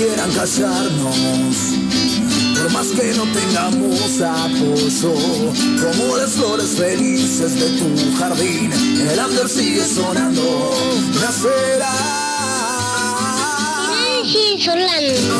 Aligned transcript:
quieran 0.00 0.30
callarnos. 0.32 1.56
Por 2.54 2.70
más 2.72 2.86
que 2.88 3.12
no 3.14 3.24
tengamos 3.32 4.20
apoyo, 4.20 5.14
como 5.82 6.16
las 6.16 6.30
flores 6.30 6.70
felices 6.70 7.60
de 7.60 7.68
tu 7.78 8.16
jardín, 8.18 8.72
el 8.72 9.18
under 9.18 9.48
sigue 9.48 9.84
sonando, 9.84 10.72
nacerá. 11.20 11.92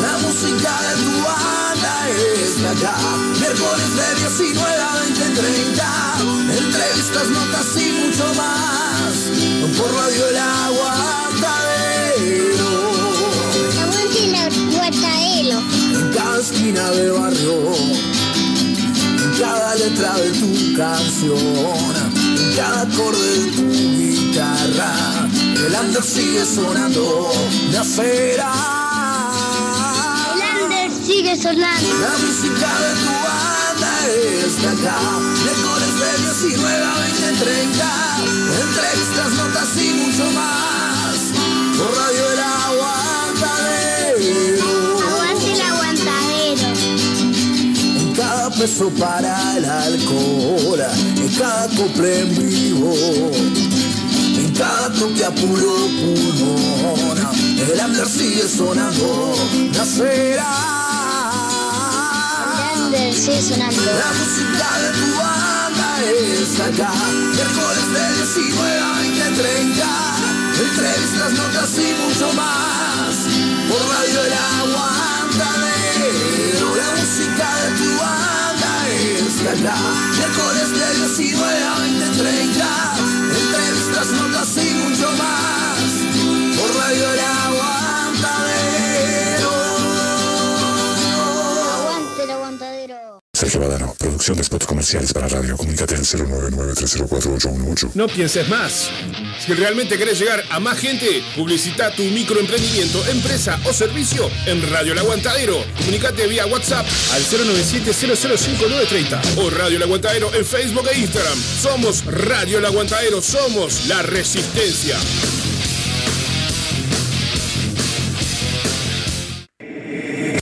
La 0.01 0.17
música 0.25 0.71
de 0.85 0.93
tu 1.03 1.13
banda 1.23 1.93
es 2.09 2.61
de 2.61 2.67
acá, 2.67 2.95
miércoles 3.39 3.91
de 3.95 4.07
19 4.19 4.75
a 4.75 4.95
20, 4.95 5.41
30, 5.41 5.89
entrevistas, 6.57 7.27
notas 7.29 7.67
y 7.77 7.91
mucho 7.93 8.25
más, 8.35 9.13
por 9.77 9.89
Radio 9.93 10.27
El 10.29 10.37
Aguantadero. 10.37 11.30
Esquina 16.41 16.89
de 16.89 17.11
barrio, 17.11 17.53
en 17.75 19.31
cada 19.39 19.75
letra 19.75 20.17
de 20.17 20.31
tu 20.31 20.75
canción, 20.75 21.93
en 22.17 22.55
cada 22.55 22.81
acorde 22.81 23.39
de 23.39 23.51
tu 23.51 23.69
guitarra, 23.69 25.29
el 25.35 25.75
under 25.75 26.03
sigue 26.03 26.43
sonando, 26.43 27.31
nacerá. 27.71 28.51
Sigue 31.05 31.35
sonando. 31.35 31.89
La 32.01 32.17
música 32.25 32.69
de 32.83 32.91
tu 33.01 33.13
banda 33.25 33.91
es 34.07 34.61
de 34.61 34.67
acá, 34.67 34.99
miércoles 35.43 35.93
de 36.01 36.09
19 36.47 36.83
a 36.83 36.95
20, 36.97 37.45
30, 37.45 37.85
entrevistas, 38.63 39.29
notas 39.33 39.77
y 39.77 39.93
mucho 39.93 40.25
más, 40.31 41.17
por 41.77 41.89
Radio 41.95 42.31
El 42.31 42.39
Aguantadero. 42.39 43.00
Peso 48.61 48.89
para 48.91 49.57
el 49.57 49.65
alcohol, 49.65 50.79
en 51.17 51.29
cada 51.29 51.67
cople 51.69 52.19
en 52.19 52.29
vivo, 52.47 52.93
en 54.37 54.53
cada 54.53 54.93
toque 54.93 55.25
a 55.25 55.31
puro 55.31 55.87
pulmón, 55.99 57.17
el 57.57 57.79
under 57.83 58.07
sigue 58.07 58.47
sonando, 58.47 59.33
nacerá. 59.73 60.45
Sigue 63.11 63.41
sonando. 63.41 63.81
La 63.81 64.11
música 64.19 64.67
de 64.81 64.89
tu 64.99 65.07
banda 65.17 65.89
es 66.05 66.59
acá, 66.59 66.93
miércoles 67.33 67.87
de 67.95 68.03
19 68.17 68.79
a 68.79 68.81
20, 68.99 69.41
30, 69.41 69.89
entrevistas, 70.69 71.31
notas 71.33 71.71
y 71.79 71.79
mucho 72.03 72.27
más, 72.33 73.13
por 73.67 73.81
Radio 73.89 74.19
El 74.21 74.33
Aguantadero. 74.61 75.71
La 76.75 76.89
música 76.91 77.47
de 77.55 77.60
es 79.41 79.47
acá, 79.47 79.75
miércoles 80.17 80.69
de 80.71 80.85
19 80.99 81.63
a 81.63 81.79
20, 81.79 82.09
30, 82.19 82.65
entrevistas, 83.39 84.07
notas 84.11 84.57
y 84.57 84.73
mucho 84.75 85.11
más, 85.17 85.81
por 86.57 86.69
Radio 86.75 87.13
El 87.13 87.19
Aguantadero. 87.19 88.61
Aguante 91.73 92.23
el 92.23 92.31
aguantadero. 92.31 93.23
Sergio 93.33 93.59
Badano, 93.61 93.95
producción 94.21 94.37
de 94.37 94.43
spots 94.43 94.67
comerciales 94.67 95.11
para 95.13 95.27
radio. 95.27 95.57
Comunícate 95.57 95.95
al 95.95 96.01
099-304-818. 96.01 97.95
No 97.95 98.07
pienses 98.07 98.47
más. 98.49 98.91
Si 99.43 99.51
realmente 99.53 99.97
querés 99.97 100.19
llegar 100.19 100.43
a 100.51 100.59
más 100.59 100.77
gente, 100.77 101.23
publicita 101.35 101.89
tu 101.95 102.03
microemprendimiento, 102.03 103.03
empresa 103.07 103.59
o 103.65 103.73
servicio 103.73 104.29
en 104.45 104.61
Radio 104.69 104.93
El 104.93 104.99
Aguantadero. 104.99 105.55
Comunicate 105.77 106.27
vía 106.27 106.45
WhatsApp 106.45 106.85
al 107.13 107.23
097-005930 107.23 109.37
o 109.37 109.49
Radio 109.49 109.77
El 109.77 109.83
Aguantadero 109.83 110.31
en 110.35 110.45
Facebook 110.45 110.87
e 110.93 110.99
Instagram. 110.99 111.39
Somos 111.59 112.05
Radio 112.05 112.59
El 112.59 112.65
Aguantadero, 112.65 113.23
somos 113.23 113.87
la 113.87 114.03
resistencia. 114.03 114.99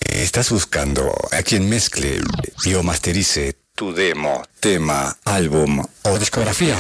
¿Estás 0.10 0.50
buscando 0.50 1.16
a 1.32 1.42
quien 1.44 1.70
mezcle 1.70 2.20
y 2.66 2.74
o 2.74 2.84
masterice 2.84 3.56
tu 3.80 3.94
demo, 3.94 4.44
tema, 4.60 5.18
álbum 5.24 5.86
o 6.04 6.20
discografía? 6.20 6.76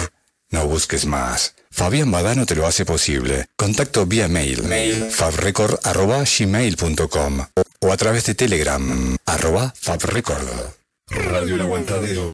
No 0.51 0.67
busques 0.67 1.05
más. 1.05 1.55
Fabián 1.71 2.11
Badano 2.11 2.45
te 2.45 2.55
lo 2.55 2.67
hace 2.67 2.83
posible. 2.83 3.45
Contacto 3.55 4.05
vía 4.05 4.27
mail, 4.27 4.61
fabrecord.gmail.com 5.09 7.45
o 7.79 7.93
a 7.93 7.95
través 7.95 8.25
de 8.25 8.35
Telegram, 8.35 9.15
arroba 9.25 9.73
fabrecord. 9.79 10.45
Radio 11.09 11.55
El 11.55 11.61
Aguantadero. 11.61 12.33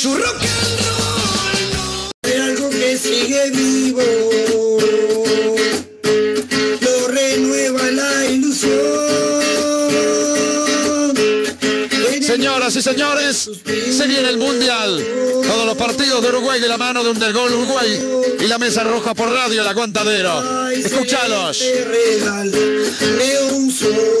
su 0.00 0.16
rock 0.16 0.40
and 0.40 0.80
roll 0.80 1.20
no. 1.72 2.10
Hay 2.22 2.32
algo 2.32 2.70
que 2.70 2.96
sigue 2.96 3.50
vivo, 3.50 4.00
lo 6.80 7.08
renueva 7.08 7.90
la 7.90 8.24
ilusión. 8.24 8.80
Señoras 12.22 12.76
y 12.76 12.82
señores, 12.82 13.50
se 13.66 14.06
viene 14.06 14.30
el 14.30 14.38
Mundial. 14.38 15.04
Todos 15.46 15.66
los 15.66 15.76
partidos 15.76 16.22
de 16.22 16.28
Uruguay 16.30 16.60
de 16.60 16.68
la 16.68 16.78
mano 16.78 17.04
de 17.04 17.10
un 17.10 17.18
del 17.18 17.34
gol 17.34 17.52
Uruguay 17.52 18.02
y 18.40 18.46
la 18.46 18.56
mesa 18.56 18.84
roja 18.84 19.12
por 19.12 19.30
radio, 19.30 19.60
el 19.60 19.68
aguantadero. 19.68 20.42
Un 23.52 23.70
sol. 23.70 24.20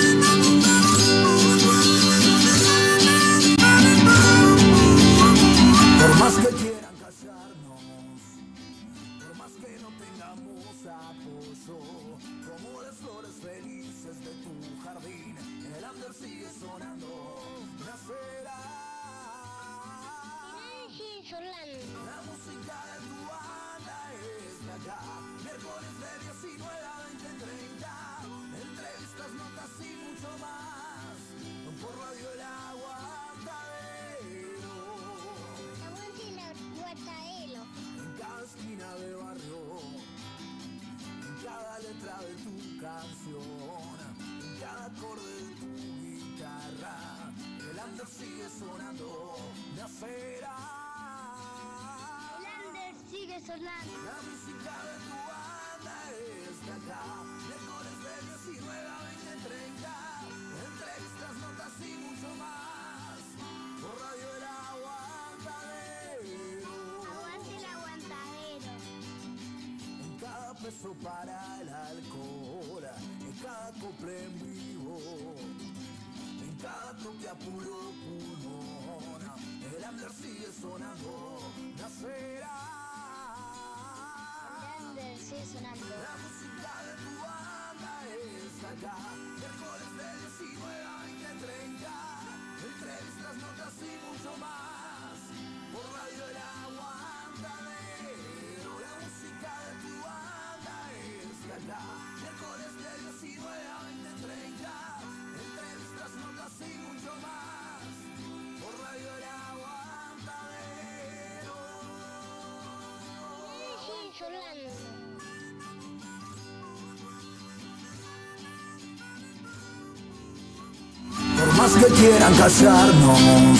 Callarnos, 122.59 123.59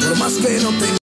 por 0.00 0.18
más 0.18 0.32
que 0.34 0.60
no 0.62 0.70
tengan 0.70 1.03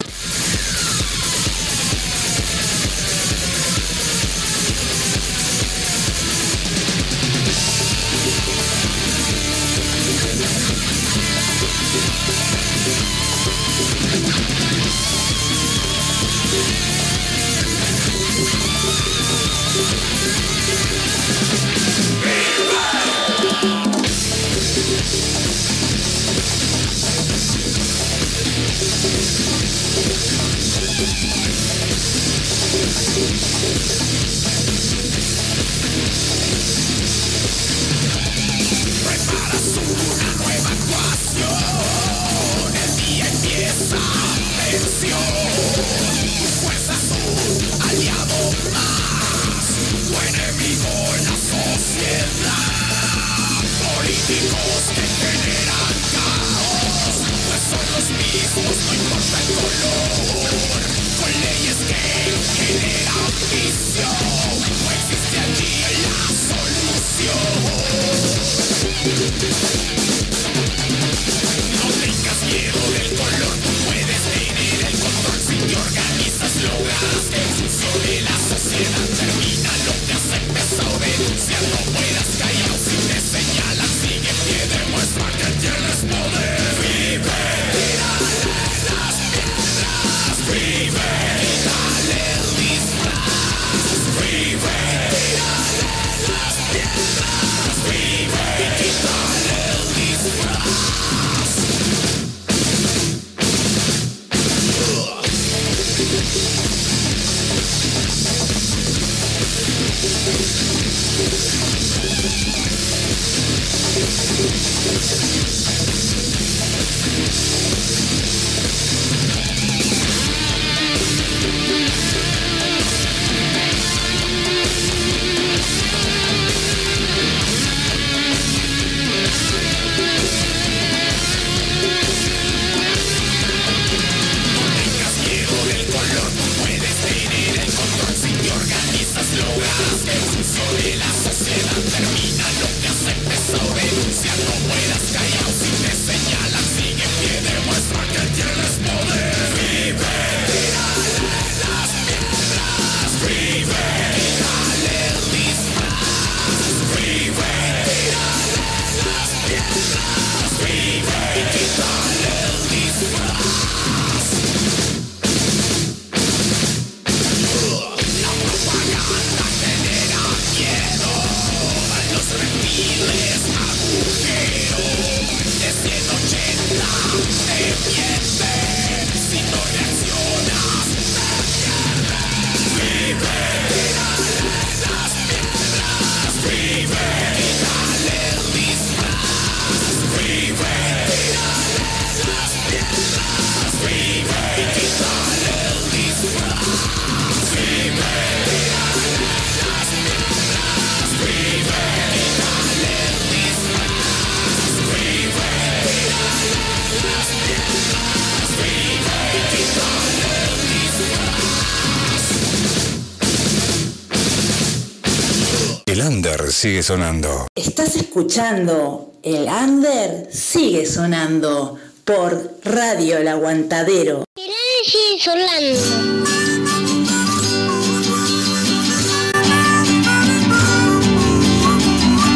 sigue 216.50 216.82
sonando. 216.82 217.46
Estás 217.54 217.96
escuchando 217.96 219.12
El 219.22 219.48
under 219.48 220.28
sigue 220.32 220.86
sonando 220.86 221.78
por 222.04 222.58
Radio 222.64 223.18
El 223.18 223.28
Aguantadero. 223.28 224.24
El 224.36 224.50
under 224.50 224.84
sigue 224.84 225.18
sonando. 225.20 225.80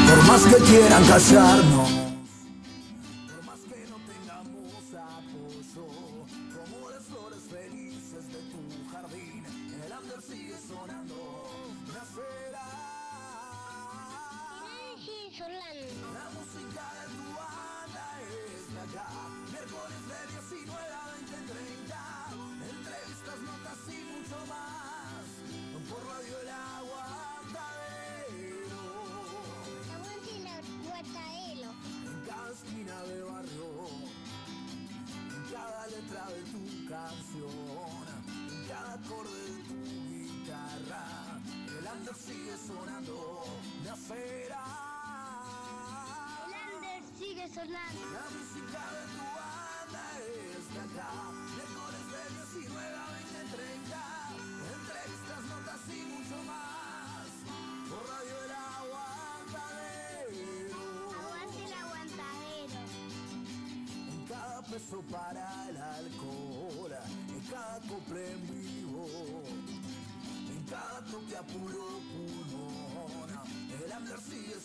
Por 0.08 0.22
más 0.24 0.42
que 0.42 0.56
quieran 0.64 1.04
callarme 1.04 1.73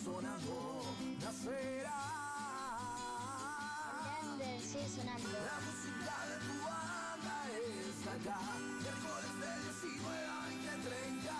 sonando 0.03 0.82
nacerá. 1.20 2.01
Grande, 4.03 4.50
sí, 4.62 4.79
sonando. 4.96 5.29
La 5.29 5.58
música 5.65 6.15
de 6.29 6.38
tu 6.46 6.56
banda 6.63 7.36
es 7.51 8.00
acá. 8.08 8.39
Miércoles 8.79 9.34
de 9.41 9.51
19 9.68 10.25
a 10.25 10.38
20, 10.48 10.72
30. 10.89 11.36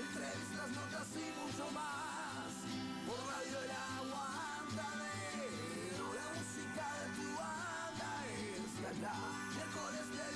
Entrevistas, 0.00 0.68
notas 0.70 1.10
y 1.16 1.26
mucho 1.40 1.66
más. 1.74 2.52
Por 3.06 3.20
radio 3.26 3.58
el 3.64 3.72
aguantadero. 3.98 4.94
La 6.14 6.28
música 6.38 6.86
de 7.00 7.06
tu 7.18 7.26
banda 7.40 8.10
es 8.54 8.74
acá. 8.90 9.16
Miércoles 9.56 10.06
de 10.14 10.26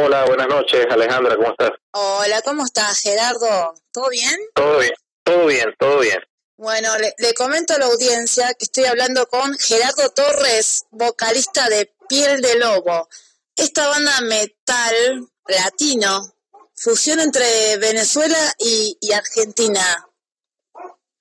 Hola, 0.00 0.26
buenas 0.26 0.46
noches, 0.46 0.86
Alejandra, 0.90 1.34
¿cómo 1.34 1.50
estás? 1.50 1.72
Hola, 1.90 2.40
¿cómo 2.42 2.64
estás, 2.64 3.00
Gerardo? 3.00 3.74
¿Todo 3.90 4.08
bien? 4.10 4.36
Todo 4.54 4.78
bien, 4.78 4.94
todo 5.24 5.46
bien, 5.46 5.74
todo 5.76 5.98
bien. 5.98 6.20
Bueno, 6.56 6.96
le, 6.98 7.14
le 7.18 7.34
comento 7.34 7.74
a 7.74 7.78
la 7.78 7.86
audiencia 7.86 8.54
que 8.54 8.66
estoy 8.66 8.84
hablando 8.84 9.26
con 9.26 9.58
Gerardo 9.58 10.10
Torres, 10.10 10.84
vocalista 10.92 11.68
de 11.68 11.92
Piel 12.08 12.40
de 12.40 12.56
Lobo. 12.58 13.08
Esta 13.56 13.88
banda 13.88 14.20
metal 14.20 15.28
latino, 15.48 16.32
fusión 16.76 17.18
entre 17.18 17.76
Venezuela 17.78 18.54
y, 18.58 18.96
y 19.00 19.12
Argentina. 19.12 20.06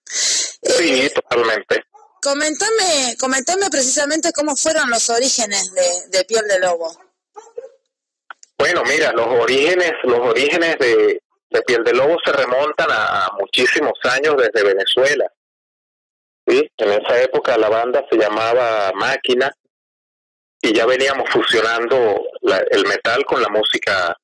Sí, 0.05 1.09
totalmente. 1.15 1.83
Comentame, 2.21 3.15
comentame 3.19 3.69
precisamente 3.71 4.31
cómo 4.33 4.55
fueron 4.55 4.91
los 4.91 5.09
orígenes 5.09 5.71
de, 5.73 6.09
de 6.09 6.25
Piel 6.25 6.47
de 6.47 6.59
Lobo. 6.59 7.06
Bueno, 8.57 8.83
mira, 8.87 9.11
los 9.13 9.27
orígenes, 9.27 9.91
los 10.03 10.19
orígenes 10.19 10.77
de, 10.79 11.21
de 11.49 11.61
Piel 11.61 11.83
de 11.83 11.93
Lobo 11.93 12.17
se 12.25 12.31
remontan 12.31 12.87
a 12.89 13.29
muchísimos 13.39 13.93
años 14.03 14.35
desde 14.37 14.67
Venezuela. 14.67 15.31
Sí, 16.47 16.67
en 16.77 16.89
esa 16.89 17.21
época 17.21 17.57
la 17.57 17.69
banda 17.69 18.03
se 18.09 18.17
llamaba 18.17 18.91
Máquina 18.95 19.51
y 20.61 20.73
ya 20.73 20.85
veníamos 20.85 21.29
fusionando 21.29 22.21
la- 22.41 22.63
el 22.71 22.85
metal 22.87 23.23
con 23.25 23.41
la 23.41 23.49
música 23.49 24.17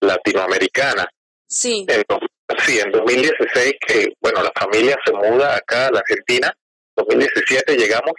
latinoamericana. 0.00 1.08
Sí. 1.46 1.86
En, 1.88 2.02
sí, 2.64 2.80
en 2.80 2.90
2016 2.90 3.74
que, 3.86 4.12
bueno, 4.20 4.42
la 4.42 4.52
familia 4.58 4.96
se 5.04 5.12
muda 5.12 5.56
acá 5.56 5.88
a 5.88 5.90
la 5.92 6.00
Argentina, 6.00 6.52
2017 6.96 7.76
llegamos, 7.76 8.12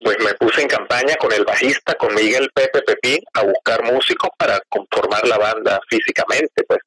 pues 0.00 0.16
me 0.20 0.34
puse 0.34 0.62
en 0.62 0.68
campaña 0.68 1.14
con 1.16 1.32
el 1.32 1.44
bajista, 1.44 1.94
con 1.94 2.14
Miguel 2.14 2.50
Pepe 2.54 2.82
Pepín, 2.82 3.20
a 3.34 3.42
buscar 3.42 3.82
músicos 3.84 4.30
para 4.38 4.60
conformar 4.68 5.26
la 5.26 5.38
banda 5.38 5.80
físicamente, 5.88 6.62
pues. 6.66 6.80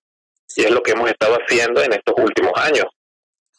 Y 0.56 0.64
es 0.64 0.72
lo 0.72 0.82
que 0.82 0.92
hemos 0.92 1.10
estado 1.10 1.36
haciendo 1.36 1.82
en 1.82 1.94
estos 1.94 2.16
últimos 2.18 2.54
años. 2.58 2.86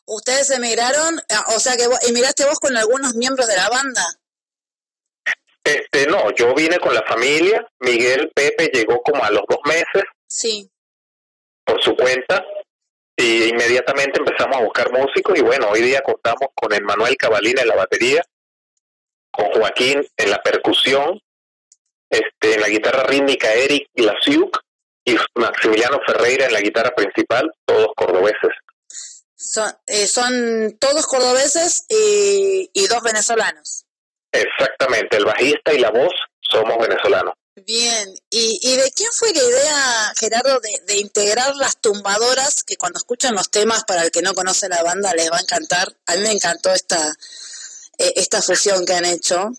Ustedes 0.06 0.50
emigraron, 0.50 1.18
ah, 1.30 1.44
o 1.56 1.60
sea 1.60 1.76
que 1.76 1.86
vos, 1.86 1.98
emigraste 2.08 2.44
vos 2.44 2.58
con 2.60 2.76
algunos 2.76 3.14
miembros 3.14 3.46
de 3.46 3.56
la 3.56 3.68
banda. 3.68 4.02
Este, 5.64 6.06
no, 6.06 6.30
yo 6.32 6.54
vine 6.54 6.78
con 6.78 6.92
la 6.94 7.02
familia, 7.02 7.66
Miguel 7.80 8.30
Pepe 8.34 8.70
llegó 8.72 9.00
como 9.02 9.24
a 9.24 9.30
los 9.30 9.42
dos 9.48 9.60
meses 9.64 10.04
Sí. 10.26 10.70
por 11.64 11.82
su 11.82 11.96
cuenta 11.96 12.44
y 13.16 13.44
inmediatamente 13.44 14.18
empezamos 14.18 14.58
a 14.58 14.60
buscar 14.62 14.92
músicos 14.92 15.38
y 15.38 15.40
bueno, 15.42 15.68
hoy 15.70 15.80
día 15.80 16.02
contamos 16.02 16.48
con 16.54 16.72
el 16.74 16.82
Manuel 16.84 17.16
Cabalina 17.16 17.62
en 17.62 17.68
la 17.68 17.76
batería, 17.76 18.22
con 19.36 19.50
Joaquín 19.52 20.06
en 20.16 20.30
la 20.30 20.42
percusión, 20.42 21.20
este, 22.10 22.54
en 22.54 22.60
la 22.60 22.68
guitarra 22.68 23.04
rítmica 23.04 23.52
Eric 23.52 23.88
Lasiuk 23.94 24.60
y 25.04 25.16
Maximiliano 25.34 25.98
Ferreira 26.06 26.46
en 26.46 26.52
la 26.52 26.60
guitarra 26.60 26.94
principal, 26.94 27.50
todos 27.66 27.88
cordobeses. 27.96 28.50
Son, 29.36 29.70
eh, 29.86 30.06
son 30.06 30.76
todos 30.80 31.06
cordobeses 31.06 31.84
y, 31.88 32.70
y 32.72 32.86
dos 32.86 33.02
venezolanos. 33.02 33.84
Exactamente, 34.32 35.16
el 35.16 35.24
bajista 35.24 35.72
y 35.72 35.78
la 35.78 35.90
voz 35.90 36.12
somos 36.40 36.78
venezolanos. 36.78 37.34
Bien, 37.66 38.12
¿y, 38.30 38.58
y 38.62 38.76
de 38.76 38.90
quién 38.90 39.10
fue 39.12 39.32
la 39.32 39.42
idea, 39.42 40.12
Gerardo, 40.18 40.58
de, 40.58 40.80
de 40.86 40.96
integrar 40.96 41.54
las 41.54 41.80
tumbadoras? 41.80 42.64
Que 42.64 42.76
cuando 42.76 42.98
escuchan 42.98 43.34
los 43.34 43.48
temas, 43.50 43.84
para 43.84 44.02
el 44.02 44.10
que 44.10 44.22
no 44.22 44.34
conoce 44.34 44.68
la 44.68 44.82
banda, 44.82 45.14
les 45.14 45.30
va 45.30 45.36
a 45.36 45.40
encantar. 45.40 45.94
A 46.06 46.16
mí 46.16 46.22
me 46.22 46.32
encantó 46.32 46.72
esta, 46.72 47.14
eh, 47.98 48.12
esta 48.16 48.42
fusión 48.42 48.84
que 48.84 48.94
han 48.94 49.04
hecho, 49.04 49.50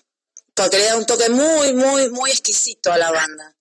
porque 0.54 0.78
le 0.78 0.86
da 0.86 0.98
un 0.98 1.06
toque 1.06 1.30
muy, 1.30 1.74
muy, 1.74 2.10
muy 2.10 2.30
exquisito 2.32 2.91
a 2.91 2.98
la 2.98 3.12
banda. 3.12 3.56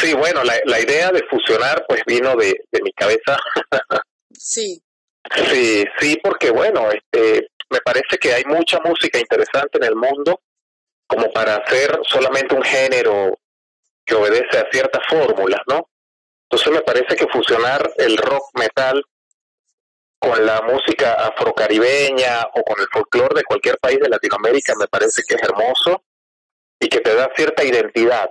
Sí, 0.00 0.14
bueno, 0.14 0.44
la, 0.44 0.54
la 0.66 0.80
idea 0.80 1.10
de 1.10 1.24
fusionar 1.28 1.84
pues 1.88 2.02
vino 2.06 2.36
de, 2.36 2.64
de 2.70 2.82
mi 2.82 2.92
cabeza. 2.92 3.38
Sí, 4.42 4.82
Sí, 5.50 5.84
sí, 5.98 6.18
porque 6.22 6.50
bueno, 6.50 6.90
este, 6.90 7.50
me 7.68 7.80
parece 7.80 8.18
que 8.18 8.34
hay 8.34 8.44
mucha 8.44 8.80
música 8.80 9.18
interesante 9.18 9.78
en 9.78 9.84
el 9.84 9.94
mundo 9.94 10.40
como 11.06 11.30
para 11.32 11.56
hacer 11.56 11.98
solamente 12.08 12.54
un 12.54 12.62
género 12.62 13.38
que 14.04 14.14
obedece 14.14 14.58
a 14.58 14.68
ciertas 14.70 15.02
fórmulas, 15.08 15.60
¿no? 15.68 15.88
Entonces 16.48 16.72
me 16.72 16.82
parece 16.82 17.14
que 17.16 17.28
fusionar 17.28 17.92
el 17.96 18.16
rock 18.16 18.44
metal 18.54 19.04
con 20.20 20.44
la 20.46 20.60
música 20.62 21.14
afrocaribeña 21.14 22.42
o 22.54 22.62
con 22.62 22.80
el 22.80 22.86
folclore 22.92 23.34
de 23.36 23.44
cualquier 23.44 23.78
país 23.78 23.98
de 24.00 24.08
Latinoamérica 24.08 24.74
me 24.76 24.86
parece 24.86 25.22
que 25.26 25.34
es 25.36 25.42
hermoso 25.42 26.04
y 26.78 26.88
que 26.88 27.00
te 27.00 27.14
da 27.14 27.28
cierta 27.34 27.64
identidad. 27.64 28.28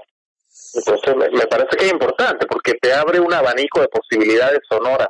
Entonces 0.73 1.15
me, 1.15 1.29
me 1.31 1.47
parece 1.47 1.75
que 1.77 1.85
es 1.87 1.91
importante 1.91 2.45
porque 2.45 2.73
te 2.75 2.93
abre 2.93 3.19
un 3.19 3.33
abanico 3.33 3.81
de 3.81 3.87
posibilidades 3.87 4.59
sonoras 4.69 5.09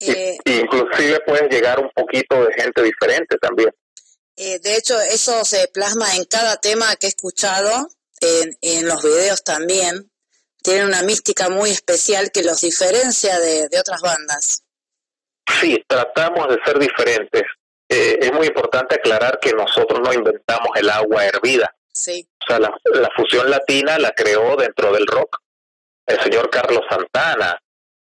eh, 0.00 0.36
y 0.44 0.52
inclusive 0.60 1.20
puedes 1.26 1.48
llegar 1.50 1.78
un 1.78 1.90
poquito 1.94 2.44
de 2.44 2.54
gente 2.54 2.82
diferente 2.82 3.36
también. 3.38 3.70
eh, 4.36 4.58
de 4.60 4.76
hecho 4.76 4.98
eso 5.00 5.44
se 5.44 5.68
plasma 5.68 6.16
en 6.16 6.24
cada 6.24 6.56
tema 6.56 6.96
que 6.96 7.06
he 7.06 7.10
escuchado, 7.10 7.88
en, 8.20 8.56
en 8.62 8.86
los 8.86 9.02
videos 9.02 9.44
también. 9.44 10.10
Tienen 10.62 10.86
una 10.86 11.02
mística 11.02 11.48
muy 11.48 11.70
especial 11.70 12.30
que 12.32 12.42
los 12.42 12.60
diferencia 12.60 13.38
de, 13.40 13.68
de 13.68 13.80
otras 13.80 14.00
bandas. 14.00 14.62
Sí, 15.60 15.82
tratamos 15.86 16.48
de 16.48 16.58
ser 16.64 16.78
diferentes. 16.78 17.42
Eh, 17.88 18.18
es 18.20 18.32
muy 18.32 18.46
importante 18.46 18.94
aclarar 18.94 19.38
que 19.40 19.52
nosotros 19.52 20.00
no 20.00 20.12
inventamos 20.12 20.70
el 20.76 20.88
agua 20.88 21.26
hervida. 21.26 21.74
Sí. 21.92 22.26
O 22.40 22.46
sea, 22.46 22.58
la, 22.58 22.74
la 22.94 23.10
fusión 23.14 23.50
latina 23.50 23.98
la 23.98 24.12
creó 24.12 24.56
dentro 24.56 24.92
del 24.92 25.06
rock 25.06 25.42
el 26.06 26.20
señor 26.20 26.50
Carlos 26.50 26.82
Santana, 26.88 27.60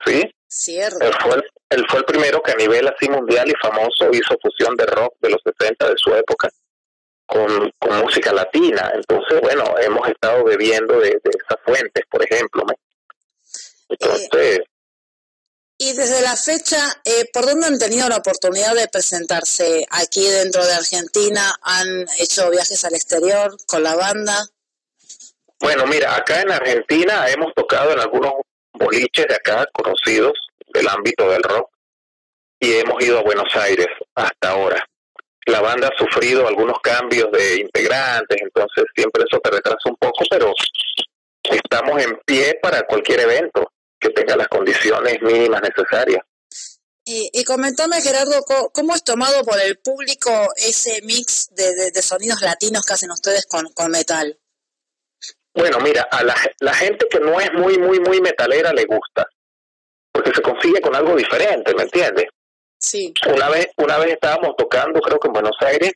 ¿sí? 0.04 0.22
Cierto. 0.46 1.04
Él 1.04 1.12
fue, 1.20 1.34
el, 1.34 1.44
él 1.70 1.84
fue 1.88 1.98
el 2.00 2.04
primero 2.04 2.42
que 2.42 2.52
a 2.52 2.56
nivel 2.56 2.86
así 2.88 3.08
mundial 3.08 3.48
y 3.48 3.54
famoso 3.60 4.10
hizo 4.12 4.36
fusión 4.40 4.76
de 4.76 4.86
rock 4.86 5.14
de 5.20 5.30
los 5.30 5.40
60 5.42 5.88
de 5.88 5.94
su 5.96 6.14
época 6.14 6.48
con, 7.26 7.70
con 7.78 7.98
música 7.98 8.32
latina. 8.32 8.92
Entonces, 8.94 9.40
bueno, 9.40 9.74
hemos 9.80 10.08
estado 10.08 10.44
bebiendo 10.44 10.98
de, 11.00 11.10
de 11.10 11.30
esas 11.30 11.58
fuentes, 11.64 12.04
por 12.08 12.22
ejemplo. 12.24 12.64
¿no? 12.66 12.74
Entonces, 13.88 14.60
Y 15.84 15.92
desde 15.92 16.22
la 16.22 16.34
fecha, 16.34 16.78
eh, 17.04 17.28
¿por 17.30 17.44
dónde 17.44 17.66
han 17.66 17.78
tenido 17.78 18.08
la 18.08 18.16
oportunidad 18.16 18.74
de 18.74 18.88
presentarse? 18.88 19.86
¿Aquí 19.90 20.26
dentro 20.26 20.64
de 20.64 20.72
Argentina? 20.72 21.42
¿Han 21.60 22.06
hecho 22.18 22.50
viajes 22.50 22.82
al 22.86 22.94
exterior 22.94 23.54
con 23.66 23.82
la 23.82 23.94
banda? 23.94 24.46
Bueno, 25.60 25.84
mira, 25.84 26.16
acá 26.16 26.40
en 26.40 26.52
Argentina 26.52 27.28
hemos 27.28 27.52
tocado 27.52 27.92
en 27.92 28.00
algunos 28.00 28.32
boliches 28.72 29.26
de 29.28 29.34
acá 29.34 29.66
conocidos 29.74 30.32
del 30.72 30.88
ámbito 30.88 31.28
del 31.28 31.42
rock 31.42 31.68
y 32.60 32.76
hemos 32.76 33.04
ido 33.04 33.18
a 33.18 33.22
Buenos 33.22 33.54
Aires 33.54 33.88
hasta 34.14 34.52
ahora. 34.52 34.82
La 35.44 35.60
banda 35.60 35.88
ha 35.88 35.98
sufrido 35.98 36.48
algunos 36.48 36.80
cambios 36.80 37.30
de 37.30 37.60
integrantes, 37.60 38.38
entonces 38.40 38.84
siempre 38.94 39.24
eso 39.30 39.38
te 39.38 39.50
retrasa 39.50 39.90
un 39.90 39.96
poco, 39.96 40.24
pero 40.30 40.50
estamos 41.42 42.02
en 42.02 42.18
pie 42.24 42.58
para 42.62 42.86
cualquier 42.86 43.20
evento 43.20 43.73
que 44.04 44.10
tenga 44.10 44.36
las 44.36 44.48
condiciones 44.48 45.20
mínimas 45.22 45.62
necesarias. 45.62 46.22
Y, 47.06 47.28
y 47.32 47.44
comentame, 47.44 48.00
Gerardo, 48.00 48.42
¿cómo 48.72 48.94
es 48.94 49.04
tomado 49.04 49.44
por 49.44 49.60
el 49.60 49.78
público 49.78 50.30
ese 50.56 51.00
mix 51.02 51.48
de, 51.54 51.74
de- 51.74 51.90
de 51.90 52.02
sonidos 52.02 52.40
latinos 52.40 52.84
que 52.86 52.94
hacen 52.94 53.10
ustedes 53.10 53.46
con, 53.46 53.66
con 53.72 53.90
metal? 53.90 54.38
Bueno, 55.54 55.78
mira, 55.80 56.08
a 56.10 56.22
la, 56.24 56.34
la 56.60 56.74
gente 56.74 57.06
que 57.10 57.20
no 57.20 57.38
es 57.40 57.52
muy, 57.52 57.78
muy, 57.78 58.00
muy 58.00 58.20
metalera 58.20 58.72
le 58.72 58.84
gusta, 58.84 59.26
porque 60.12 60.32
se 60.34 60.42
consigue 60.42 60.80
con 60.80 60.94
algo 60.96 61.14
diferente, 61.14 61.74
¿me 61.74 61.82
entiendes? 61.84 62.26
Sí. 62.78 63.12
Una 63.32 63.48
vez, 63.50 63.68
una 63.76 63.98
vez 63.98 64.12
estábamos 64.14 64.56
tocando, 64.56 65.00
creo 65.00 65.18
que 65.18 65.28
en 65.28 65.32
Buenos 65.34 65.56
Aires, 65.60 65.92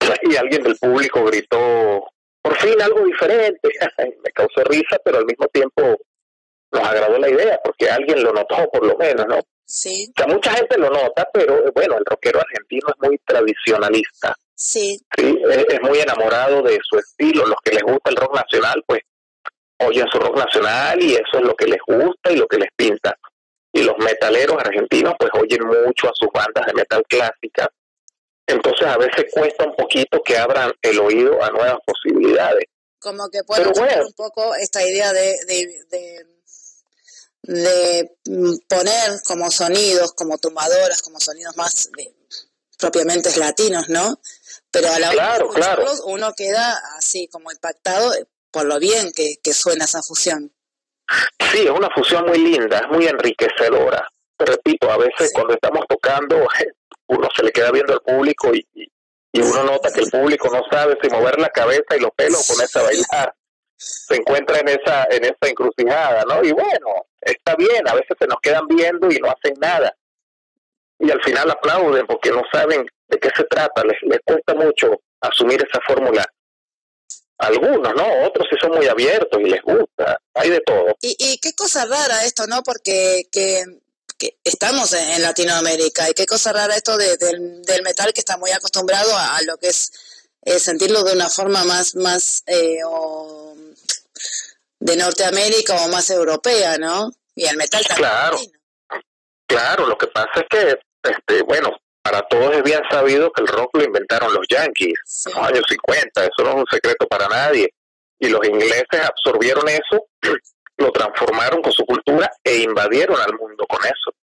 y 0.22 0.36
alguien 0.36 0.62
del 0.62 0.76
público 0.76 1.24
gritó, 1.24 2.04
por 2.42 2.56
fin 2.58 2.80
algo 2.82 3.04
diferente. 3.04 3.68
Me 4.24 4.30
causó 4.32 4.62
risa, 4.64 4.98
pero 5.04 5.18
al 5.18 5.24
mismo 5.26 5.46
tiempo 5.52 5.96
nos 6.72 6.88
agradó 6.88 7.18
la 7.18 7.28
idea, 7.28 7.60
porque 7.64 7.90
alguien 7.90 8.22
lo 8.22 8.32
notó 8.32 8.68
por 8.70 8.86
lo 8.86 8.96
menos, 8.96 9.26
¿no? 9.26 9.40
Sí. 9.64 10.12
O 10.16 10.20
sea, 10.20 10.26
mucha 10.26 10.52
gente 10.52 10.78
lo 10.78 10.90
nota, 10.90 11.28
pero 11.32 11.66
eh, 11.66 11.70
bueno, 11.74 11.96
el 11.98 12.04
rockero 12.04 12.40
argentino 12.40 12.88
es 12.88 13.08
muy 13.08 13.18
tradicionalista. 13.18 14.34
Sí. 14.54 14.98
Sí, 15.16 15.38
es, 15.48 15.64
es 15.68 15.80
muy 15.82 15.98
enamorado 16.00 16.62
de 16.62 16.78
su 16.82 16.98
estilo. 16.98 17.46
Los 17.46 17.58
que 17.64 17.72
les 17.72 17.82
gusta 17.82 18.10
el 18.10 18.16
rock 18.16 18.34
nacional, 18.34 18.82
pues 18.86 19.00
oyen 19.78 20.06
su 20.12 20.18
rock 20.18 20.36
nacional 20.36 21.02
y 21.02 21.14
eso 21.14 21.38
es 21.38 21.42
lo 21.42 21.54
que 21.54 21.66
les 21.66 21.80
gusta 21.86 22.32
y 22.32 22.36
lo 22.36 22.46
que 22.46 22.58
les 22.58 22.68
pinta. 22.76 23.16
Y 23.72 23.82
los 23.82 23.96
metaleros 23.98 24.56
argentinos, 24.58 25.14
pues 25.18 25.30
oyen 25.34 25.64
mucho 25.64 26.08
a 26.08 26.12
sus 26.14 26.28
bandas 26.32 26.66
de 26.66 26.74
metal 26.74 27.02
clásica. 27.08 27.70
Entonces 28.46 28.86
a 28.86 28.96
veces 28.98 29.26
cuesta 29.32 29.64
un 29.64 29.76
poquito 29.76 30.22
que 30.22 30.36
abran 30.36 30.72
el 30.82 30.98
oído 30.98 31.42
a 31.42 31.50
nuevas 31.50 31.78
posibilidades. 31.86 32.64
Como 32.98 33.30
que 33.30 33.42
pueden 33.44 33.72
bueno. 33.72 34.06
un 34.06 34.12
poco 34.12 34.54
esta 34.56 34.86
idea 34.86 35.12
de, 35.12 35.36
de, 35.46 35.84
de, 35.90 36.26
de, 37.42 38.16
mm, 38.26 38.56
poner 38.68 39.22
como 39.24 39.50
sonidos, 39.50 40.12
como 40.14 40.38
tumbadoras, 40.38 41.02
como 41.02 41.18
sonidos 41.20 41.56
más 41.56 41.90
de- 41.96 42.14
propiamente 42.78 43.34
latinos, 43.36 43.88
¿no? 43.88 44.20
Pero 44.70 44.92
a 44.92 44.98
la 44.98 45.10
hora 45.10 45.38
de 45.38 46.00
uno 46.06 46.32
queda 46.34 46.80
así 46.96 47.28
como 47.28 47.50
impactado 47.52 48.12
por 48.50 48.64
lo 48.64 48.78
bien 48.78 49.12
que, 49.12 49.36
que 49.42 49.52
suena 49.52 49.84
esa 49.84 50.02
fusión. 50.02 50.52
Sí, 51.52 51.62
es 51.64 51.70
una 51.70 51.88
fusión 51.94 52.24
muy 52.26 52.38
linda, 52.38 52.78
es 52.78 52.88
muy 52.88 53.06
enriquecedora. 53.06 54.08
Te 54.36 54.46
repito, 54.46 54.90
a 54.90 54.96
veces 54.96 55.30
cuando 55.34 55.54
estamos 55.54 55.84
tocando, 55.88 56.36
uno 57.08 57.28
se 57.36 57.42
le 57.42 57.52
queda 57.52 57.70
viendo 57.70 57.92
al 57.92 58.00
público 58.00 58.54
y, 58.54 58.66
y- 58.74 58.90
y 59.32 59.40
uno 59.42 59.62
nota 59.62 59.92
que 59.92 60.00
el 60.00 60.10
público 60.10 60.48
no 60.50 60.60
sabe 60.70 60.98
si 61.00 61.08
mover 61.08 61.38
la 61.38 61.50
cabeza 61.50 61.96
y 61.96 62.00
los 62.00 62.10
pelos 62.16 62.48
o 62.50 62.52
ponerse 62.54 62.78
a 62.80 62.82
bailar. 62.82 63.34
Se 63.82 64.16
encuentra 64.16 64.58
en 64.58 64.68
esa, 64.68 65.04
en 65.10 65.24
esa 65.24 65.48
encrucijada, 65.48 66.24
¿no? 66.28 66.44
Y 66.44 66.52
bueno, 66.52 67.06
está 67.20 67.54
bien, 67.56 67.88
a 67.88 67.94
veces 67.94 68.16
se 68.18 68.26
nos 68.26 68.38
quedan 68.42 68.66
viendo 68.68 69.10
y 69.10 69.18
no 69.18 69.28
hacen 69.30 69.54
nada. 69.58 69.96
Y 70.98 71.10
al 71.10 71.22
final 71.22 71.50
aplauden 71.50 72.06
porque 72.06 72.30
no 72.30 72.42
saben 72.52 72.86
de 73.08 73.18
qué 73.18 73.30
se 73.34 73.44
trata, 73.44 73.82
les, 73.84 73.96
les 74.02 74.20
cuesta 74.22 74.54
mucho 74.54 75.00
asumir 75.22 75.64
esa 75.66 75.80
fórmula. 75.86 76.24
Algunos, 77.38 77.94
¿no? 77.94 78.26
Otros 78.26 78.46
sí 78.50 78.56
son 78.60 78.72
muy 78.72 78.86
abiertos 78.86 79.40
y 79.40 79.44
les 79.44 79.62
gusta, 79.62 80.20
hay 80.34 80.50
de 80.50 80.60
todo. 80.60 80.94
Y, 81.00 81.16
y 81.18 81.38
qué 81.38 81.54
cosa 81.54 81.86
rara 81.86 82.22
esto, 82.24 82.46
¿no? 82.46 82.62
Porque 82.62 83.22
que, 83.32 83.64
que 84.18 84.36
estamos 84.44 84.92
en, 84.92 85.22
Latinoamérica 85.22 86.10
y 86.10 86.12
qué 86.12 86.26
cosa 86.26 86.52
rara 86.52 86.76
esto 86.76 86.98
de- 86.98 87.16
del, 87.16 87.62
del 87.62 87.82
metal 87.82 88.12
que 88.12 88.20
está 88.20 88.36
muy 88.36 88.50
acostumbrado 88.50 89.16
a, 89.16 89.38
a 89.38 89.42
lo 89.42 89.56
que 89.56 89.68
es 89.68 89.90
eh, 90.44 90.58
sentirlo 90.58 91.02
de 91.02 91.14
una 91.14 91.30
forma 91.30 91.64
más, 91.64 91.94
más 91.94 92.42
eh, 92.46 92.78
o 92.86 93.54
de 94.78 94.96
Norteamérica 94.96 95.74
o 95.84 95.88
más 95.88 96.10
europea, 96.10 96.78
¿no? 96.78 97.10
Y 97.34 97.46
el 97.46 97.56
metal 97.56 97.84
también. 97.86 98.08
Claro, 98.08 98.38
claro, 99.46 99.86
lo 99.86 99.98
que 99.98 100.06
pasa 100.08 100.30
es 100.36 100.44
que, 100.48 100.78
este, 101.02 101.42
bueno, 101.42 101.76
para 102.02 102.22
todos 102.22 102.56
es 102.56 102.62
bien 102.62 102.80
sabido 102.90 103.30
que 103.30 103.42
el 103.42 103.48
rock 103.48 103.76
lo 103.76 103.84
inventaron 103.84 104.32
los 104.32 104.46
yankees 104.48 105.26
en 105.26 105.34
los 105.34 105.44
años 105.44 105.64
50, 105.68 106.24
eso 106.24 106.44
no 106.44 106.50
es 106.50 106.56
un 106.56 106.66
secreto 106.70 107.06
para 107.06 107.28
nadie. 107.28 107.72
Y 108.18 108.28
los 108.28 108.46
ingleses 108.46 109.00
absorbieron 109.02 109.68
eso, 109.68 110.06
lo 110.78 110.90
transformaron 110.92 111.62
con 111.62 111.72
su 111.72 111.84
cultura 111.84 112.30
e 112.42 112.58
invadieron 112.58 113.20
al 113.20 113.34
mundo 113.34 113.66
con 113.66 113.84
eso. 113.84 114.14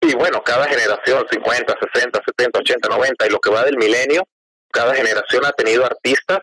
Y 0.00 0.14
bueno, 0.14 0.42
cada 0.42 0.68
generación, 0.68 1.26
50, 1.30 1.76
60, 1.92 2.20
70, 2.24 2.58
80, 2.60 2.88
90 2.88 3.26
y 3.26 3.30
lo 3.30 3.38
que 3.40 3.50
va 3.50 3.64
del 3.64 3.76
milenio, 3.76 4.26
cada 4.70 4.94
generación 4.94 5.44
ha 5.46 5.52
tenido 5.52 5.84
artistas 5.84 6.40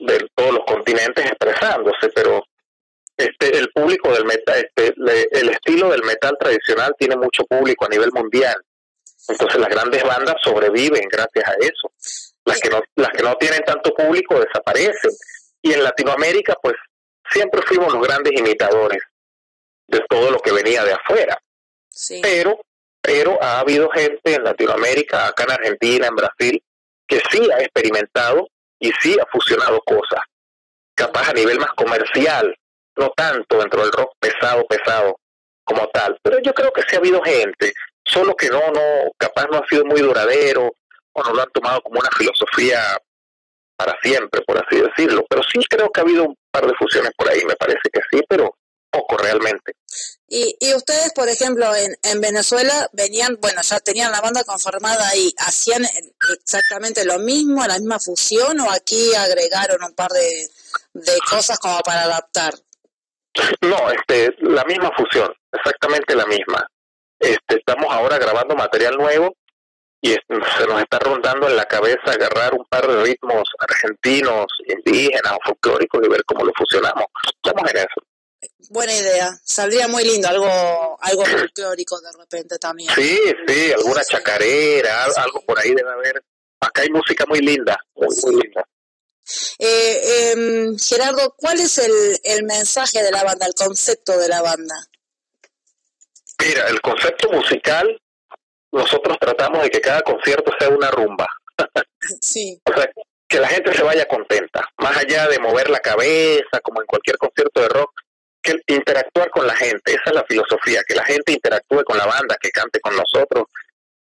de 0.00 0.28
todos 0.34 0.52
los 0.54 0.64
continentes 0.64 1.24
expresándose, 1.24 2.08
pero 2.14 2.42
este 3.16 3.56
el 3.58 3.70
público 3.70 4.12
del 4.12 4.24
metal, 4.24 4.56
este, 4.58 4.94
le- 4.96 5.28
el 5.32 5.50
estilo 5.50 5.90
del 5.90 6.02
metal 6.02 6.36
tradicional 6.40 6.94
tiene 6.98 7.16
mucho 7.16 7.44
público 7.44 7.84
a 7.84 7.88
nivel 7.88 8.10
mundial. 8.12 8.56
Entonces 9.28 9.60
las 9.60 9.68
grandes 9.68 10.02
bandas 10.02 10.36
sobreviven 10.42 11.06
gracias 11.08 11.46
a 11.46 11.52
eso. 11.60 11.92
Las 12.44 12.58
que 12.60 12.70
no 12.70 12.80
las 12.96 13.10
que 13.10 13.22
no 13.22 13.34
tienen 13.36 13.62
tanto 13.62 13.92
público 13.94 14.40
desaparecen. 14.40 15.10
Y 15.62 15.74
en 15.74 15.84
Latinoamérica 15.84 16.56
pues 16.62 16.74
siempre 17.30 17.60
fuimos 17.62 17.92
los 17.92 18.02
grandes 18.06 18.32
imitadores 18.38 19.02
de 19.86 20.00
todo 20.08 20.30
lo 20.30 20.38
que 20.40 20.52
venía 20.52 20.82
de 20.84 20.92
afuera. 20.94 21.38
Pero 22.22 22.58
pero 23.02 23.38
ha 23.42 23.60
habido 23.60 23.88
gente 23.90 24.34
en 24.34 24.44
Latinoamérica, 24.44 25.26
acá 25.28 25.44
en 25.44 25.50
Argentina, 25.52 26.06
en 26.06 26.16
Brasil, 26.16 26.62
que 27.06 27.20
sí 27.30 27.48
ha 27.50 27.60
experimentado 27.60 28.48
y 28.80 28.90
sí 29.00 29.16
ha 29.20 29.26
fusionado 29.26 29.80
cosas, 29.82 30.20
capaz 30.94 31.28
a 31.28 31.34
nivel 31.34 31.60
más 31.60 31.70
comercial, 31.76 32.54
no 32.96 33.10
tanto 33.10 33.58
dentro 33.58 33.82
del 33.82 33.92
rock 33.92 34.12
pesado, 34.18 34.66
pesado 34.66 35.16
como 35.64 35.86
tal. 35.88 36.18
Pero 36.22 36.38
yo 36.40 36.52
creo 36.52 36.72
que 36.72 36.82
sí 36.82 36.96
ha 36.96 36.98
habido 36.98 37.22
gente, 37.22 37.72
solo 38.04 38.34
que 38.34 38.48
no, 38.48 38.60
no, 38.72 39.12
capaz 39.16 39.46
no 39.50 39.58
ha 39.58 39.66
sido 39.68 39.84
muy 39.84 40.00
duradero 40.00 40.72
o 41.12 41.22
no 41.22 41.34
lo 41.34 41.42
han 41.42 41.50
tomado 41.50 41.80
como 41.82 42.00
una 42.00 42.10
filosofía 42.16 42.80
para 43.76 43.96
siempre, 44.02 44.40
por 44.42 44.58
así 44.58 44.80
decirlo. 44.80 45.24
Pero 45.28 45.42
sí 45.42 45.60
creo 45.68 45.90
que 45.90 46.00
ha 46.00 46.04
habido 46.04 46.24
un 46.24 46.36
par 46.50 46.66
de 46.66 46.74
fusiones 46.74 47.12
por 47.16 47.28
ahí, 47.28 47.42
me 47.46 47.56
parece 47.56 47.88
que 47.92 48.00
sí, 48.10 48.22
pero 48.28 48.54
poco 48.90 49.16
realmente. 49.16 49.72
Y, 50.32 50.56
y 50.60 50.74
ustedes, 50.74 51.12
por 51.12 51.28
ejemplo, 51.28 51.74
en, 51.74 51.92
en 52.04 52.20
Venezuela 52.20 52.88
venían, 52.92 53.36
bueno, 53.40 53.60
ya 53.62 53.80
tenían 53.80 54.12
la 54.12 54.20
banda 54.20 54.44
conformada 54.44 55.08
ahí, 55.08 55.34
¿hacían 55.38 55.84
exactamente 56.40 57.04
lo 57.04 57.18
mismo, 57.18 57.66
la 57.66 57.80
misma 57.80 57.98
fusión 57.98 58.60
o 58.60 58.70
aquí 58.70 59.12
agregaron 59.12 59.82
un 59.82 59.92
par 59.92 60.12
de, 60.12 60.48
cosas 61.28 61.58
como 61.58 61.80
para 61.80 62.04
adaptar? 62.04 62.54
No, 63.62 63.90
este, 63.90 64.32
la 64.42 64.62
misma 64.66 64.92
fusión, 64.96 65.34
exactamente 65.50 66.14
la 66.14 66.26
misma. 66.26 66.64
Este, 67.18 67.56
estamos 67.56 67.92
ahora 67.92 68.16
grabando 68.16 68.54
material 68.54 68.98
nuevo 68.98 69.34
y 70.00 70.10
se 70.10 70.66
nos 70.68 70.80
está 70.80 71.00
rondando 71.00 71.48
en 71.48 71.56
la 71.56 71.64
cabeza 71.64 72.12
agarrar 72.12 72.54
un 72.54 72.64
par 72.66 72.86
de 72.86 73.02
ritmos 73.02 73.48
argentinos, 73.58 74.46
indígenas 74.64 75.32
o 75.32 75.38
folclóricos 75.44 76.00
y 76.04 76.08
ver 76.08 76.24
cómo 76.24 76.44
lo 76.44 76.52
fusionamos. 76.56 77.06
Estamos 77.42 77.68
en 77.68 77.78
eso. 77.78 78.09
Buena 78.72 78.94
idea, 78.94 79.36
saldría 79.42 79.88
muy 79.88 80.04
lindo, 80.04 80.28
algo 80.28 80.96
algo 81.02 81.24
folclórico 81.26 82.00
de 82.00 82.12
repente 82.16 82.56
también. 82.56 82.88
Sí, 82.94 83.18
sí, 83.48 83.72
alguna 83.72 84.00
chacarera, 84.04 85.04
al- 85.04 85.12
algo 85.16 85.40
por 85.40 85.58
ahí 85.58 85.74
debe 85.74 85.90
haber. 85.90 86.22
Acá 86.60 86.82
hay 86.82 86.88
música 86.90 87.24
muy 87.26 87.40
linda, 87.40 87.76
muy, 87.96 88.06
muy 88.22 88.42
linda. 88.44 88.64
Eh, 89.58 90.30
em, 90.32 90.78
Gerardo, 90.78 91.34
¿cuál 91.36 91.58
es 91.58 91.78
el, 91.78 91.92
el 92.22 92.44
mensaje 92.44 93.02
de 93.02 93.10
la 93.10 93.24
banda, 93.24 93.46
el 93.46 93.54
concepto 93.54 94.16
de 94.16 94.28
la 94.28 94.40
banda? 94.40 94.74
Mira, 96.38 96.68
el 96.68 96.80
concepto 96.80 97.28
musical, 97.30 98.00
nosotros 98.70 99.16
tratamos 99.20 99.62
de 99.64 99.70
que 99.70 99.80
cada 99.80 100.02
concierto 100.02 100.52
sea 100.60 100.68
una 100.68 100.90
rumba. 100.92 101.26
Sí. 102.20 102.60
O 102.64 102.72
sea, 102.72 102.88
que 103.28 103.38
la 103.40 103.48
gente 103.48 103.74
se 103.74 103.82
vaya 103.82 104.06
contenta, 104.06 104.64
más 104.78 104.96
allá 104.96 105.28
de 105.28 105.38
mover 105.38 105.68
la 105.70 105.80
cabeza, 105.80 106.60
como 106.62 106.80
en 106.80 106.86
cualquier 106.86 107.18
concierto 107.18 107.60
de 107.60 107.68
rock, 107.68 107.90
que 108.42 108.54
interactuar 108.66 109.30
con 109.30 109.46
la 109.46 109.54
gente, 109.54 109.92
esa 109.92 110.02
es 110.06 110.14
la 110.14 110.24
filosofía, 110.24 110.82
que 110.86 110.94
la 110.94 111.04
gente 111.04 111.32
interactúe 111.32 111.84
con 111.84 111.98
la 111.98 112.06
banda, 112.06 112.36
que 112.40 112.50
cante 112.50 112.80
con 112.80 112.96
nosotros, 112.96 113.44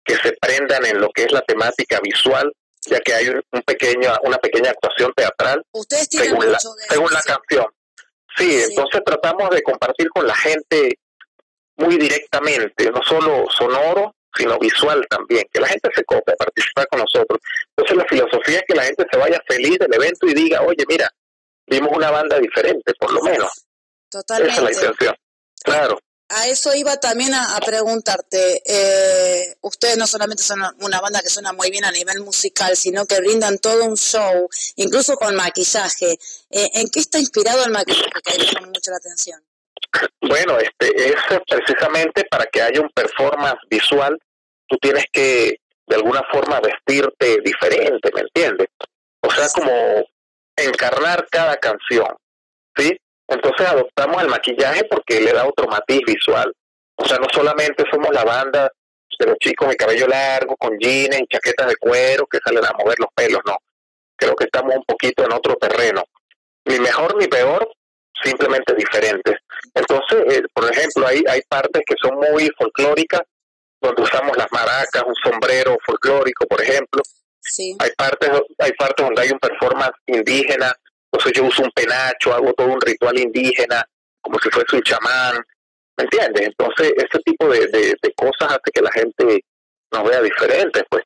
que 0.05 0.17
se 0.17 0.33
prendan 0.41 0.85
en 0.87 1.01
lo 1.01 1.11
que 1.11 1.25
es 1.25 1.33
la 1.33 1.43
temática 1.43 2.01
visual, 2.03 2.53
ya 2.87 3.01
que 3.01 3.13
hay 3.13 3.29
un 3.29 3.43
un 3.51 3.63
pequeño, 3.63 4.13
una 4.23 4.39
pequeña 4.39 4.71
actuación 4.71 5.13
teatral 5.15 5.63
según 6.11 6.53
la, 6.53 6.59
según 6.59 7.13
la 7.13 7.23
canción. 7.23 7.67
Sí, 8.37 8.63
entonces 8.69 9.03
tratamos 9.05 9.51
de 9.51 9.63
compartir 9.63 10.09
con 10.11 10.27
la 10.27 10.35
gente 10.35 10.99
muy 11.77 11.97
directamente, 11.97 12.91
no 12.91 13.03
solo 13.03 13.47
sonoro, 13.51 14.15
sino 14.35 14.59
visual 14.59 15.05
también, 15.09 15.45
que 15.53 15.61
la 15.61 15.69
gente 15.69 15.89
se 15.95 16.05
cope 16.05 16.33
a 16.33 16.37
participar 16.37 16.87
con 16.89 17.01
nosotros. 17.01 17.41
Entonces 17.77 17.97
la 17.97 18.05
filosofía 18.05 18.59
es 18.59 18.65
que 18.67 18.75
la 18.75 18.85
gente 18.85 19.07
se 19.11 19.19
vaya 19.19 19.43
feliz 19.49 19.79
del 19.79 19.95
evento 19.95 20.27
y 20.27 20.35
diga, 20.35 20.63
oye, 20.63 20.85
mira, 20.89 21.11
vimos 21.67 21.91
una 21.95 22.11
banda 22.11 22.39
diferente, 22.39 22.93
por 22.99 23.13
lo 23.13 23.23
menos. 23.23 23.51
Esa 24.11 24.19
es 24.21 24.29
la 24.41 24.49
Totalmente. 24.49 24.73
intención. 24.73 25.15
Claro. 25.63 25.99
A 26.31 26.47
eso 26.47 26.75
iba 26.75 26.99
también 26.99 27.33
a, 27.33 27.57
a 27.57 27.61
preguntarte. 27.61 28.63
eh, 28.67 29.57
ustedes 29.63 29.97
no 29.97 30.07
solamente 30.07 30.43
son 30.43 30.61
una 30.81 31.01
banda 31.01 31.23
que 31.23 31.31
suena 31.31 31.53
muy 31.55 31.71
bien 31.71 31.85
a 31.87 31.91
nivel 31.91 32.21
musical, 32.21 32.77
sino 32.77 33.07
que 33.07 33.19
brindan 33.21 33.59
todo 33.59 33.85
un 33.87 33.97
show, 33.97 34.49
incluso 34.77 35.17
con 35.17 35.35
maquillaje. 35.35 36.19
Eh, 36.51 36.71
¿En 36.75 36.89
qué 36.91 37.01
está 37.01 37.19
inspirado 37.19 37.65
el 37.65 37.71
maquillaje? 37.71 38.11
Que 38.23 38.33
ahí 38.33 38.39
me 38.41 38.45
llama 38.45 38.67
mucho 38.67 38.91
la 38.91 38.99
atención. 38.99 39.43
Bueno, 40.21 40.59
este 40.59 41.09
es 41.09 41.15
precisamente 41.49 42.25
para 42.31 42.45
que 42.47 42.61
haya 42.61 42.81
un 42.83 42.91
performance 42.91 43.61
visual, 43.71 44.19
tú 44.69 44.77
tienes 44.83 45.05
que 45.11 45.57
de 45.87 45.97
alguna 45.97 46.23
forma 46.31 46.61
vestirte 46.61 47.39
diferente, 47.43 48.11
¿me 48.15 48.21
entiendes? 48.21 48.69
O 49.23 49.31
sea, 49.31 49.49
como 49.55 50.05
encarnar 50.57 51.27
cada 51.31 51.57
canción, 51.57 52.15
¿sí? 52.77 52.99
Entonces 53.29 53.69
adoptamos 53.69 54.23
el 54.23 54.29
maquillaje 54.29 54.85
porque 54.85 55.21
le 55.21 55.33
da 55.33 55.47
otro 55.47 55.67
matiz 55.67 56.01
visual. 56.07 56.53
O 56.97 57.05
sea, 57.05 57.19
no 57.19 57.27
solamente 57.33 57.85
somos 57.91 58.09
la 58.13 58.25
banda 58.25 58.73
de 59.19 59.27
los 59.27 59.39
chicos 59.39 59.69
de 59.69 59.77
cabello 59.77 60.07
largo, 60.07 60.57
con 60.57 60.79
jeans 60.79 61.21
y 61.21 61.27
chaquetas 61.27 61.69
de 61.69 61.77
cuero 61.77 62.27
que 62.27 62.39
salen 62.45 62.65
a 62.65 62.73
mover 62.79 62.99
los 62.99 63.09
pelos, 63.15 63.41
no. 63.45 63.57
Creo 64.17 64.35
que 64.35 64.45
estamos 64.45 64.75
un 64.77 64.85
poquito 64.85 65.25
en 65.25 65.33
otro 65.33 65.57
terreno. 65.57 66.05
Ni 66.65 66.79
mejor 66.79 67.17
ni 67.17 67.27
peor, 67.27 67.69
simplemente 68.23 68.75
diferentes. 68.75 69.37
Entonces, 69.75 70.23
eh, 70.29 70.43
por 70.53 70.71
ejemplo, 70.71 71.07
hay, 71.07 71.23
hay 71.29 71.41
partes 71.49 71.83
que 71.87 71.95
son 72.01 72.17
muy 72.17 72.51
folclóricas, 72.57 73.23
donde 73.81 74.03
usamos 74.03 74.37
las 74.37 74.51
maracas, 74.51 75.03
un 75.07 75.15
sombrero 75.23 75.77
folclórico, 75.85 76.47
por 76.47 76.61
ejemplo. 76.61 77.03
Sí. 77.41 77.77
Hay 77.79 77.91
partes, 77.97 78.31
hay 78.59 78.73
partes 78.73 79.07
donde 79.07 79.23
hay 79.23 79.31
un 79.31 79.39
performance 79.39 79.97
indígena, 80.07 80.73
entonces 81.11 81.33
yo 81.35 81.45
uso 81.45 81.63
un 81.63 81.71
penacho, 81.73 82.35
hago 82.35 82.53
todo 82.55 82.69
un 82.69 82.81
ritual 82.81 83.19
indígena, 83.19 83.85
como 84.21 84.39
si 84.41 84.51
fuese 84.51 84.77
un 84.77 84.83
chamán, 84.83 85.37
¿me 85.97 86.05
entiendes? 86.05 86.49
Entonces, 86.49 86.93
ese 86.97 87.19
tipo 87.25 87.49
de, 87.49 87.67
de, 87.69 87.95
de 88.03 88.15
cosas 88.15 88.51
hace 88.53 88.71
que 88.73 88.83
la 88.83 88.93
gente 88.93 89.45
nos 89.91 90.05
vea 90.09 90.21
diferentes, 90.21 90.83
pues. 90.91 91.05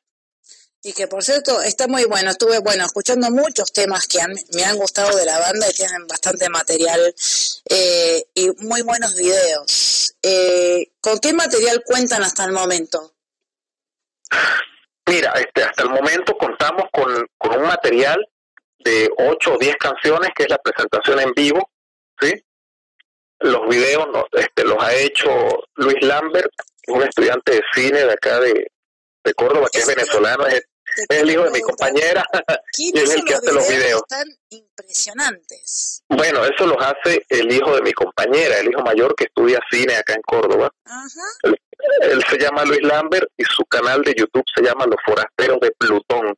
Y 0.85 0.91
que 0.91 1.07
por 1.07 1.23
cierto, 1.23 1.61
está 1.61 1.87
muy 1.87 2.03
bueno. 2.03 2.29
Estuve, 2.31 2.59
bueno, 2.59 2.83
escuchando 2.85 3.31
muchos 3.31 3.71
temas 3.71 4.05
que 4.05 4.19
han- 4.19 4.35
me 4.53 4.65
han 4.65 4.75
gustado 4.75 5.15
de 5.15 5.25
la 5.25 5.39
banda 5.39 5.69
y 5.69 5.73
tienen 5.73 6.05
bastante 6.07 6.49
material 6.49 7.15
eh, 7.69 8.21
y 8.33 8.49
muy 8.65 8.81
buenos 8.81 9.15
videos. 9.15 10.13
Eh, 10.21 10.91
¿Con 10.99 11.19
qué 11.19 11.31
material 11.33 11.81
cuentan 11.85 12.21
hasta 12.23 12.43
el 12.43 12.51
momento? 12.51 13.13
Mira, 15.05 15.31
este, 15.33 15.63
hasta 15.63 15.83
el 15.83 15.89
momento 15.89 16.37
contamos 16.37 16.85
con, 16.91 17.27
con 17.37 17.61
un 17.61 17.67
material 17.67 18.25
de 18.83 19.09
8 19.17 19.53
o 19.53 19.57
10 19.57 19.75
canciones, 19.77 20.29
que 20.35 20.43
es 20.43 20.49
la 20.49 20.57
presentación 20.57 21.19
en 21.19 21.31
vivo, 21.33 21.69
¿sí? 22.19 22.33
Los 23.39 23.67
videos 23.67 24.07
no- 24.13 24.25
este, 24.31 24.63
los 24.63 24.81
ha 24.81 24.93
hecho 24.95 25.29
Luis 25.75 25.97
Lambert, 26.01 26.51
un 26.87 27.03
estudiante 27.03 27.53
de 27.55 27.61
cine 27.73 28.03
de 28.05 28.11
acá 28.13 28.39
de, 28.39 28.71
de 29.23 29.33
Córdoba, 29.33 29.67
que 29.71 29.79
es 29.79 29.87
venezolano, 29.87 30.45
es, 30.47 30.63
es 31.09 31.17
el 31.21 31.29
hijo 31.31 31.43
de 31.43 31.51
mi 31.51 31.61
compañera, 31.61 32.23
y 32.77 32.97
es 32.97 33.11
el 33.11 33.23
que 33.25 33.33
hace 33.35 33.51
los 33.51 33.67
videos. 33.67 34.01
Están 34.09 34.27
impresionantes. 34.49 36.03
Bueno, 36.09 36.45
eso 36.45 36.67
los 36.67 36.77
hace 36.79 37.25
el 37.29 37.51
hijo 37.51 37.75
de 37.75 37.81
mi 37.81 37.93
compañera, 37.93 38.59
el 38.59 38.69
hijo 38.69 38.81
mayor 38.81 39.15
que 39.15 39.25
estudia 39.25 39.59
cine 39.71 39.95
acá 39.95 40.13
en 40.13 40.21
Córdoba. 40.21 40.69
Él, 41.43 41.57
él 42.01 42.23
se 42.29 42.37
llama 42.37 42.63
Luis 42.65 42.81
Lambert 42.83 43.27
y 43.37 43.43
su 43.45 43.65
canal 43.65 44.01
de 44.03 44.13
YouTube 44.15 44.43
se 44.55 44.61
llama 44.63 44.85
Los 44.85 44.99
Forasteros 45.05 45.59
de 45.59 45.71
Plutón. 45.77 46.33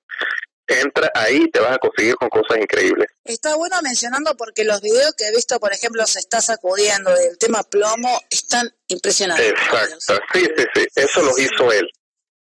Entra 0.68 1.12
ahí 1.14 1.44
y 1.44 1.52
te 1.52 1.60
vas 1.60 1.74
a 1.74 1.78
conseguir 1.78 2.16
con 2.16 2.28
cosas 2.30 2.58
increíbles. 2.60 3.08
Está 3.24 3.56
bueno 3.56 3.80
mencionando 3.84 4.36
porque 4.36 4.64
los 4.64 4.82
videos 4.82 5.14
que 5.16 5.28
he 5.28 5.32
visto, 5.36 5.60
por 5.60 5.72
ejemplo, 5.72 6.06
se 6.08 6.20
está 6.20 6.42
sacudiendo 6.42 7.14
del 7.14 7.38
tema 7.38 7.62
plomo, 7.64 8.20
están 8.32 8.74
impresionantes. 8.88 9.52
Exacto, 9.52 9.98
sí, 10.34 10.40
sí, 10.58 10.64
sí, 10.74 10.86
eso 10.96 11.22
los 11.22 11.38
hizo 11.40 11.72
él. 11.72 11.88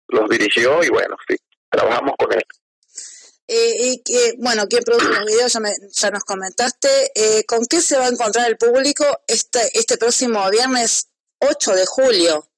Los 0.09 0.29
dirigió 0.31 0.85
y 0.85 0.91
bueno, 0.91 1.17
sí, 1.29 1.35
trabajamos 1.71 2.15
con 2.17 2.33
él. 2.33 2.43
Eh, 3.49 3.75
y 3.79 4.03
que, 4.03 4.35
bueno, 4.39 4.67
¿quién 4.69 4.83
produce 4.85 5.07
los 5.07 5.25
videos? 5.27 5.53
Ya, 5.53 5.61
me- 5.61 5.75
ya 5.93 6.11
nos 6.11 6.25
comentaste. 6.25 7.11
Eh, 7.15 7.45
¿Con 7.47 7.67
qué 7.67 7.81
se 7.81 7.99
va 7.99 8.07
a 8.07 8.09
encontrar 8.09 8.49
el 8.49 8.57
público 8.57 9.05
este, 9.27 9.77
este 9.79 9.99
próximo 9.99 10.49
viernes 10.51 11.09
8 11.41 11.75
de 11.75 11.85
julio? 11.85 12.49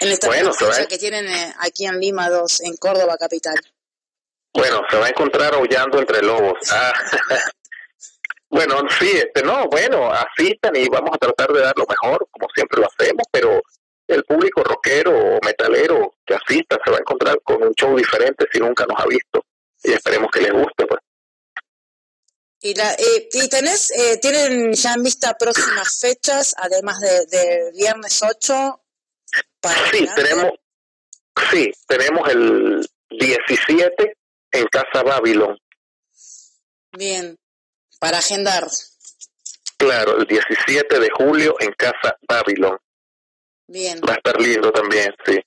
En 0.00 0.08
esta 0.08 0.26
Bueno, 0.26 0.52
fecha 0.52 0.86
que 0.86 0.98
tienen 0.98 1.26
eh, 1.28 1.54
aquí 1.60 1.86
en 1.86 2.00
Lima 2.00 2.28
2, 2.30 2.60
en 2.62 2.76
Córdoba 2.76 3.16
capital. 3.16 3.54
Bueno, 4.52 4.82
se 4.90 4.96
va 4.96 5.06
a 5.06 5.10
encontrar 5.10 5.54
aullando 5.54 5.98
entre 5.98 6.22
lobos. 6.22 6.58
Ah, 6.72 6.92
bueno, 8.50 8.80
sí, 8.98 9.10
este, 9.12 9.42
no, 9.42 9.66
bueno, 9.68 10.10
asistan 10.12 10.74
y 10.76 10.88
vamos 10.88 11.10
a 11.14 11.18
tratar 11.18 11.52
de 11.52 11.60
dar 11.60 11.76
lo 11.76 11.86
mejor, 11.86 12.26
como 12.30 12.48
siempre 12.54 12.80
lo 12.80 12.86
hacemos, 12.88 13.26
pero 13.30 13.62
el 14.08 14.24
público 14.24 14.64
rockero 14.64 15.12
o 15.12 15.38
metalero 15.44 16.14
que 16.26 16.34
asista 16.34 16.78
se 16.84 16.90
va 16.90 16.96
a 16.96 17.00
encontrar 17.00 17.40
con 17.42 17.62
un 17.62 17.72
show 17.74 17.96
diferente 17.96 18.46
si 18.52 18.58
nunca 18.58 18.84
nos 18.86 19.00
ha 19.00 19.06
visto 19.06 19.44
y 19.84 19.92
esperemos 19.92 20.30
que 20.32 20.40
les 20.40 20.52
guste, 20.52 20.86
pues. 20.86 21.00
Y, 22.62 22.74
la, 22.74 22.92
eh, 22.92 23.28
y 23.32 23.48
tenés, 23.48 23.90
eh, 23.92 24.18
tienen 24.20 24.74
ya 24.74 24.92
en 24.94 25.02
vista 25.02 25.34
próximas 25.38 25.98
fechas, 25.98 26.54
además 26.58 27.00
de, 27.00 27.24
del 27.26 27.72
viernes 27.72 28.20
8. 28.22 28.82
Para 29.60 29.74
Sí, 29.90 30.06
adelante? 30.08 30.22
tenemos, 30.22 30.52
sí, 31.50 31.72
tenemos 31.86 32.28
el 32.28 32.86
17 33.10 34.16
en 34.52 34.66
Casa 34.66 35.02
Babylon. 35.02 35.58
Bien, 36.92 37.36
para 37.98 38.18
agendar. 38.18 38.66
Claro, 39.76 40.18
el 40.18 40.26
17 40.26 41.00
de 41.00 41.10
julio 41.10 41.56
en 41.60 41.72
Casa 41.72 42.16
Babylon. 42.28 42.78
Bien. 43.66 44.00
Va 44.06 44.14
a 44.14 44.16
estar 44.16 44.40
lindo 44.40 44.72
también, 44.72 45.14
sí. 45.24 45.38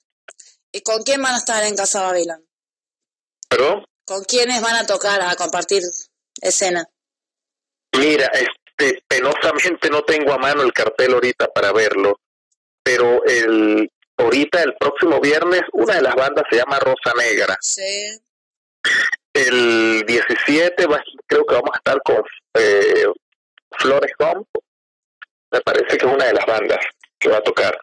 ¿Y 0.72 0.80
con 0.80 1.02
quién 1.02 1.22
van 1.22 1.34
a 1.34 1.38
estar 1.38 1.62
en 1.64 1.76
Casa 1.76 2.02
Babilón? 2.02 2.44
Pero, 3.48 3.84
¿Con 4.04 4.24
quiénes 4.24 4.60
van 4.60 4.76
a 4.76 4.86
tocar, 4.86 5.20
a 5.22 5.34
compartir 5.36 5.82
escena? 6.40 6.84
mira, 7.96 8.26
este, 8.26 9.02
penosamente 9.06 9.88
no 9.88 10.02
tengo 10.02 10.32
a 10.32 10.38
mano 10.38 10.62
el 10.62 10.72
cartel 10.72 11.14
ahorita 11.14 11.46
para 11.48 11.72
verlo, 11.72 12.18
pero 12.82 13.24
el 13.24 13.88
ahorita, 14.16 14.62
el 14.62 14.74
próximo 14.74 15.20
viernes, 15.20 15.62
una 15.72 15.96
de 15.96 16.02
las 16.02 16.14
bandas 16.14 16.44
se 16.50 16.56
llama 16.56 16.78
Rosa 16.78 17.12
Negra. 17.16 17.56
Sí. 17.60 18.20
El 19.32 20.04
17 20.06 20.86
va- 20.86 21.02
creo 21.26 21.44
que 21.44 21.54
vamos 21.54 21.70
a 21.72 21.78
estar 21.78 22.00
con 22.02 22.22
eh, 22.54 23.06
Flores 23.78 24.12
Home. 24.18 24.44
Me 25.50 25.60
parece 25.60 25.96
que 25.98 26.06
es 26.06 26.12
una 26.12 26.26
de 26.26 26.32
las 26.34 26.46
bandas 26.46 26.78
que 27.18 27.28
va 27.28 27.38
a 27.38 27.42
tocar. 27.42 27.78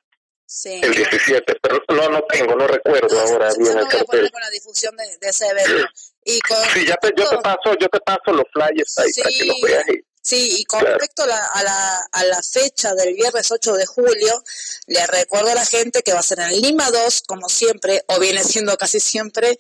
Sí. 0.46 0.80
El 0.84 0.94
17, 0.94 1.56
pero 1.62 1.82
no 1.90 2.10
no 2.10 2.24
tengo, 2.24 2.56
no 2.56 2.68
recuerdo 2.68 3.20
ahora 3.22 3.50
bien 3.58 3.78
el 3.78 3.88
cartel. 3.88 4.30
con 4.32 4.42
la 4.42 4.50
difusión 4.50 4.96
de, 4.98 5.18
de 5.18 5.30
ese 5.30 5.48
evento. 5.48 5.88
Y 6.26 6.40
con, 6.42 6.58
Sí, 6.74 6.86
ya 6.86 6.96
te, 6.98 7.12
yo 7.16 7.30
te 7.30 7.38
paso, 7.38 7.74
yo 7.80 7.88
te 7.88 8.00
paso 8.02 8.34
los 8.34 8.44
flyers 8.52 8.98
ahí 8.98 9.12
para 9.14 9.30
que 9.30 9.46
los 9.46 9.62
veas. 9.62 9.88
y- 9.88 10.02
sí, 10.22 10.58
y 10.60 10.66
con 10.66 10.82
respecto 10.82 11.24
a 11.24 11.28
la, 11.28 11.46
a, 11.48 11.64
la, 11.64 12.00
a 12.12 12.24
la 12.26 12.42
fecha 12.44 12.94
del 12.96 13.14
viernes 13.16 13.50
8 13.50 13.74
de 13.74 13.86
julio, 13.86 14.44
le 14.88 15.08
recuerdo 15.08 15.52
a 15.52 15.56
la 15.56 15.66
gente 15.66 16.02
que 16.04 16.12
va 16.14 16.20
a 16.20 16.24
ser 16.24 16.40
en 16.42 16.62
Lima 16.62 16.92
2, 16.92 17.24
como 17.28 17.48
siempre, 17.48 18.04
o 18.08 18.20
viene 18.20 18.44
siendo 18.44 18.76
casi 18.78 19.00
siempre, 19.00 19.58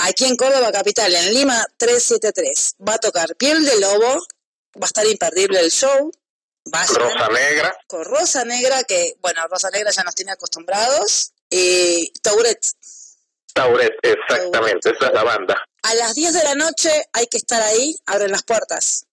aquí 0.00 0.24
en 0.26 0.36
Córdoba 0.36 0.72
Capital, 0.72 1.14
en 1.14 1.34
Lima 1.34 1.64
373. 1.76 2.76
Va 2.86 2.94
a 2.94 2.98
tocar 2.98 3.36
Piel 3.36 3.64
de 3.64 3.80
Lobo, 3.80 4.26
va 4.76 4.82
a 4.82 4.86
estar 4.86 5.06
imperdible 5.06 5.60
el 5.60 5.70
show. 5.70 6.10
Vayan 6.64 6.94
Rosa 6.96 7.28
Negra, 7.28 7.76
con 7.86 8.04
Rosa 8.04 8.44
Negra, 8.44 8.84
que, 8.84 9.16
bueno, 9.20 9.46
Rosa 9.48 9.70
Negra 9.70 9.90
ya 9.90 10.04
nos 10.04 10.14
tiene 10.14 10.32
acostumbrados, 10.32 11.32
y 11.48 12.12
Tauret. 12.20 12.64
Tauret, 13.54 13.94
exactamente, 14.02 14.90
esa 14.90 15.06
es 15.06 15.14
la 15.14 15.24
banda. 15.24 15.64
A 15.82 15.94
las 15.94 16.14
10 16.14 16.34
de 16.34 16.44
la 16.44 16.54
noche 16.54 16.90
hay 17.12 17.26
que 17.26 17.38
estar 17.38 17.60
ahí, 17.62 17.96
abren 18.06 18.30
las 18.30 18.42
puertas. 18.42 19.06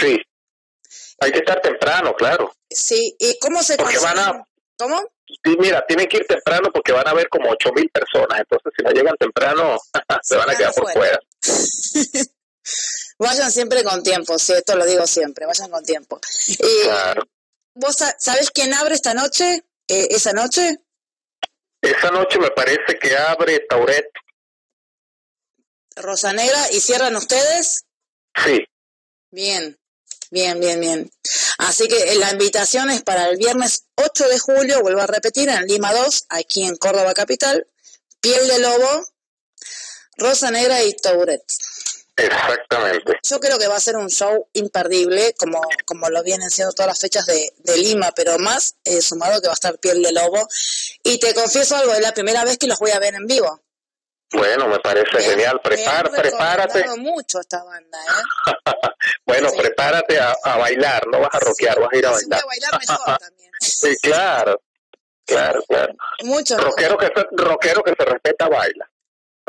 Sí. 0.00 0.20
Hay 1.20 1.32
que 1.32 1.38
estar 1.38 1.60
temprano, 1.60 2.14
claro. 2.14 2.54
Sí, 2.70 3.16
¿y 3.18 3.38
cómo 3.40 3.62
se 3.62 3.76
Porque 3.76 3.98
van 3.98 4.18
a, 4.18 4.48
¿Cómo? 4.78 5.02
Sí, 5.44 5.56
mira, 5.58 5.84
tienen 5.86 6.08
que 6.08 6.18
ir 6.18 6.26
temprano 6.26 6.70
porque 6.72 6.92
van 6.92 7.06
a 7.08 7.14
ver 7.14 7.28
como 7.28 7.50
ocho 7.50 7.70
mil 7.74 7.88
personas. 7.90 8.40
Entonces, 8.40 8.72
si 8.76 8.82
no 8.84 8.90
llegan 8.90 9.16
temprano, 9.16 9.78
se 10.22 10.36
van 10.36 10.50
a 10.50 10.54
quedar 10.56 10.74
por 10.74 10.92
fuera. 10.92 11.18
Vayan 13.20 13.50
siempre 13.50 13.82
con 13.82 14.02
tiempo, 14.02 14.38
sí, 14.38 14.52
esto 14.52 14.76
lo 14.76 14.84
digo 14.86 15.04
siempre, 15.06 15.44
vayan 15.46 15.70
con 15.70 15.82
tiempo. 15.84 16.20
Y, 16.46 16.82
Claro. 16.84 17.24
¿Vos 17.74 17.96
sa- 17.96 18.14
sabés 18.18 18.50
quién 18.50 18.72
abre 18.74 18.94
esta 18.94 19.12
noche? 19.14 19.64
Eh, 19.88 20.06
¿Esa 20.10 20.32
noche? 20.32 20.76
Esa 21.80 22.10
noche 22.10 22.38
me 22.38 22.50
parece 22.50 22.96
que 23.00 23.16
abre 23.16 23.60
Tauret. 23.68 24.06
Rosa 25.96 26.32
Negra, 26.32 26.70
¿y 26.70 26.80
cierran 26.80 27.16
ustedes? 27.16 27.86
Sí. 28.44 28.64
Bien, 29.32 29.76
bien, 30.30 30.60
bien, 30.60 30.80
bien. 30.80 31.10
Así 31.58 31.88
que 31.88 32.12
eh, 32.12 32.16
la 32.16 32.30
invitación 32.30 32.90
es 32.90 33.02
para 33.02 33.28
el 33.28 33.36
viernes 33.36 33.84
8 33.96 34.28
de 34.28 34.38
julio, 34.38 34.80
vuelvo 34.80 35.00
a 35.00 35.06
repetir, 35.06 35.48
en 35.48 35.66
Lima 35.66 35.92
2, 35.92 36.26
aquí 36.28 36.64
en 36.64 36.76
Córdoba 36.76 37.14
Capital, 37.14 37.66
Piel 38.20 38.46
de 38.48 38.58
Lobo, 38.58 39.06
Rosa 40.16 40.50
Negra 40.50 40.82
y 40.82 40.92
Tauret. 40.94 41.42
Exactamente. 42.16 43.12
Yo 43.22 43.38
creo 43.38 43.58
que 43.58 43.68
va 43.68 43.76
a 43.76 43.80
ser 43.80 43.96
un 43.96 44.08
show 44.08 44.48
imperdible, 44.52 45.34
como, 45.38 45.60
como 45.84 46.08
lo 46.10 46.22
vienen 46.24 46.50
siendo 46.50 46.72
todas 46.72 46.88
las 46.88 46.98
fechas 46.98 47.26
de, 47.26 47.52
de 47.58 47.76
Lima, 47.78 48.12
pero 48.14 48.38
más 48.38 48.74
eh, 48.84 49.00
sumado 49.00 49.40
que 49.40 49.46
va 49.46 49.52
a 49.52 49.54
estar 49.54 49.78
Piel 49.78 50.02
de 50.02 50.12
Lobo. 50.12 50.48
Y 51.04 51.18
te 51.18 51.32
confieso 51.32 51.76
algo, 51.76 51.94
es 51.94 52.00
la 52.00 52.12
primera 52.12 52.44
vez 52.44 52.58
que 52.58 52.66
los 52.66 52.80
voy 52.80 52.90
a 52.90 52.98
ver 52.98 53.14
en 53.14 53.26
vivo. 53.26 53.62
Bueno, 54.32 54.68
me 54.68 54.78
parece 54.80 55.18
genial. 55.20 55.38
Me 55.38 55.46
han 55.46 55.62
Prepar, 55.62 56.10
prepárate. 56.10 56.84
mucho 56.98 57.40
esta 57.40 57.62
banda, 57.64 57.98
¿eh? 57.98 58.22
Bueno, 59.24 59.48
prepárate 59.56 60.18
a, 60.18 60.34
a 60.44 60.56
bailar, 60.58 61.06
no 61.06 61.20
vas 61.20 61.34
a 61.34 61.38
rockear, 61.40 61.78
vas 61.80 61.88
a 61.92 61.96
ir 61.96 62.06
a 62.06 62.10
bailar. 62.10 62.42
bailar 62.46 62.78
mejor 62.80 63.18
también. 63.20 63.50
Sí, 63.60 63.96
claro. 64.02 64.60
Claro, 65.26 65.62
claro. 65.68 65.94
Mucho, 66.24 66.56
Rockero 66.56 66.96
que 66.96 67.06
se, 67.06 67.26
rockero 67.32 67.82
que 67.82 67.92
se 67.98 68.04
respeta 68.04 68.48
baila. 68.48 68.90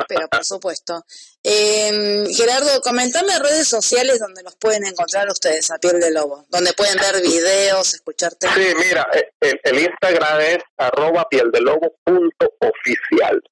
pero 0.06 0.28
por 0.28 0.44
supuesto. 0.52 1.04
Eh, 1.42 2.24
Gerardo, 2.34 2.82
comentame 2.82 3.38
redes 3.38 3.66
sociales 3.66 4.18
donde 4.18 4.42
los 4.42 4.56
pueden 4.56 4.84
encontrar 4.86 5.26
ustedes 5.28 5.70
a 5.70 5.78
Piel 5.78 5.98
de 6.00 6.10
Lobo, 6.10 6.44
donde 6.50 6.74
pueden 6.74 6.98
ver 6.98 7.22
videos, 7.22 7.94
escucharte. 7.94 8.46
Sí, 8.54 8.74
mira, 8.78 9.08
eh, 9.14 9.32
el, 9.40 9.58
el 9.62 9.78
Instagram 9.78 10.40
es 10.40 10.58
arroba 10.76 11.26
pieldelobo.oficial. 11.30 13.42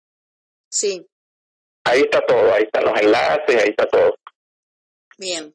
Sí, 0.71 1.09
Ahí 1.88 2.01
está 2.03 2.20
todo, 2.27 2.53
ahí 2.55 2.64
están 2.64 2.85
los 2.85 3.01
enlaces, 3.01 3.62
ahí 3.62 3.70
está 3.70 3.87
todo. 3.87 4.16
bien. 5.16 5.55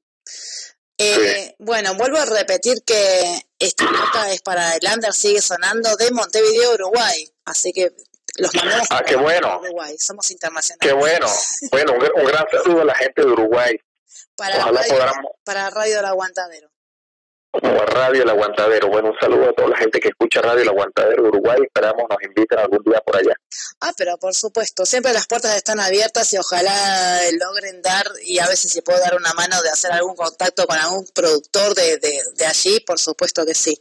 Eh, 0.98 1.56
Bueno, 1.60 1.96
vuelvo 1.96 2.18
a 2.18 2.26
repetir 2.26 2.76
que 2.86 3.42
esta 3.60 3.86
nota 3.86 4.32
es 4.32 4.42
para 4.42 4.76
el 4.76 4.82
Under 4.94 5.14
Sigue 5.14 5.42
Sonando 5.42 5.96
de 5.96 6.12
Montevideo, 6.12 6.74
Uruguay. 6.74 7.28
Así 7.46 7.72
que 7.74 7.92
los 8.38 8.54
mandamos 8.56 8.88
Ah, 8.90 9.04
qué 9.06 9.16
bueno. 9.16 9.60
Uruguay, 9.60 9.96
somos 10.00 10.30
internacionales. 10.32 10.80
Qué 10.88 10.94
bueno. 10.94 11.28
Bueno, 11.72 11.94
un, 11.94 12.22
un 12.22 12.26
gran 12.26 12.46
saludo 12.52 12.82
a 12.82 12.86
la 12.86 12.96
gente 12.96 13.22
de 13.22 13.28
Uruguay. 13.28 13.76
Para, 14.36 14.58
Ojalá 14.60 14.82
radio, 14.82 14.94
podamos, 14.94 15.32
para 15.44 15.70
Radio 15.70 16.00
El 16.00 16.06
Aguantadero. 16.06 16.72
Como 17.54 17.82
a 17.82 17.86
Radio 17.86 18.24
El 18.24 18.30
Aguantadero. 18.30 18.88
Bueno, 18.90 19.10
un 19.12 19.20
saludo 19.20 19.50
a 19.50 19.54
toda 19.54 19.70
la 19.70 19.78
gente 19.78 20.00
que 20.00 20.10
escucha 20.10 20.42
Radio 20.42 20.64
El 20.64 20.70
Aguantadero 20.70 21.24
de 21.24 21.30
Uruguay. 21.30 21.60
Esperamos 21.64 22.04
nos 22.10 22.24
inviten 22.24 22.60
algún 22.60 22.84
día 22.84 23.00
por 23.06 23.16
allá. 23.16 23.36
Ah, 23.82 23.92
pero 23.96 24.18
por 24.18 24.34
supuesto, 24.34 24.86
siempre 24.86 25.14
las 25.14 25.28
puertas 25.28 25.56
están 25.56 25.80
abiertas 25.80 26.34
y 26.34 26.38
ojalá 26.38 27.20
logren 27.40 27.82
dar, 27.82 28.06
y 28.24 28.40
a 28.40 28.48
veces 28.48 28.72
si 28.72 28.82
puedo 28.82 29.00
dar 29.00 29.16
una 29.16 29.34
mano 29.34 29.62
de 29.62 29.70
hacer 29.70 29.92
algún 29.92 30.16
contacto 30.16 30.66
con 30.66 30.78
algún 30.78 31.06
productor 31.14 31.76
de, 31.76 31.98
de, 31.98 32.22
de 32.36 32.46
allí, 32.46 32.80
por 32.80 33.00
supuesto 33.00 33.46
que 33.46 33.54
sí. 33.54 33.78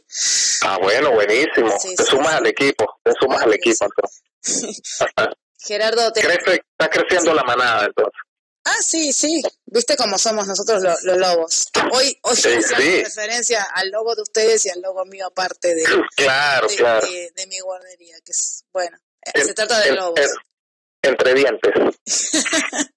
Ah, 0.61 0.77
bueno, 0.81 1.11
buenísimo. 1.11 1.73
te 1.97 2.03
sumas 2.03 2.35
al 2.35 2.47
equipo, 2.47 2.99
te 3.03 3.11
sumas 3.19 3.41
al 3.41 3.53
equipo. 3.53 3.85
Entonces. 3.85 4.81
Gerardo, 5.59 6.11
te, 6.11 6.21
Crece, 6.21 6.61
está 6.77 6.89
creciendo 6.89 7.33
la 7.33 7.43
manada, 7.43 7.85
entonces. 7.85 8.19
Ah, 8.65 8.81
sí, 8.81 9.11
sí. 9.11 9.41
¿Viste 9.65 9.97
cómo 9.97 10.17
somos 10.17 10.47
nosotros 10.47 10.81
lo- 10.81 10.95
los 11.03 11.17
lobos? 11.17 11.67
Hoy, 11.91 12.17
hoy 12.23 12.35
Sí, 12.35 12.47
hacemos 12.47 12.65
sí. 12.83 13.03
referencia 13.03 13.63
al 13.73 13.89
logo 13.89 14.15
de 14.15 14.21
ustedes 14.21 14.65
y 14.65 14.69
al 14.69 14.81
logo 14.81 15.03
mío 15.05 15.27
aparte 15.27 15.75
de, 15.75 15.83
Claro, 16.15 16.67
de, 16.67 16.75
claro. 16.75 17.05
de- 17.07 17.31
de 17.35 17.47
mi 17.47 17.59
guardería, 17.59 18.15
que 18.23 18.31
es, 18.31 18.63
bueno, 18.71 18.97
eh, 19.33 19.43
se 19.43 19.53
trata 19.53 19.79
de 19.81 19.89
En- 19.89 19.95
lobos. 19.95 20.19
en- 20.19 21.11
entre 21.11 21.33
dientes. 21.33 21.71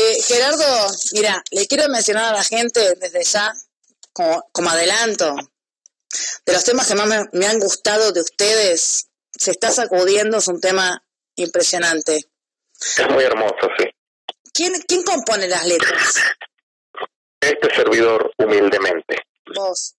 Eh, 0.00 0.22
Gerardo, 0.22 0.64
mira, 1.12 1.42
le 1.50 1.66
quiero 1.66 1.88
mencionar 1.88 2.32
a 2.32 2.36
la 2.36 2.44
gente 2.44 2.94
desde 3.00 3.24
ya, 3.24 3.52
como, 4.12 4.48
como 4.52 4.70
adelanto, 4.70 5.34
de 6.46 6.52
los 6.52 6.62
temas 6.64 6.86
que 6.86 6.94
más 6.94 7.06
me, 7.08 7.28
me 7.32 7.46
han 7.48 7.58
gustado 7.58 8.12
de 8.12 8.20
ustedes, 8.20 9.08
se 9.36 9.50
está 9.50 9.72
sacudiendo, 9.72 10.38
es 10.38 10.46
un 10.46 10.60
tema 10.60 11.04
impresionante. 11.34 12.20
Es 12.80 13.10
muy 13.10 13.24
hermoso, 13.24 13.56
sí. 13.76 13.86
¿Quién, 14.58 14.72
quién 14.88 15.04
compone 15.04 15.46
las 15.46 15.64
letras? 15.68 16.20
Este 17.40 17.72
servidor 17.76 18.32
humildemente. 18.38 19.22
Vos. 19.54 19.94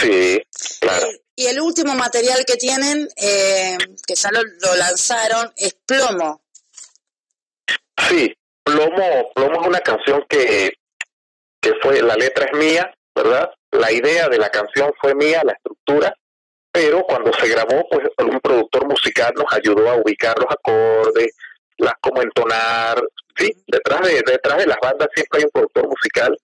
Sí, 0.00 0.42
claro. 0.80 1.08
Y 1.34 1.44
el 1.44 1.60
último 1.60 1.94
material 1.94 2.42
que 2.46 2.56
tienen, 2.56 3.06
eh, 3.18 3.76
que 4.06 4.14
ya 4.14 4.30
lo, 4.32 4.42
lo 4.42 4.76
lanzaron, 4.76 5.52
es 5.58 5.74
Plomo. 5.84 6.42
Sí, 8.08 8.34
Plomo, 8.64 9.30
Plomo 9.34 9.60
es 9.60 9.68
una 9.68 9.80
canción 9.80 10.24
que, 10.26 10.72
que 11.60 11.74
fue, 11.82 12.00
la 12.00 12.16
letra 12.16 12.46
es 12.46 12.58
mía, 12.58 12.90
¿verdad? 13.14 13.50
La 13.72 13.92
idea 13.92 14.30
de 14.30 14.38
la 14.38 14.48
canción 14.48 14.90
fue 14.98 15.14
mía, 15.14 15.42
la 15.44 15.52
estructura, 15.52 16.14
pero 16.72 17.02
cuando 17.02 17.30
se 17.34 17.46
grabó, 17.46 17.86
pues 17.90 18.08
un 18.20 18.40
productor 18.40 18.86
musical 18.86 19.34
nos 19.36 19.52
ayudó 19.52 19.90
a 19.90 19.96
ubicar 19.96 20.38
los 20.38 20.50
acordes, 20.50 21.36
las 21.76 21.92
cómo 22.00 22.22
entonar, 22.22 23.02
sí, 23.36 23.64
detrás 23.66 24.00
de, 24.02 24.22
detrás 24.26 24.58
de 24.58 24.66
las 24.66 24.78
bandas 24.82 25.08
siempre 25.14 25.38
hay 25.40 25.44
un 25.44 25.50
productor 25.50 25.88
musical 25.88 26.38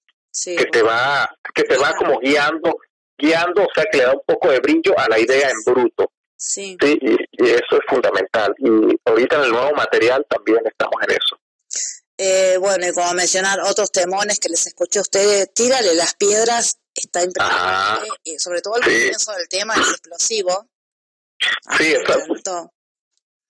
que 0.45 0.65
te 0.67 0.83
va, 0.83 1.29
que 1.55 1.63
te 1.65 1.77
va 1.77 1.95
como 1.97 2.19
guiando, 2.21 2.79
guiando, 3.19 3.63
o 3.65 3.69
sea 3.75 3.85
que 3.91 3.99
le 3.99 4.05
da 4.05 4.13
un 4.13 4.23
poco 4.27 4.51
de 4.51 4.61
brillo 4.61 4.99
a 4.99 5.09
la 5.09 5.19
idea 5.19 5.51
en 5.51 5.63
bruto. 5.65 6.11
Sí. 6.37 6.77
Sí, 6.81 6.99
y, 7.01 7.13
y 7.45 7.51
eso 7.51 7.77
es 7.77 7.81
fundamental. 7.89 8.53
Y 8.59 8.99
ahorita 9.05 9.37
en 9.37 9.43
el 9.45 9.51
nuevo 9.53 9.73
material 9.73 10.27
también 10.29 10.59
estamos 10.67 10.95
en 11.07 11.11
eso. 11.13 11.39
Eh, 12.19 12.57
bueno, 12.59 12.87
y 12.87 12.93
como 12.93 13.13
mencionar 13.15 13.61
otros 13.61 13.91
temones 13.93 14.39
que 14.39 14.49
les 14.49 14.67
escuché 14.67 14.99
a 14.99 15.03
ustedes, 15.03 15.53
Tírale 15.55 15.95
las 15.95 16.15
piedras, 16.15 16.79
está 16.95 17.23
impresionante, 17.23 18.09
y 18.25 18.39
sobre 18.39 18.61
todo 18.61 18.77
el 18.77 18.83
Sí. 18.85 18.91
comienzo 18.91 19.33
del 19.33 19.49
tema 19.49 19.75
es 19.75 19.89
explosivo. 19.89 20.67
Sí, 21.79 21.95
encantó. 21.95 22.73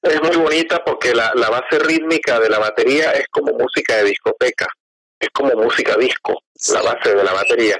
Es 0.02 0.20
muy 0.22 0.36
bonita 0.36 0.82
porque 0.84 1.14
la, 1.14 1.32
la 1.34 1.48
base 1.50 1.78
rítmica 1.78 2.40
de 2.40 2.48
la 2.50 2.58
batería 2.58 3.12
es 3.12 3.26
como 3.28 3.52
música 3.52 3.96
de 3.96 4.04
discoteca, 4.04 4.66
es 5.18 5.28
como 5.30 5.52
música 5.54 5.96
disco, 5.96 6.42
la 6.72 6.82
base 6.82 7.14
de 7.14 7.22
la 7.24 7.32
batería. 7.32 7.78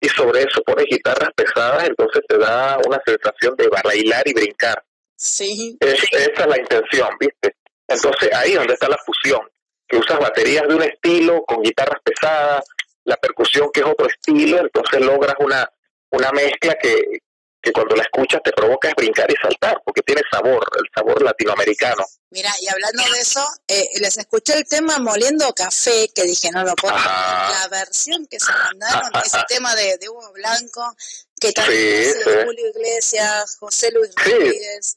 Y 0.00 0.08
sobre 0.08 0.40
eso 0.42 0.62
pones 0.62 0.86
guitarras 0.86 1.30
pesadas, 1.34 1.88
entonces 1.88 2.22
te 2.26 2.38
da 2.38 2.78
una 2.86 3.00
sensación 3.04 3.54
de 3.56 3.68
bailar 3.68 4.26
y 4.26 4.32
brincar. 4.32 4.82
Sí. 5.14 5.76
Es- 5.80 6.02
esa 6.12 6.42
es 6.42 6.46
la 6.46 6.58
intención, 6.58 7.08
¿viste? 7.20 7.54
Entonces 7.86 8.32
ahí 8.34 8.52
es 8.52 8.58
donde 8.58 8.74
está 8.74 8.88
la 8.88 8.98
fusión, 9.04 9.40
que 9.86 9.96
usas 9.98 10.18
baterías 10.18 10.66
de 10.68 10.74
un 10.74 10.82
estilo 10.82 11.42
con 11.44 11.62
guitarras 11.62 12.00
pesadas, 12.02 12.64
la 13.04 13.16
percusión 13.16 13.70
que 13.72 13.80
es 13.80 13.86
otro 13.86 14.06
estilo, 14.06 14.58
entonces 14.58 15.00
logras 15.00 15.34
una, 15.40 15.68
una 16.10 16.30
mezcla 16.32 16.74
que, 16.76 17.20
que 17.62 17.72
cuando 17.72 17.94
la 17.96 18.02
escuchas 18.02 18.40
te 18.42 18.52
provoca 18.52 18.88
es 18.88 18.94
brincar 18.94 19.30
y 19.30 19.34
saltar, 19.36 19.80
porque 19.84 20.00
tiene 20.02 20.22
sabor, 20.30 20.66
el 20.78 20.84
sabor 20.94 21.22
latinoamericano. 21.22 22.04
Mira, 22.30 22.50
y 22.60 22.68
hablando 22.68 23.02
de 23.12 23.18
eso, 23.18 23.44
eh, 23.68 23.90
les 24.00 24.16
escuché 24.16 24.54
el 24.56 24.64
tema 24.66 24.98
Moliendo 24.98 25.52
Café, 25.54 26.08
que 26.14 26.22
dije, 26.22 26.50
no 26.52 26.64
lo 26.64 26.74
puedo 26.76 26.94
la 26.94 27.68
versión 27.70 28.26
que 28.26 28.38
se 28.40 28.50
mandaron, 28.52 29.10
ese 29.24 29.38
tema 29.48 29.74
de, 29.74 29.98
de 29.98 30.08
Hugo 30.08 30.32
Blanco, 30.32 30.94
que 31.40 31.52
también 31.52 32.04
Sí, 32.04 32.10
hace 32.10 32.22
sí. 32.22 32.38
Julio 32.46 32.68
Iglesias, 32.68 33.56
José 33.58 33.90
Luis 33.92 34.10
Sí. 34.24 34.30
Rodríguez, 34.30 34.96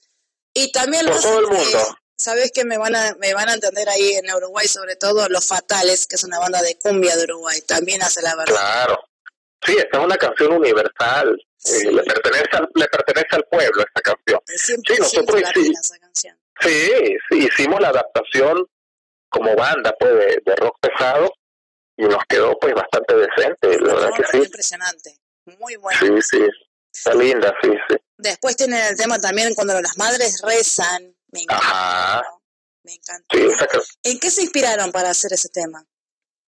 y 0.53 0.71
también 0.71 1.05
lo 1.05 1.11
Por 1.13 1.21
todo 1.21 1.39
el 1.39 1.47
mundo. 1.47 1.97
Sabes 2.15 2.51
que 2.53 2.63
me 2.63 2.77
van 2.77 2.95
a 2.95 3.15
me 3.19 3.33
van 3.33 3.49
a 3.49 3.53
entender 3.55 3.89
ahí 3.89 4.13
en 4.13 4.31
Uruguay, 4.33 4.67
sobre 4.67 4.95
todo 4.95 5.27
Los 5.27 5.47
Fatales, 5.47 6.05
que 6.05 6.15
es 6.15 6.23
una 6.23 6.39
banda 6.39 6.61
de 6.61 6.77
cumbia 6.77 7.17
de 7.17 7.23
Uruguay, 7.23 7.59
también 7.61 8.01
hace 8.03 8.21
la 8.21 8.35
versión. 8.35 8.57
Claro. 8.59 8.99
Sí, 9.65 9.75
esta 9.77 9.97
es 9.97 10.03
una 10.05 10.17
canción 10.17 10.53
universal, 10.53 11.35
eh, 11.65 11.91
le, 11.91 12.03
pertenece 12.03 12.49
al, 12.57 12.69
le 12.75 12.87
pertenece 12.87 13.27
al 13.35 13.43
pueblo 13.45 13.83
esta 13.83 14.01
canción. 14.01 14.39
Sí, 14.47 14.75
nosotros 14.99 15.41
hici- 15.41 15.73
sí, 16.61 16.91
sí, 17.29 17.37
hicimos 17.37 17.79
la 17.81 17.89
adaptación 17.89 18.65
como 19.29 19.55
banda 19.55 19.93
pues 19.99 20.11
de, 20.13 20.41
de 20.45 20.55
rock 20.57 20.77
pesado 20.79 21.33
y 21.97 22.03
nos 22.03 22.23
quedó 22.27 22.57
pues 22.59 22.73
bastante 22.73 23.15
decente, 23.15 23.79
la 23.79 23.93
verdad 23.93 24.09
que 24.15 24.23
sí. 24.31 24.37
Impresionante, 24.37 25.19
muy 25.59 25.75
bueno. 25.77 25.99
Sí, 25.99 26.21
sí, 26.21 26.45
está 26.93 27.13
linda, 27.13 27.53
sí, 27.61 27.69
sí. 27.89 27.95
Después 28.17 28.55
tienen 28.55 28.83
el 28.85 28.95
tema 28.97 29.19
también 29.19 29.53
cuando 29.55 29.79
las 29.81 29.97
madres 29.97 30.41
rezan, 30.43 31.15
me 31.31 31.41
encanta. 31.41 31.65
Ajá. 31.65 32.23
Me 32.83 32.93
encanta. 32.95 33.25
Sí, 33.31 33.45
esa 33.45 33.67
can- 33.67 33.81
¿En 34.03 34.19
qué 34.19 34.29
se 34.29 34.41
inspiraron 34.43 34.91
para 34.91 35.09
hacer 35.09 35.31
ese 35.33 35.49
tema? 35.49 35.83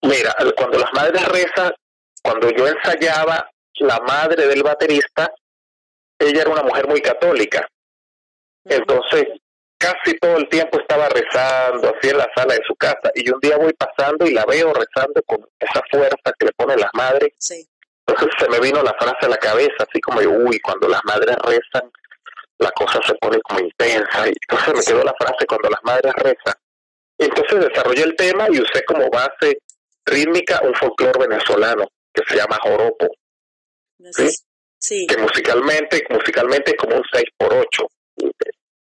Mira, 0.02 0.36
cuando 0.58 0.78
las 0.78 0.92
madres 0.94 1.26
rezan, 1.30 1.74
cuando 2.22 2.50
yo 2.52 2.68
ensayaba, 2.68 3.50
la 3.78 4.00
madre 4.00 4.48
del 4.48 4.64
baterista, 4.64 5.32
ella 6.20 6.42
era 6.42 6.52
una 6.52 6.64
mujer 6.64 6.88
muy 6.88 7.02
católica. 7.02 7.68
Entonces, 8.64 9.26
casi 9.78 10.18
todo 10.18 10.38
el 10.38 10.50
tiempo 10.50 10.80
estaba 10.80 11.10
rezando, 11.10 11.94
así 11.96 12.10
en 12.10 12.18
la 12.18 12.30
sala 12.36 12.56
de 12.56 12.62
su 12.66 12.76
casa. 12.76 13.12
Y 13.14 13.30
un 13.30 13.40
día 13.40 13.58
voy 13.58 13.74
pasando 13.74 14.26
y 14.26 14.34
la 14.34 14.46
veo 14.46 14.74
rezando 14.74 15.22
con 15.26 15.46
esa 15.60 15.82
fuerza 15.92 16.34
que 16.40 16.46
le 16.46 16.52
ponen 16.54 16.80
las 16.80 16.92
madres. 16.94 17.30
Entonces 18.08 18.36
se 18.40 18.50
me 18.50 18.60
vino 18.60 18.82
la 18.84 18.94
frase 19.00 19.26
a 19.26 19.30
la 19.30 19.38
cabeza, 19.38 19.76
así 19.80 20.00
como, 20.00 20.20
uy, 20.20 20.60
cuando 20.60 20.88
las 20.88 21.04
madres 21.06 21.36
rezan, 21.44 21.92
la 22.60 22.72
cosa 22.72 23.00
se 23.06 23.16
pone 23.16 23.40
como 23.42 23.60
intensa. 23.60 24.28
Y 24.28 24.34
entonces 24.50 24.74
me 24.74 24.84
quedó 24.84 25.04
la 25.04 25.16
frase, 25.20 25.46
cuando 25.48 25.70
las 25.70 25.84
madres 25.84 26.14
rezan. 26.16 26.56
Entonces 27.18 27.70
desarrollé 27.70 28.04
el 28.04 28.16
tema 28.16 28.48
y 28.50 28.60
usé 28.60 28.84
como 28.86 29.10
base 29.10 29.60
rítmica 30.06 30.62
un 30.64 30.74
folclore 30.76 31.28
venezolano 31.28 31.88
que 32.14 32.24
se 32.28 32.36
llama 32.36 32.58
joropo. 32.62 33.08
¿Sí? 34.12 34.30
Que 35.08 35.18
musicalmente, 35.18 36.04
musicalmente 36.10 36.72
es 36.72 36.78
como 36.78 36.96
un 36.96 37.04
6 37.12 37.26
por 37.38 37.54
8 37.54 37.88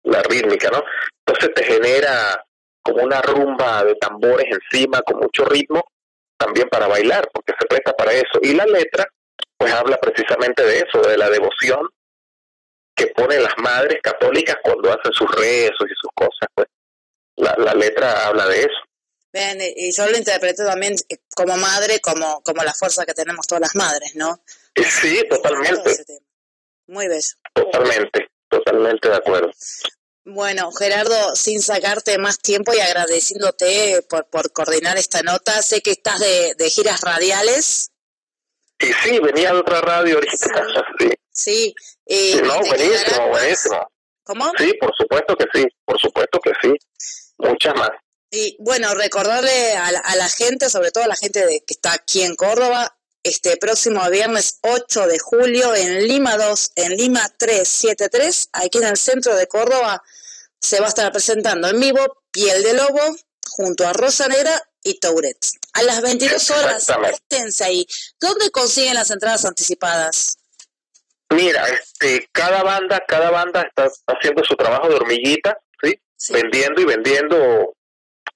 la 0.03 0.21
rítmica, 0.23 0.69
¿no? 0.69 0.83
Entonces 1.25 1.53
te 1.53 1.63
genera 1.63 2.43
como 2.83 3.03
una 3.03 3.21
rumba 3.21 3.83
de 3.83 3.95
tambores 3.95 4.45
encima 4.49 5.01
con 5.01 5.19
mucho 5.19 5.45
ritmo 5.45 5.83
también 6.37 6.67
para 6.69 6.87
bailar, 6.87 7.29
porque 7.31 7.53
se 7.59 7.67
presta 7.67 7.93
para 7.93 8.11
eso. 8.13 8.39
Y 8.41 8.53
la 8.53 8.65
letra, 8.65 9.05
pues 9.57 9.71
habla 9.73 9.97
precisamente 9.97 10.63
de 10.63 10.79
eso, 10.79 11.07
de 11.07 11.17
la 11.17 11.29
devoción 11.29 11.87
que 12.95 13.07
ponen 13.07 13.43
las 13.43 13.53
madres 13.57 13.99
católicas 14.01 14.57
cuando 14.63 14.91
hacen 14.91 15.13
sus 15.13 15.29
rezos 15.35 15.85
y 15.85 15.95
sus 15.95 16.11
cosas, 16.15 16.49
pues. 16.53 16.67
La, 17.37 17.55
la 17.57 17.73
letra 17.73 18.27
habla 18.27 18.47
de 18.47 18.61
eso. 18.61 18.81
Ven, 19.33 19.59
y 19.61 19.91
yo 19.93 20.07
lo 20.07 20.17
interpreto 20.17 20.65
también 20.65 20.95
eh, 21.09 21.17
como 21.35 21.55
madre, 21.57 21.99
como, 22.01 22.41
como 22.43 22.63
la 22.63 22.73
fuerza 22.73 23.05
que 23.05 23.13
tenemos 23.13 23.47
todas 23.47 23.61
las 23.61 23.75
madres, 23.75 24.11
¿no? 24.15 24.43
Sí, 24.75 25.23
totalmente, 25.29 26.03
Muy 26.87 27.07
bello. 27.07 27.27
totalmente, 27.53 28.29
totalmente 28.49 29.07
de 29.09 29.15
acuerdo. 29.15 29.51
Bueno, 30.25 30.71
Gerardo, 30.71 31.35
sin 31.35 31.61
sacarte 31.61 32.17
más 32.17 32.39
tiempo 32.39 32.73
y 32.73 32.79
agradeciéndote 32.79 34.03
por, 34.09 34.27
por 34.29 34.51
coordinar 34.51 34.97
esta 34.97 35.23
nota, 35.23 35.61
sé 35.61 35.81
que 35.81 35.91
estás 35.91 36.19
de, 36.19 36.53
de 36.57 36.69
giras 36.69 37.01
radiales. 37.01 37.89
Y 38.79 38.87
sí, 38.93 39.19
venía 39.19 39.53
de 39.53 39.59
otra 39.59 39.81
radio 39.81 40.15
ahorita, 40.15 40.65
sí. 40.99 41.09
Sí. 41.31 41.75
Y, 42.05 42.33
Sí, 42.33 42.41
no, 42.43 42.57
y 42.57 42.63
te 42.63 42.67
buenísimo, 42.69 43.27
buenísimo. 43.29 43.91
¿Cómo? 44.23 44.51
Sí, 44.57 44.73
por 44.79 44.93
supuesto 44.95 45.35
que 45.35 45.45
sí, 45.53 45.65
por 45.85 45.99
supuesto 45.99 46.39
que 46.39 46.51
sí. 46.61 46.73
Muchas 47.37 47.75
más. 47.75 47.89
Y 48.31 48.55
bueno, 48.59 48.93
recordarle 48.95 49.75
a 49.75 49.91
la, 49.91 49.99
a 49.99 50.15
la 50.15 50.29
gente, 50.29 50.69
sobre 50.69 50.91
todo 50.91 51.03
a 51.03 51.07
la 51.07 51.15
gente 51.15 51.45
de, 51.45 51.61
que 51.67 51.73
está 51.73 51.93
aquí 51.93 52.23
en 52.23 52.35
Córdoba, 52.35 52.95
este 53.23 53.57
próximo 53.57 54.07
viernes 54.09 54.59
8 54.61 55.07
de 55.07 55.19
julio 55.19 55.75
en 55.75 56.07
Lima 56.07 56.37
2, 56.37 56.71
en 56.75 56.95
Lima 56.95 57.21
373, 57.37 58.49
aquí 58.53 58.77
en 58.79 58.85
el 58.85 58.97
centro 58.97 59.35
de 59.35 59.47
Córdoba, 59.47 60.01
se 60.59 60.79
va 60.79 60.85
a 60.85 60.89
estar 60.89 61.11
presentando 61.11 61.67
en 61.67 61.79
vivo 61.79 62.23
Piel 62.31 62.63
de 62.63 62.73
Lobo 62.73 63.15
junto 63.49 63.87
a 63.87 63.93
Rosa 63.93 64.27
Negra 64.27 64.61
y 64.83 64.99
Tourette. 64.99 65.47
A 65.73 65.83
las 65.83 66.01
22 66.01 66.49
horas, 66.51 66.87
esténse 67.11 67.63
ahí. 67.63 67.85
¿Dónde 68.19 68.49
consiguen 68.49 68.95
las 68.95 69.11
entradas 69.11 69.45
anticipadas? 69.45 70.37
Mira, 71.29 71.65
este, 71.67 72.27
cada 72.31 72.63
banda, 72.63 73.03
cada 73.07 73.29
banda 73.29 73.61
está 73.61 73.89
haciendo 74.07 74.43
su 74.43 74.55
trabajo 74.55 74.89
de 74.89 74.95
hormiguita, 74.95 75.57
¿sí? 75.81 75.99
Vendiendo 76.29 76.81
y 76.81 76.85
vendiendo 76.85 77.73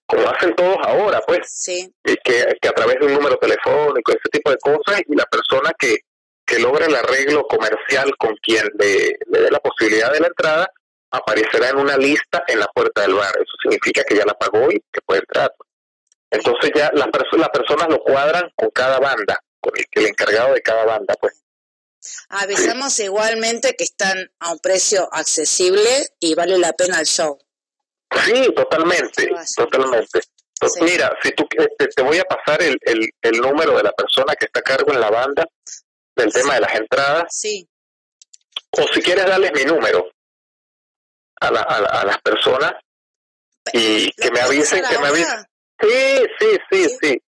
como 0.06 0.30
hacen 0.30 0.56
todos 0.56 0.78
ahora, 0.84 1.22
pues. 1.26 1.40
Sí. 1.50 1.94
Que, 2.04 2.20
que 2.62 2.68
a 2.68 2.74
través 2.74 3.00
de 3.00 3.08
un 3.08 3.14
número 3.14 3.38
telefónico, 3.38 4.12
ese 4.12 4.30
tipo 4.32 4.52
de 4.52 4.58
cosas, 4.58 5.02
y 5.08 5.16
la 5.16 5.26
persona 5.26 5.72
que, 5.78 5.98
que 6.46 6.60
logra 6.60 6.86
el 6.86 6.96
arreglo 6.96 7.48
comercial 7.48 8.12
con 8.18 8.36
quien 8.38 8.70
le, 8.80 9.18
le 9.28 9.40
dé 9.42 9.52
la 9.52 9.60
posibilidad 9.60 10.12
de 10.12 10.20
la 10.20 10.28
entrada, 10.28 10.72
aparecerá 11.12 11.70
en 11.70 11.78
una 11.78 11.98
lista 11.98 12.44
en 12.48 12.60
la 12.60 12.68
puerta 12.68 13.02
del 13.02 13.14
bar. 13.14 13.34
Eso 13.36 13.56
significa 13.62 14.04
que 14.04 14.16
ya 14.16 14.26
la 14.26 14.34
pagó 14.34 14.70
y 14.70 14.80
que 14.92 15.02
puede 15.06 15.22
entrar. 15.22 15.54
Entonces 16.30 16.72
ya 16.76 16.92
las, 16.94 17.08
perso- 17.08 17.38
las 17.38 17.50
personas 17.50 17.88
lo 17.90 18.00
cuadran 18.00 18.52
con 18.56 18.70
cada 18.72 19.00
banda, 19.00 19.40
con 19.60 19.74
el, 19.78 19.86
el 19.92 20.08
encargado 20.08 20.54
de 20.54 20.62
cada 20.62 20.86
banda, 20.86 21.16
pues. 21.20 21.42
Avisamos 22.30 23.00
igualmente 23.00 23.76
que 23.76 23.84
están 23.84 24.30
a 24.40 24.52
un 24.52 24.60
precio 24.60 25.10
accesible 25.12 25.90
y 26.20 26.36
vale 26.36 26.58
la 26.60 26.74
pena 26.74 27.00
el 27.00 27.06
show. 27.08 27.40
Sí, 28.24 28.54
totalmente, 28.56 29.30
totalmente. 29.56 30.20
To- 30.60 30.68
Mira, 30.82 31.18
si 31.22 31.32
tú 31.32 31.46
este, 31.52 31.88
te 31.88 32.02
voy 32.04 32.18
a 32.18 32.24
pasar 32.24 32.62
el, 32.62 32.78
el, 32.82 33.10
el 33.22 33.42
número 33.42 33.76
de 33.78 33.84
la 33.84 33.92
persona 33.92 34.36
que 34.36 34.46
está 34.46 34.62
a 34.62 34.64
cargo 34.64 34.94
en 34.94 35.02
la 35.02 35.10
banda 35.10 35.46
del 36.16 36.32
tema 36.32 36.56
de 36.56 36.62
las 36.62 36.74
entradas. 36.76 37.24
Sí. 37.30 37.68
O 38.72 38.84
si 38.94 39.02
quieres 39.02 39.26
darles 39.26 39.52
mi 39.54 39.66
número 39.66 40.10
a, 41.42 41.52
la, 41.52 41.62
a, 41.62 41.82
la- 41.82 41.90
a 41.90 42.06
las 42.06 42.22
personas 42.22 42.74
y 43.74 44.12
que 44.12 44.32
me 44.32 44.40
avisen, 44.42 44.84
que 44.90 44.98
me 45.00 45.08
avisen. 45.08 45.46
Sí, 45.82 46.24
sí, 46.40 46.58
sí, 46.72 46.98
sí. 47.02 47.22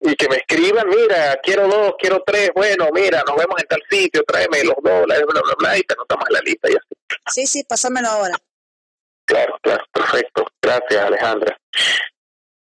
Y 0.00 0.14
que 0.14 0.28
me 0.28 0.36
escriban, 0.36 0.86
mira, 0.88 1.38
quiero 1.42 1.66
dos, 1.68 1.94
quiero 1.98 2.22
tres, 2.26 2.50
bueno, 2.54 2.88
mira, 2.92 3.22
nos 3.26 3.34
vemos 3.36 3.58
en 3.60 3.66
tal 3.66 3.82
sitio, 3.88 4.22
tráeme 4.24 4.62
los 4.64 4.76
dólares, 4.82 5.24
bla, 5.26 5.40
bla, 5.40 5.54
bla, 5.58 5.78
y 5.78 5.82
te 5.82 5.94
anotamos 5.94 6.26
en 6.28 6.34
la 6.34 6.40
lista 6.40 6.68
y 6.70 6.74
así. 6.74 6.94
Sí, 7.32 7.46
sí, 7.46 7.64
pásamelo 7.64 8.08
ahora. 8.08 8.36
Claro, 9.26 9.58
claro, 9.60 9.84
perfecto. 9.92 10.46
Gracias, 10.62 11.04
Alejandra. 11.04 11.58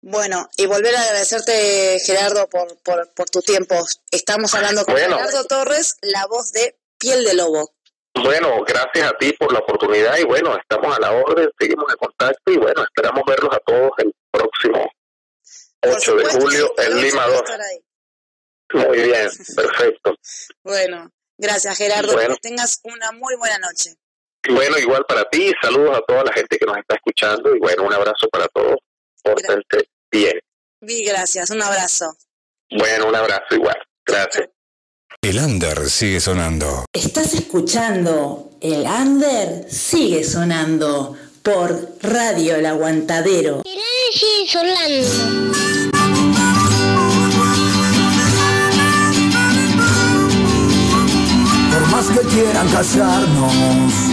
Bueno, 0.03 0.49
y 0.57 0.67
volver 0.67 0.95
a 0.97 1.03
agradecerte, 1.03 1.99
Gerardo, 2.05 2.49
por, 2.49 2.77
por, 2.83 3.13
por 3.15 3.31
tu 3.31 3.41
tiempo. 3.41 3.77
Estamos 4.11 4.55
hablando 4.55 4.85
con 4.85 4.95
Bueno. 4.95 5.17
Gerardo 5.17 5.45
Torres, 5.45 5.97
la 6.03 6.27
voz 6.27 6.53
de 6.53 6.77
Piel 6.99 7.25
de 7.25 7.35
Lobo. 7.35 7.73
Bueno, 8.15 8.63
gracias 8.65 9.11
a 9.11 9.17
ti 9.17 9.33
por 9.33 9.53
la 9.53 9.61
oportunidad 9.61 10.19
y 10.19 10.25
bueno, 10.25 10.57
estamos 10.57 10.97
a 10.97 11.01
la 11.01 11.13
orden, 11.13 11.49
seguimos 11.59 11.91
en 11.91 11.97
contacto 11.97 12.53
y 12.53 12.59
bueno, 12.59 12.83
esperamos 12.83 13.23
verlos 13.27 13.51
a 13.55 13.59
todos 13.61 13.91
el 13.99 14.15
próximo 14.31 14.93
8 15.83 16.17
de 16.17 16.25
julio 16.27 16.75
en 16.79 17.01
Lima 17.01 17.27
2. 17.27 17.43
Muy 18.75 19.03
bien, 19.03 19.31
perfecto. 19.57 20.15
Bueno, 20.63 21.11
gracias, 21.39 21.79
Gerardo. 21.79 22.13
Bueno. 22.13 22.35
Que 22.35 22.41
tengas 22.49 22.81
una 22.85 23.13
muy 23.13 23.35
buena 23.37 23.59
noche. 23.59 23.95
Bueno, 24.51 24.79
igual 24.79 25.05
para 25.07 25.25
ti, 25.31 25.53
saludos 25.63 25.99
a 25.99 26.01
toda 26.03 26.25
la 26.25 26.33
gente 26.33 26.59
que 26.59 26.67
nos 26.67 26.77
está 26.77 26.97
escuchando 26.97 27.55
y 27.55 27.59
bueno, 27.61 27.85
un 27.85 27.93
abrazo 27.93 28.29
para 28.31 28.47
todos. 28.49 28.77
Pórtense 29.23 29.89
bien. 30.11 30.41
Vi, 30.81 31.05
gracias. 31.05 31.51
Un 31.51 31.63
abrazo. 31.63 32.17
Bueno, 32.71 33.07
un 33.07 33.15
abrazo 33.15 33.55
igual. 33.55 33.77
Gracias. 34.05 34.49
El 35.21 35.39
under 35.39 35.89
sigue 35.89 36.19
sonando. 36.19 36.85
Estás 36.93 37.35
escuchando 37.35 38.51
El 38.61 38.85
Under 38.85 39.71
sigue 39.71 40.25
sonando 40.25 41.17
por 41.45 41.97
Radio 42.03 42.57
El 42.57 42.67
Aguantadero. 42.67 43.63
sigue 44.13 44.49
sonando. 44.49 45.09
Por 51.71 51.87
más 51.89 52.07
que 52.09 52.27
quieran 52.29 52.69
callarnos. 52.71 54.12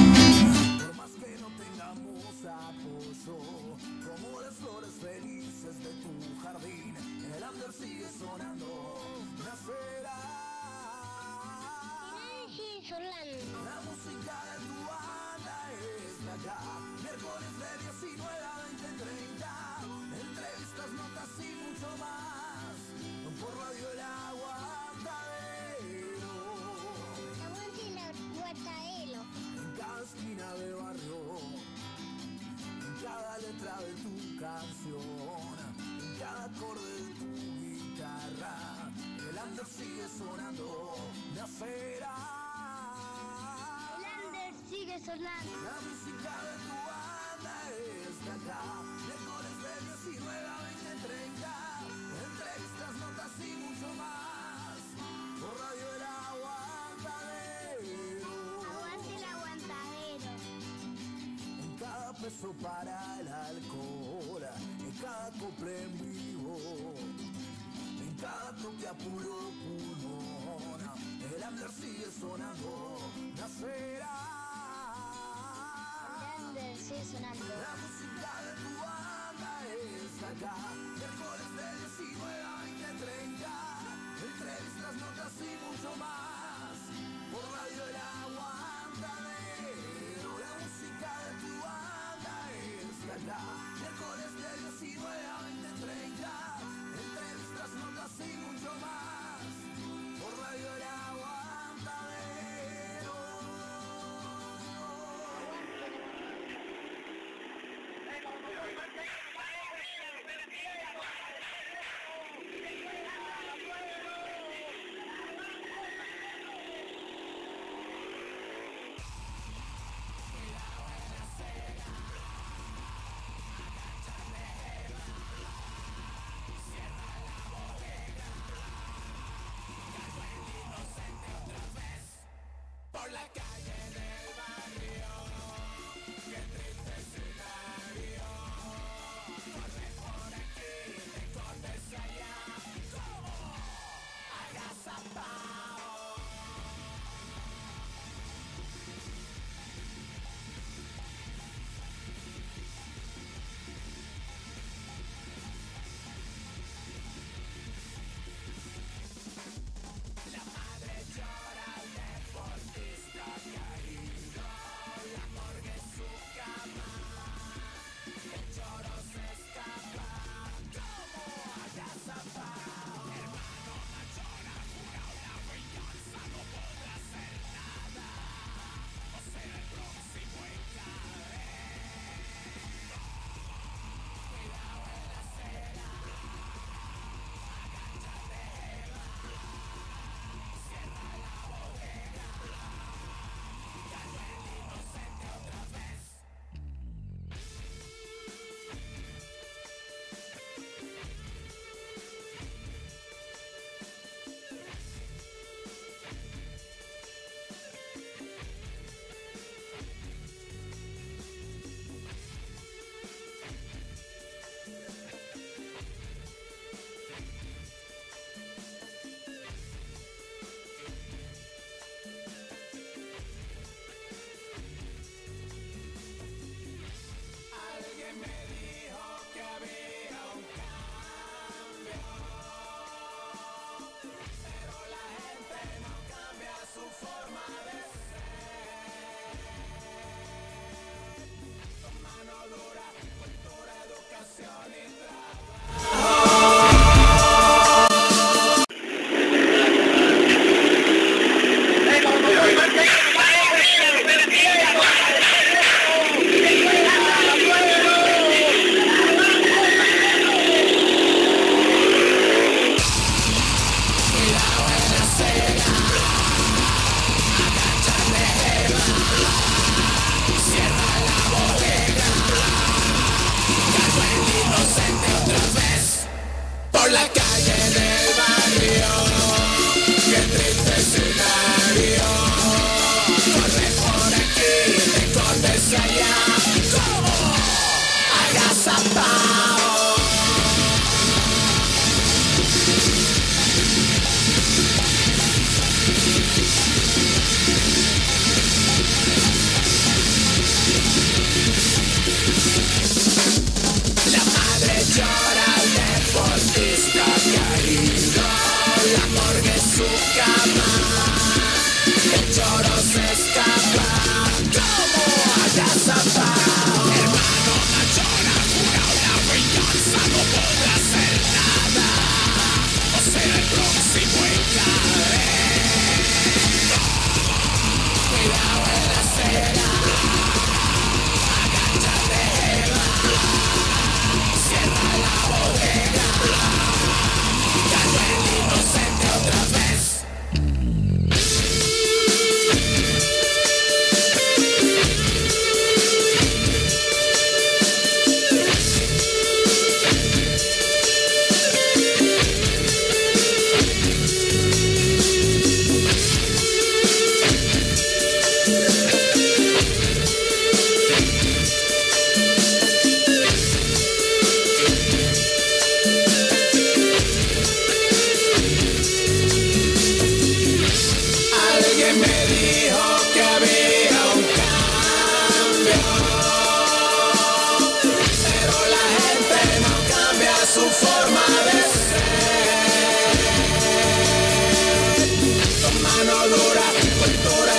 Con 386.29 386.37
mano 386.37 386.43
dura, 386.43 386.61
cultura, 386.99 387.53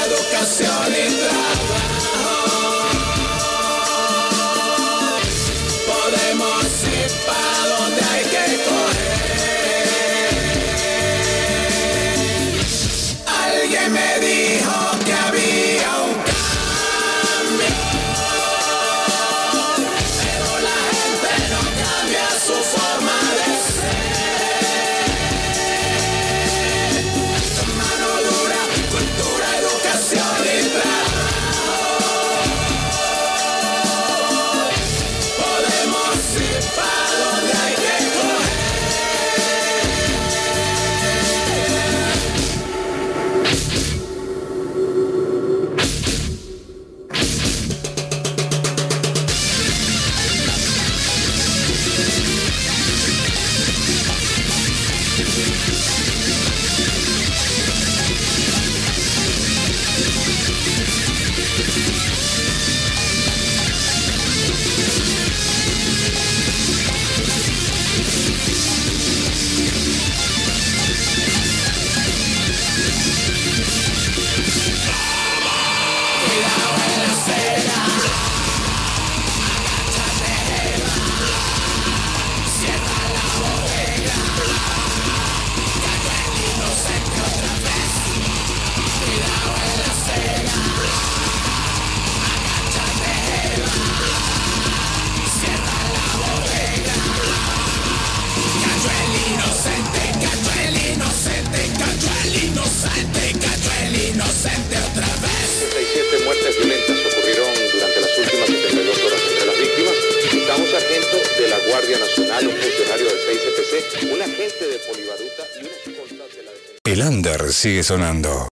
sigue 117.61 117.83
sonando. 117.83 118.50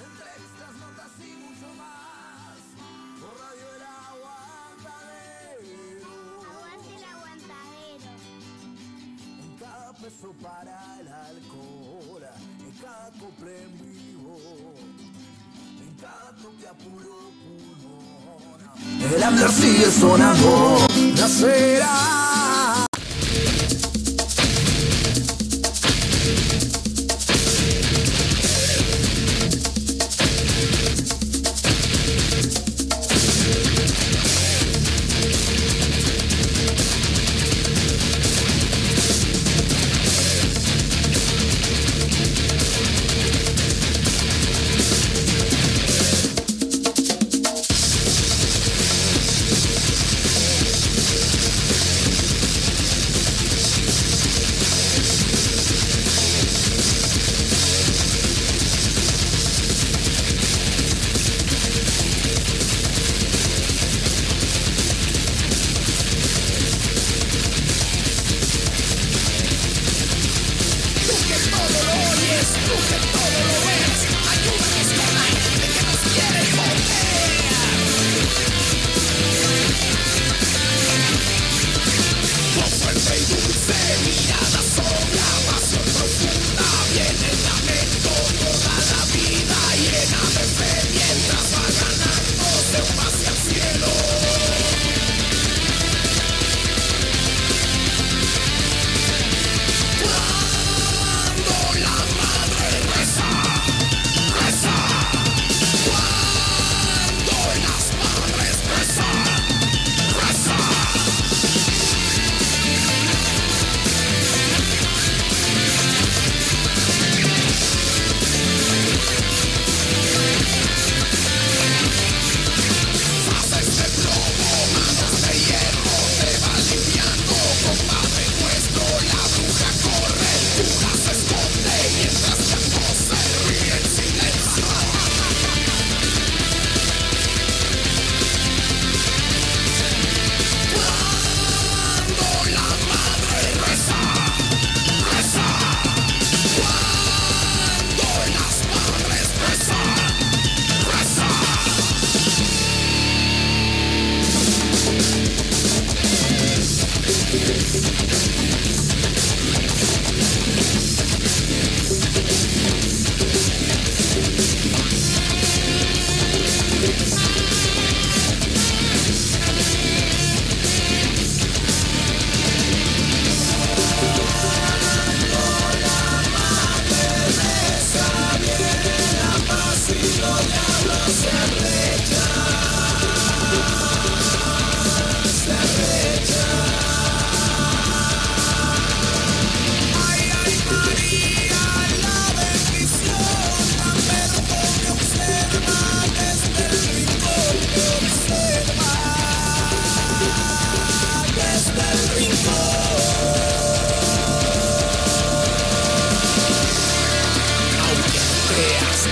entrevistas, 0.05 0.71
notas 0.83 1.13
y 1.19 1.21
mucho 1.43 1.69
más, 1.75 2.59
por 3.19 3.33
Radio 3.39 3.67
El 3.75 3.83
Aguantadero. 4.75 5.33
Aguante 6.51 6.91
el 6.95 7.03
aguantadero. 7.03 8.11
En 9.43 9.51
cada 9.57 9.89
peso 9.93 10.29
para 10.41 10.75
el 10.99 11.07
alcohol, 11.07 11.74
en 12.75 12.81
cada 12.81 13.09
cumple 13.19 13.63
en 13.63 13.71
vivo, 13.77 14.39
en 15.81 15.95
cada 15.95 16.31
toque 16.41 16.67
a 16.67 16.73
puro 16.73 17.31
pulmón. 17.41 18.59
El 19.13 19.23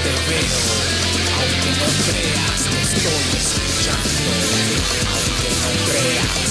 te 0.04 0.10
veo, 0.10 0.60
aunque 1.40 1.72
no 1.80 1.88
creas, 2.04 2.62
te 2.70 2.82
estoy 2.82 3.24
escuchando, 3.38 4.32
aunque 5.14 5.50
no 5.62 5.70
creas. 5.86 6.43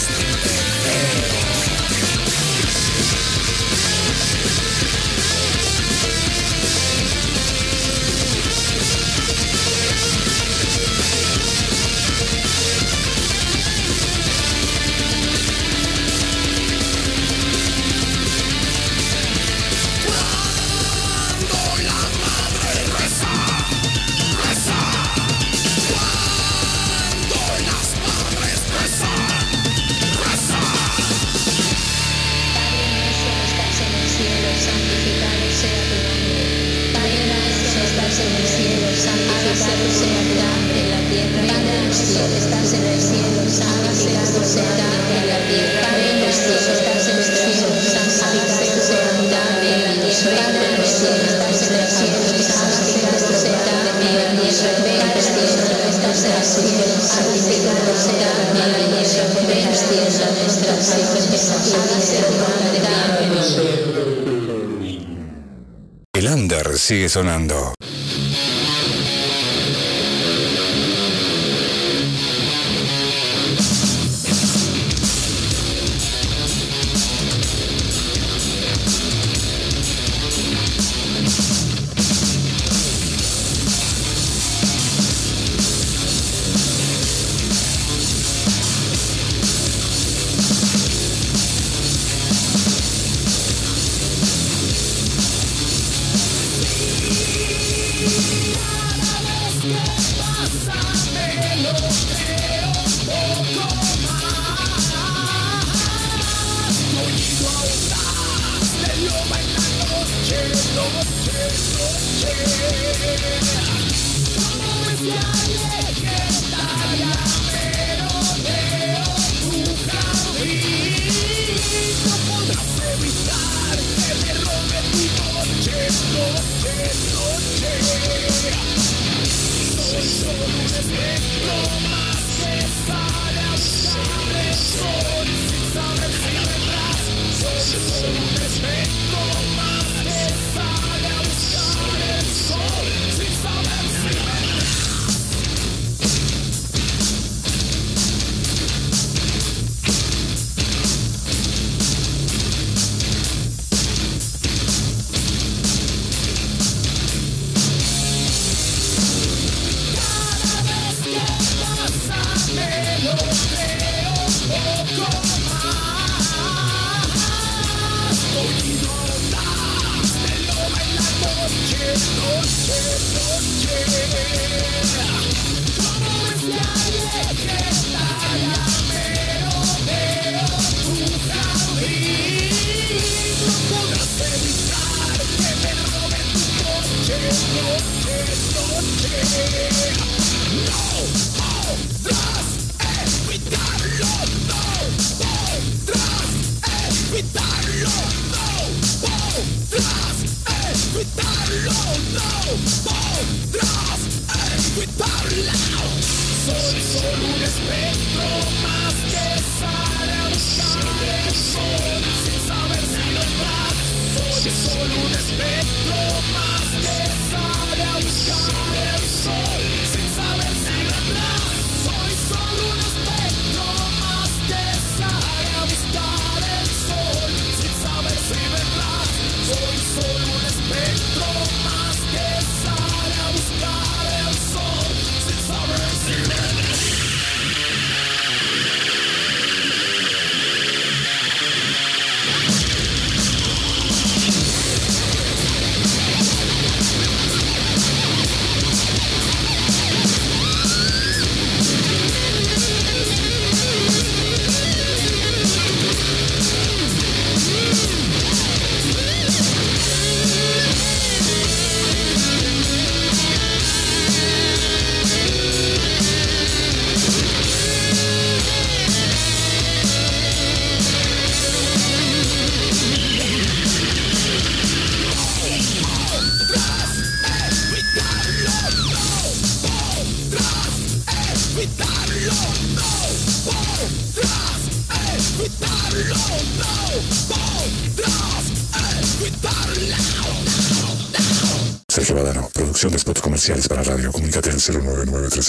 Sigue 66.82 67.08
sonando. 67.08 67.71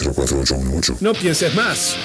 099304818. 0.03 0.97
No 1.01 1.13
pienses 1.13 1.53
más. 1.55 1.95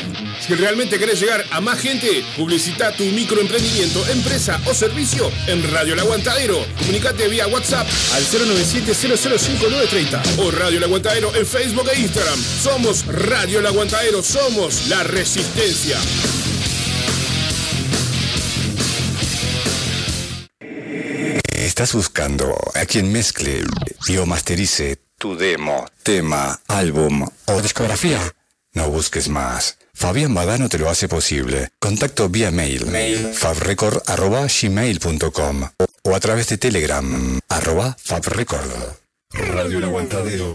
Si 0.46 0.54
realmente 0.54 0.98
querés 0.98 1.20
llegar 1.20 1.44
a 1.50 1.60
más 1.60 1.78
gente, 1.78 2.24
publicita 2.36 2.92
tu 2.92 3.04
microemprendimiento, 3.04 4.06
empresa 4.08 4.60
o 4.66 4.74
servicio 4.74 5.30
en 5.46 5.70
Radio 5.72 5.94
El 5.94 6.00
Aguantadero. 6.00 6.64
Comunicate 6.78 7.28
vía 7.28 7.46
WhatsApp 7.48 7.86
al 8.14 8.24
097-005-930 8.24 10.38
o 10.38 10.50
Radio 10.50 10.78
El 10.78 10.84
Aguantadero 10.84 11.34
en 11.34 11.46
Facebook 11.46 11.88
e 11.94 12.00
Instagram. 12.00 12.38
Somos 12.38 13.06
Radio 13.06 13.60
El 13.60 13.66
Aguantadero, 13.66 14.22
somos 14.22 14.88
la 14.88 15.02
resistencia. 15.02 15.98
¿Estás 21.52 21.92
buscando 21.92 22.56
a 22.74 22.86
quien 22.86 23.12
mezcle 23.12 23.62
y 24.08 24.16
o 24.16 24.26
masterice 24.26 24.98
tu 25.18 25.36
demo, 25.36 25.86
tema, 26.02 26.58
álbum 26.68 27.26
o 27.46 27.60
discografía? 27.60 28.20
No 28.72 28.88
busques 28.90 29.28
más. 29.28 29.76
Fabián 29.92 30.32
Badano 30.32 30.68
te 30.68 30.78
lo 30.78 30.88
hace 30.88 31.08
posible. 31.08 31.70
Contacto 31.80 32.28
vía 32.28 32.52
mail, 32.52 32.86
mail 32.86 33.34
fabrecord.gmail.com 33.34 35.68
o 36.04 36.14
a 36.14 36.20
través 36.20 36.46
de 36.48 36.58
Telegram, 36.58 37.40
arroba 37.48 37.96
fabrecord. 38.00 38.70
Radio 39.32 39.78
El 39.78 39.84
Aguantadero. 39.84 40.54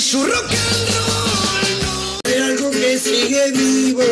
su 0.00 0.24
rock 0.24 0.44
and 0.44 0.88
roll 0.94 2.20
Hay 2.24 2.40
algo 2.40 2.70
que 2.70 2.98
sigue 2.98 3.50
vivo, 3.52 4.02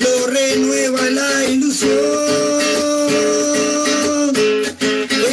lo 0.00 0.26
renueva 0.26 1.10
la 1.10 1.44
ilusión. 1.46 1.96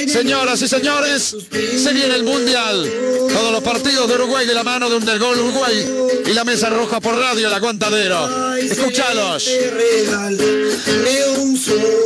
Señoras 0.07 0.61
y 0.61 0.67
señores, 0.67 1.35
se 1.51 1.93
viene 1.93 2.15
el 2.15 2.23
Mundial. 2.23 2.91
Todos 3.31 3.51
los 3.51 3.61
partidos 3.61 4.07
de 4.07 4.15
Uruguay 4.15 4.47
de 4.47 4.53
la 4.53 4.63
mano 4.63 4.89
de 4.89 4.95
Undergol 4.95 5.37
Uruguay 5.37 5.85
y 6.25 6.33
la 6.33 6.43
mesa 6.43 6.69
roja 6.69 6.99
por 6.99 7.15
radio, 7.15 7.47
el 7.47 7.53
aguantadero. 7.53 8.55
Escúchalos. 8.55 9.47
Un 11.37 11.57
sol. 11.57 12.05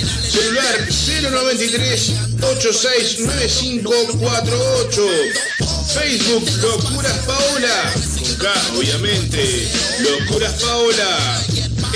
Celular 0.31 0.87
093 0.87 2.15
869548. 2.41 5.03
Facebook 5.93 6.47
Locuras 6.61 7.17
Paola. 7.27 7.91
Con 8.17 8.33
K, 8.35 8.49
obviamente. 8.77 9.67
Locuras 9.99 10.53
Paola. 10.53 11.43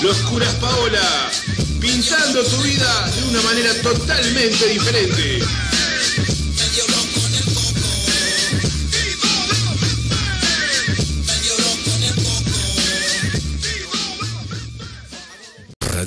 Locuras 0.03 0.55
Paola. 0.55 1.31
Pintando 1.79 2.43
tu 2.43 2.57
vida 2.63 3.09
de 3.15 3.23
una 3.29 3.41
manera 3.43 3.73
totalmente 3.81 4.67
diferente. 4.67 5.41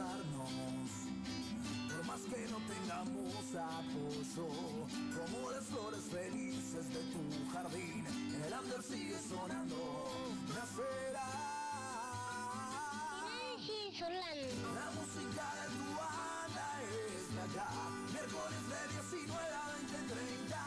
Miércoles 17.53 18.65
de 18.65 18.81
19 18.97 19.29
a 19.37 19.77
20.30. 19.77 20.57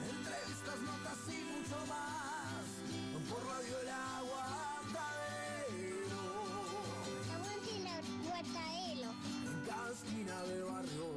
Entrevistas, 0.00 0.78
notas 0.80 1.20
y 1.28 1.44
mucho 1.44 1.76
más. 1.92 2.64
Por 3.28 3.44
Radio 3.44 3.76
El 3.82 3.90
Aguantadero. 3.90 5.04
Aguante 7.34 7.72
El 7.76 7.86
Aguantadero. 7.86 9.10
En 9.44 9.58
cada 9.68 9.90
esquina 9.92 10.36
de 10.44 10.62
barrio. 10.62 11.08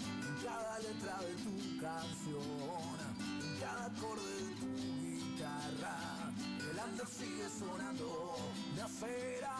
En 0.00 0.34
cada 0.42 0.78
letra 0.78 1.20
de 1.20 1.34
tu 1.44 1.54
canción. 1.78 2.96
En 3.42 3.52
cada 3.60 3.84
acorde 3.84 4.32
de 4.40 4.48
tu 4.60 4.72
guitarra. 5.02 6.32
El 6.70 6.78
andro 6.78 7.06
sigue 7.06 7.48
sonando 7.50 8.38
de 8.76 8.80
acera 8.82 9.53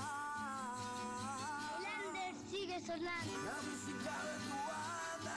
sigue 2.74 2.86
sonando. 2.86 3.32
La 3.44 3.58
música 3.62 4.12
de 4.24 4.34
tu 4.44 4.56
banda 4.68 5.36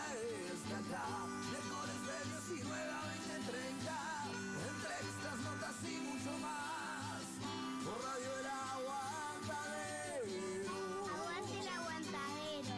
está 0.53 0.75
acá. 0.77 1.07
Miércoles 1.49 1.99
de 2.07 2.17
19 2.55 2.89
a 2.89 3.01
20:30. 3.07 3.95
Entrevistas, 4.71 5.35
notas 5.45 5.77
y 5.83 5.85
mucho 6.07 6.33
más. 6.39 7.21
Por 7.83 7.97
Radio 8.05 8.31
El 8.39 8.47
Aguantadero. 8.73 9.87
Aguante 11.15 11.55
el 11.59 11.67
aguantadero. 11.67 12.75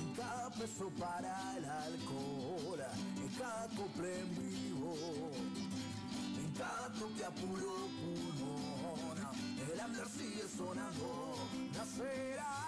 En 0.00 0.08
cada 0.14 0.46
peso 0.50 0.86
para 0.98 1.32
el 1.56 1.64
alcohol, 1.64 2.80
en 3.16 3.28
cada 3.38 3.68
cumple 3.68 4.20
en 4.20 4.28
vivo, 4.36 4.92
en 6.36 6.50
cada 6.52 6.92
toque 6.92 7.24
a 7.24 7.30
puro 7.30 7.88
pulmón, 8.00 9.18
el 9.72 9.80
under 9.86 10.08
sigue 10.08 10.48
sonando, 10.48 11.08
nacerá. 11.74 12.59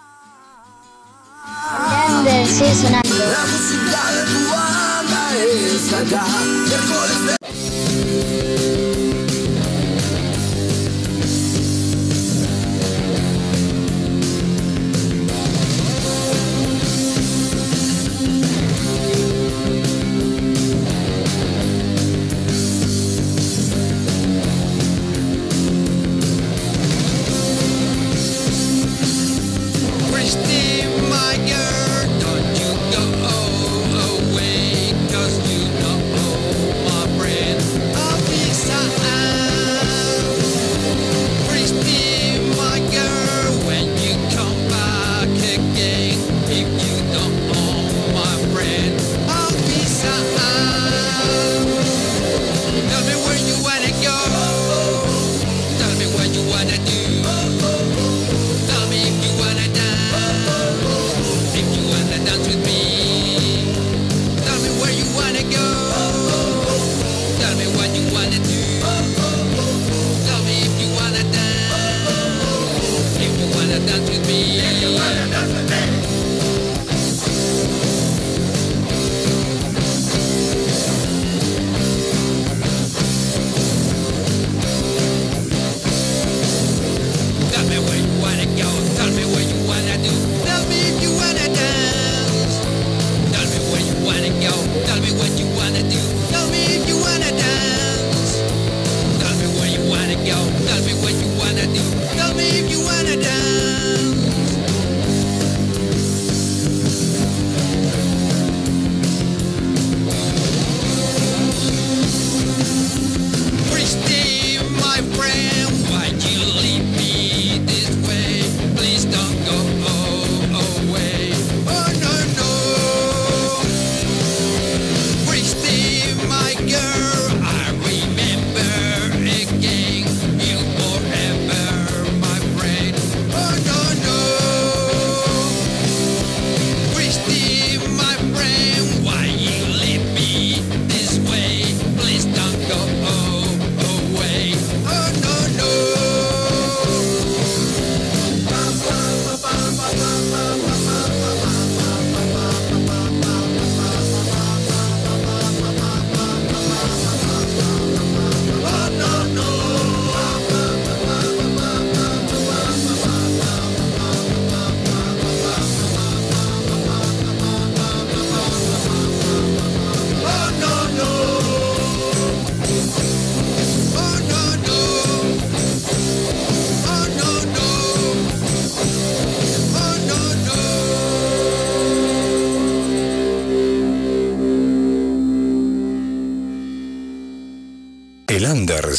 Sigue 2.45 2.75
sonando. 2.75 3.09
La 3.09 3.45
música 3.45 4.01
de 4.11 4.23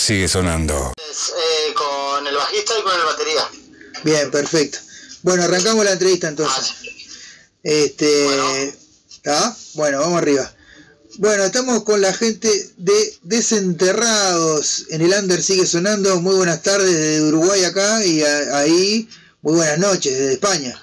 sigue 0.04 0.28
sonando. 0.28 0.92
Eh, 0.98 1.74
con 1.74 2.26
el 2.26 2.34
bajista 2.36 2.74
y 2.78 2.82
con 2.82 2.94
el 2.94 3.04
batería. 3.06 3.48
Bien, 4.02 4.30
perfecto. 4.30 4.78
Bueno, 5.22 5.44
arrancamos 5.44 5.84
la 5.84 5.92
entrevista 5.92 6.28
entonces. 6.28 6.74
Este, 7.62 8.76
¿ah? 9.26 9.56
Bueno, 9.74 10.00
vamos 10.00 10.18
arriba. 10.18 10.52
Bueno, 11.16 11.44
estamos 11.44 11.84
con 11.84 12.00
la 12.02 12.12
gente 12.12 12.48
de 12.76 13.18
Desenterrados. 13.22 14.84
En 14.90 15.00
el 15.00 15.12
Under 15.14 15.42
sigue 15.42 15.66
sonando. 15.66 16.20
Muy 16.20 16.34
buenas 16.36 16.62
tardes 16.62 16.92
desde 16.92 17.22
Uruguay 17.22 17.64
acá 17.64 18.04
y 18.04 18.22
a- 18.22 18.58
ahí 18.58 19.08
muy 19.40 19.54
buenas 19.54 19.78
noches 19.78 20.12
desde 20.12 20.34
España. 20.34 20.80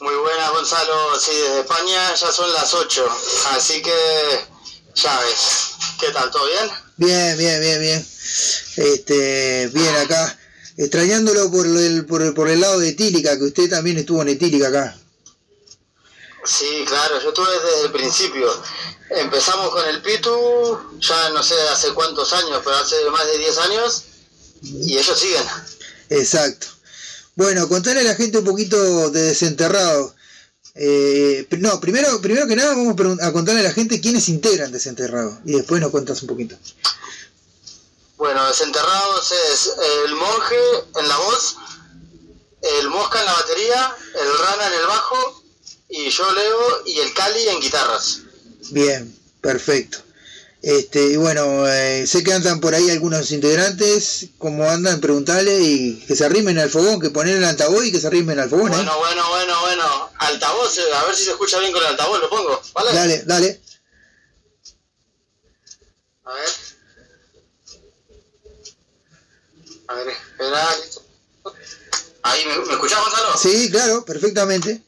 Muy 0.00 0.14
buenas, 0.14 0.50
Gonzalo. 0.52 1.18
Sí, 1.18 1.32
desde 1.34 1.60
España 1.60 2.14
ya 2.14 2.30
son 2.30 2.52
las 2.52 2.72
8. 2.72 3.08
Así 3.56 3.82
que 3.82 3.94
ya 4.94 5.18
ves. 5.20 5.70
¿Qué 5.98 6.10
tal? 6.12 6.30
¿Todo 6.30 6.46
bien? 6.46 6.70
Bien, 6.96 7.36
bien, 7.38 7.60
bien, 7.60 7.80
bien. 7.80 8.06
Este, 8.76 9.68
bien 9.72 9.94
acá. 9.96 10.38
Extrañándolo 10.76 11.50
por 11.50 11.66
el, 11.66 12.06
por, 12.06 12.22
el- 12.22 12.34
por 12.34 12.48
el 12.48 12.60
lado 12.60 12.78
de 12.78 12.90
Etílica, 12.90 13.36
que 13.36 13.44
usted 13.44 13.68
también 13.68 13.98
estuvo 13.98 14.22
en 14.22 14.28
Etílica 14.28 14.68
acá. 14.68 14.96
Sí, 16.44 16.84
claro, 16.86 17.20
yo 17.20 17.28
estuve 17.30 17.50
desde 17.50 17.86
el 17.86 17.92
principio. 17.92 18.48
Empezamos 19.10 19.70
con 19.70 19.84
el 19.86 20.00
Pitu, 20.02 20.78
ya 21.00 21.30
no 21.30 21.42
sé 21.42 21.54
hace 21.72 21.92
cuántos 21.94 22.32
años, 22.32 22.60
pero 22.62 22.76
hace 22.76 22.96
más 23.10 23.26
de 23.26 23.38
10 23.38 23.58
años, 23.58 24.04
y 24.62 24.96
ellos 24.96 25.18
siguen. 25.18 25.44
Exacto. 26.10 26.66
Bueno, 27.34 27.68
contale 27.68 28.00
a 28.00 28.04
la 28.04 28.14
gente 28.14 28.38
un 28.38 28.44
poquito 28.44 29.10
de 29.10 29.22
Desenterrado. 29.22 30.14
Eh, 30.80 31.44
no, 31.58 31.80
primero, 31.80 32.20
primero 32.20 32.46
que 32.46 32.54
nada 32.54 32.76
vamos 32.76 32.94
a 33.20 33.32
contarle 33.32 33.62
a 33.62 33.64
la 33.64 33.72
gente 33.72 34.00
quiénes 34.00 34.28
integran 34.28 34.70
Desenterrado 34.70 35.40
y 35.44 35.54
después 35.54 35.80
nos 35.80 35.90
cuentas 35.90 36.22
un 36.22 36.28
poquito. 36.28 36.56
Bueno, 38.16 38.46
Desenterrados 38.46 39.32
es 39.50 39.72
el 40.04 40.14
monje 40.14 40.56
en 41.00 41.08
la 41.08 41.16
voz, 41.16 41.56
el 42.80 42.90
mosca 42.90 43.18
en 43.18 43.26
la 43.26 43.32
batería, 43.32 43.96
el 44.20 44.38
rana 44.38 44.66
en 44.68 44.80
el 44.80 44.86
bajo, 44.86 45.42
y 45.88 46.10
yo 46.10 46.32
Leo 46.32 46.82
y 46.86 46.98
el 47.00 47.12
Cali 47.12 47.48
en 47.48 47.60
guitarras. 47.60 48.20
Bien, 48.70 49.18
perfecto. 49.40 49.98
Este, 50.60 51.12
y 51.12 51.16
bueno, 51.16 51.68
eh, 51.68 52.04
sé 52.06 52.24
que 52.24 52.32
andan 52.32 52.58
por 52.60 52.74
ahí 52.74 52.90
algunos 52.90 53.30
integrantes, 53.30 54.26
cómo 54.38 54.68
andan, 54.68 55.00
preguntale 55.00 55.60
y 55.60 56.00
que 56.00 56.16
se 56.16 56.24
arrimen 56.24 56.58
al 56.58 56.68
fogón, 56.68 57.00
que 57.00 57.10
ponen 57.10 57.36
el 57.36 57.44
altavoz 57.44 57.84
y 57.84 57.92
que 57.92 58.00
se 58.00 58.08
arrimen 58.08 58.40
al 58.40 58.50
fogón, 58.50 58.72
¿eh? 58.72 58.76
Bueno, 58.76 58.98
bueno, 58.98 59.28
bueno, 59.28 59.60
bueno. 59.60 60.10
Altavoz, 60.18 60.76
eh, 60.78 60.82
a 60.96 61.04
ver 61.04 61.14
si 61.14 61.24
se 61.24 61.30
escucha 61.30 61.60
bien 61.60 61.72
con 61.72 61.80
el 61.82 61.88
altavoz, 61.88 62.20
lo 62.20 62.28
pongo, 62.28 62.60
¿vale? 62.74 62.92
Dale, 62.92 63.22
dale. 63.24 63.60
A 66.24 66.34
ver. 66.34 66.50
A 69.86 69.94
ver, 69.94 70.08
espera. 70.08 70.68
Ahí, 72.24 72.44
¿me, 72.46 72.66
me 72.66 72.72
escuchás, 72.72 73.00
Gonzalo? 73.00 73.38
Sí, 73.38 73.70
claro, 73.70 74.04
perfectamente. 74.04 74.82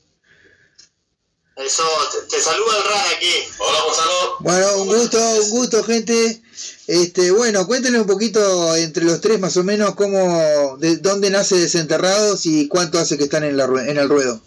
Eso, 1.65 1.83
te, 2.13 2.37
te 2.37 2.43
saluda 2.43 2.77
el 2.79 2.85
RAN 2.85 3.07
aquí. 3.17 3.33
Hola, 3.59 3.79
Gonzalo. 3.83 4.37
Bueno, 4.41 4.77
un 4.79 4.89
gusto, 4.89 5.19
un 5.19 5.51
gusto, 5.51 5.85
gente. 5.85 6.41
Este, 6.87 7.31
bueno, 7.31 7.67
cuéntenle 7.67 8.01
un 8.01 8.07
poquito 8.07 8.75
entre 8.77 9.05
los 9.05 9.21
tres 9.21 9.39
más 9.39 9.57
o 9.57 9.63
menos 9.63 9.95
cómo, 9.95 10.77
de 10.79 10.97
dónde 10.97 11.31
nace 11.31 11.57
Desenterrados 11.57 12.47
y 12.47 12.67
cuánto 12.67 12.99
hace 12.99 13.17
que 13.17 13.25
están 13.25 13.45
en, 13.45 13.57
la, 13.57 13.65
en 13.65 13.99
el 13.99 14.09
ruedo. 14.09 14.41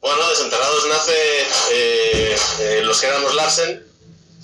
Bueno, 0.00 0.28
Desenterrados 0.28 0.86
nace 0.88 1.12
eh, 1.72 2.36
eh, 2.60 2.80
los 2.84 3.00
que 3.00 3.06
éramos 3.06 3.34
Larsen. 3.34 3.85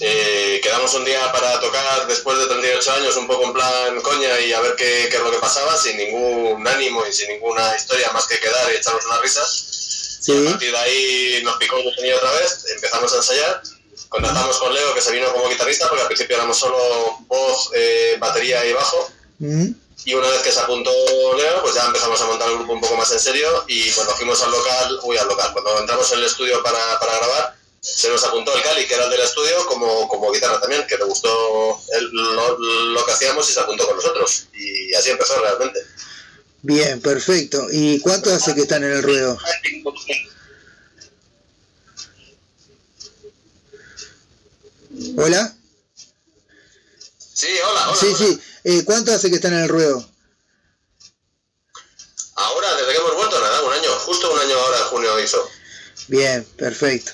Eh, 0.05 0.61
quedamos 0.61 0.93
un 0.95 1.05
día 1.05 1.31
para 1.31 1.61
tocar 1.61 2.09
después 2.09 2.37
de 2.37 2.47
38 2.47 2.93
años, 2.95 3.17
un 3.17 3.29
poco 3.29 3.45
en 3.45 3.53
plan 3.53 4.01
coña 4.01 4.41
y 4.41 4.53
a 4.53 4.61
ver 4.61 4.75
qué, 4.75 5.07
qué 5.09 5.17
es 5.17 5.23
lo 5.23 5.31
que 5.31 5.39
pasaba, 5.39 5.77
sin 5.77 5.97
ningún 5.97 6.67
ánimo 6.67 7.07
y 7.07 7.13
sin 7.13 7.29
ninguna 7.29 7.77
historia 7.77 8.11
más 8.11 8.27
que 8.27 8.41
quedar 8.41 8.73
y 8.73 8.79
echarnos 8.79 9.07
unas 9.07 9.21
risas. 9.21 10.19
Sí. 10.21 10.33
A 10.33 10.51
partir 10.51 10.73
de 10.73 10.79
ahí 10.79 11.41
nos 11.45 11.57
picó 11.57 11.77
el 11.77 11.85
gusanillo 11.85 12.17
otra 12.17 12.33
vez, 12.33 12.65
empezamos 12.75 13.13
a 13.13 13.17
ensayar. 13.17 13.63
Contactamos 14.09 14.59
con 14.59 14.75
Leo, 14.75 14.93
que 14.93 15.01
se 15.01 15.13
vino 15.13 15.33
como 15.33 15.49
guitarrista, 15.49 15.89
porque 15.89 16.03
al 16.03 16.09
principio 16.09 16.35
éramos 16.35 16.59
solo 16.59 17.19
voz, 17.29 17.71
eh, 17.73 18.17
batería 18.19 18.67
y 18.67 18.73
bajo. 18.73 19.09
¿Mm? 19.39 19.69
Y 20.05 20.15
una 20.15 20.29
vez 20.31 20.41
que 20.41 20.51
se 20.51 20.59
apuntó 20.59 20.91
Leo, 21.37 21.63
pues 21.63 21.77
ya 21.77 21.85
empezamos 21.87 22.21
a 22.21 22.27
montar 22.27 22.49
el 22.51 22.57
grupo 22.57 22.73
un 22.73 22.81
poco 22.81 22.97
más 22.97 23.13
en 23.13 23.21
serio 23.21 23.65
y 23.69 23.89
cuando 23.93 24.15
fuimos 24.17 24.43
al 24.43 24.51
local, 24.51 24.99
uy, 25.05 25.17
al 25.17 25.29
local, 25.29 25.51
cuando 25.53 25.79
entramos 25.79 26.11
en 26.11 26.19
el 26.19 26.25
estudio 26.25 26.61
para, 26.61 26.99
para 26.99 27.17
grabar, 27.19 27.62
se 27.83 28.09
nos 28.11 28.23
apuntó 28.25 28.55
el 28.57 28.63
Cali, 28.63 28.87
que 28.87 28.95
era 28.95 29.05
el 29.07 29.11
del 29.11 29.21
estudio, 29.23 29.67
como, 29.67 30.07
como 30.09 30.31
guitarra 30.33 30.61
también, 30.61 30.87
que 30.87 30.97
le 30.97 31.05
gustó 31.05 31.83
el- 31.99 32.11
lo, 32.13 32.59
lo 32.59 33.05
que 33.05 33.13
hacíamos 33.13 33.51
y 33.51 33.53
se 33.53 33.61
apuntó 33.61 33.87
con 33.87 33.97
nosotros. 33.97 34.47
Y 34.55 34.95
así 34.95 35.11
empezó 35.11 35.39
realmente. 35.41 35.81
Bien, 36.63 37.01
perfecto. 37.01 37.67
¿Y 37.73 37.99
cuánto 38.01 38.33
hace 38.33 38.55
que 38.55 38.61
están 38.63 38.85
en 38.85 38.93
el 38.93 39.03
ruedo? 39.03 39.37
¿Hola? 45.17 45.55
Sí, 47.35 47.49
hola, 47.69 47.89
hola. 47.91 47.97
Sí, 48.01 48.15
sí. 48.15 48.41
Eh, 48.65 48.85
¿Cuánto 48.85 49.13
hace 49.13 49.29
que 49.31 49.37
están 49.37 49.55
en 49.55 49.61
el 49.65 49.69
ruedo? 49.69 50.09
Ahora, 52.35 52.75
desde 52.77 52.93
que 52.93 52.99
hemos 52.99 53.15
vuelto, 53.17 53.41
nada, 53.41 53.63
un 53.63 53.73
año, 53.73 53.91
justo 54.01 54.33
un 54.33 54.39
año 54.39 54.55
ahora, 54.57 54.79
junio 54.85 55.21
hizo. 55.21 55.49
Bien, 56.09 56.45
perfecto. 56.57 57.13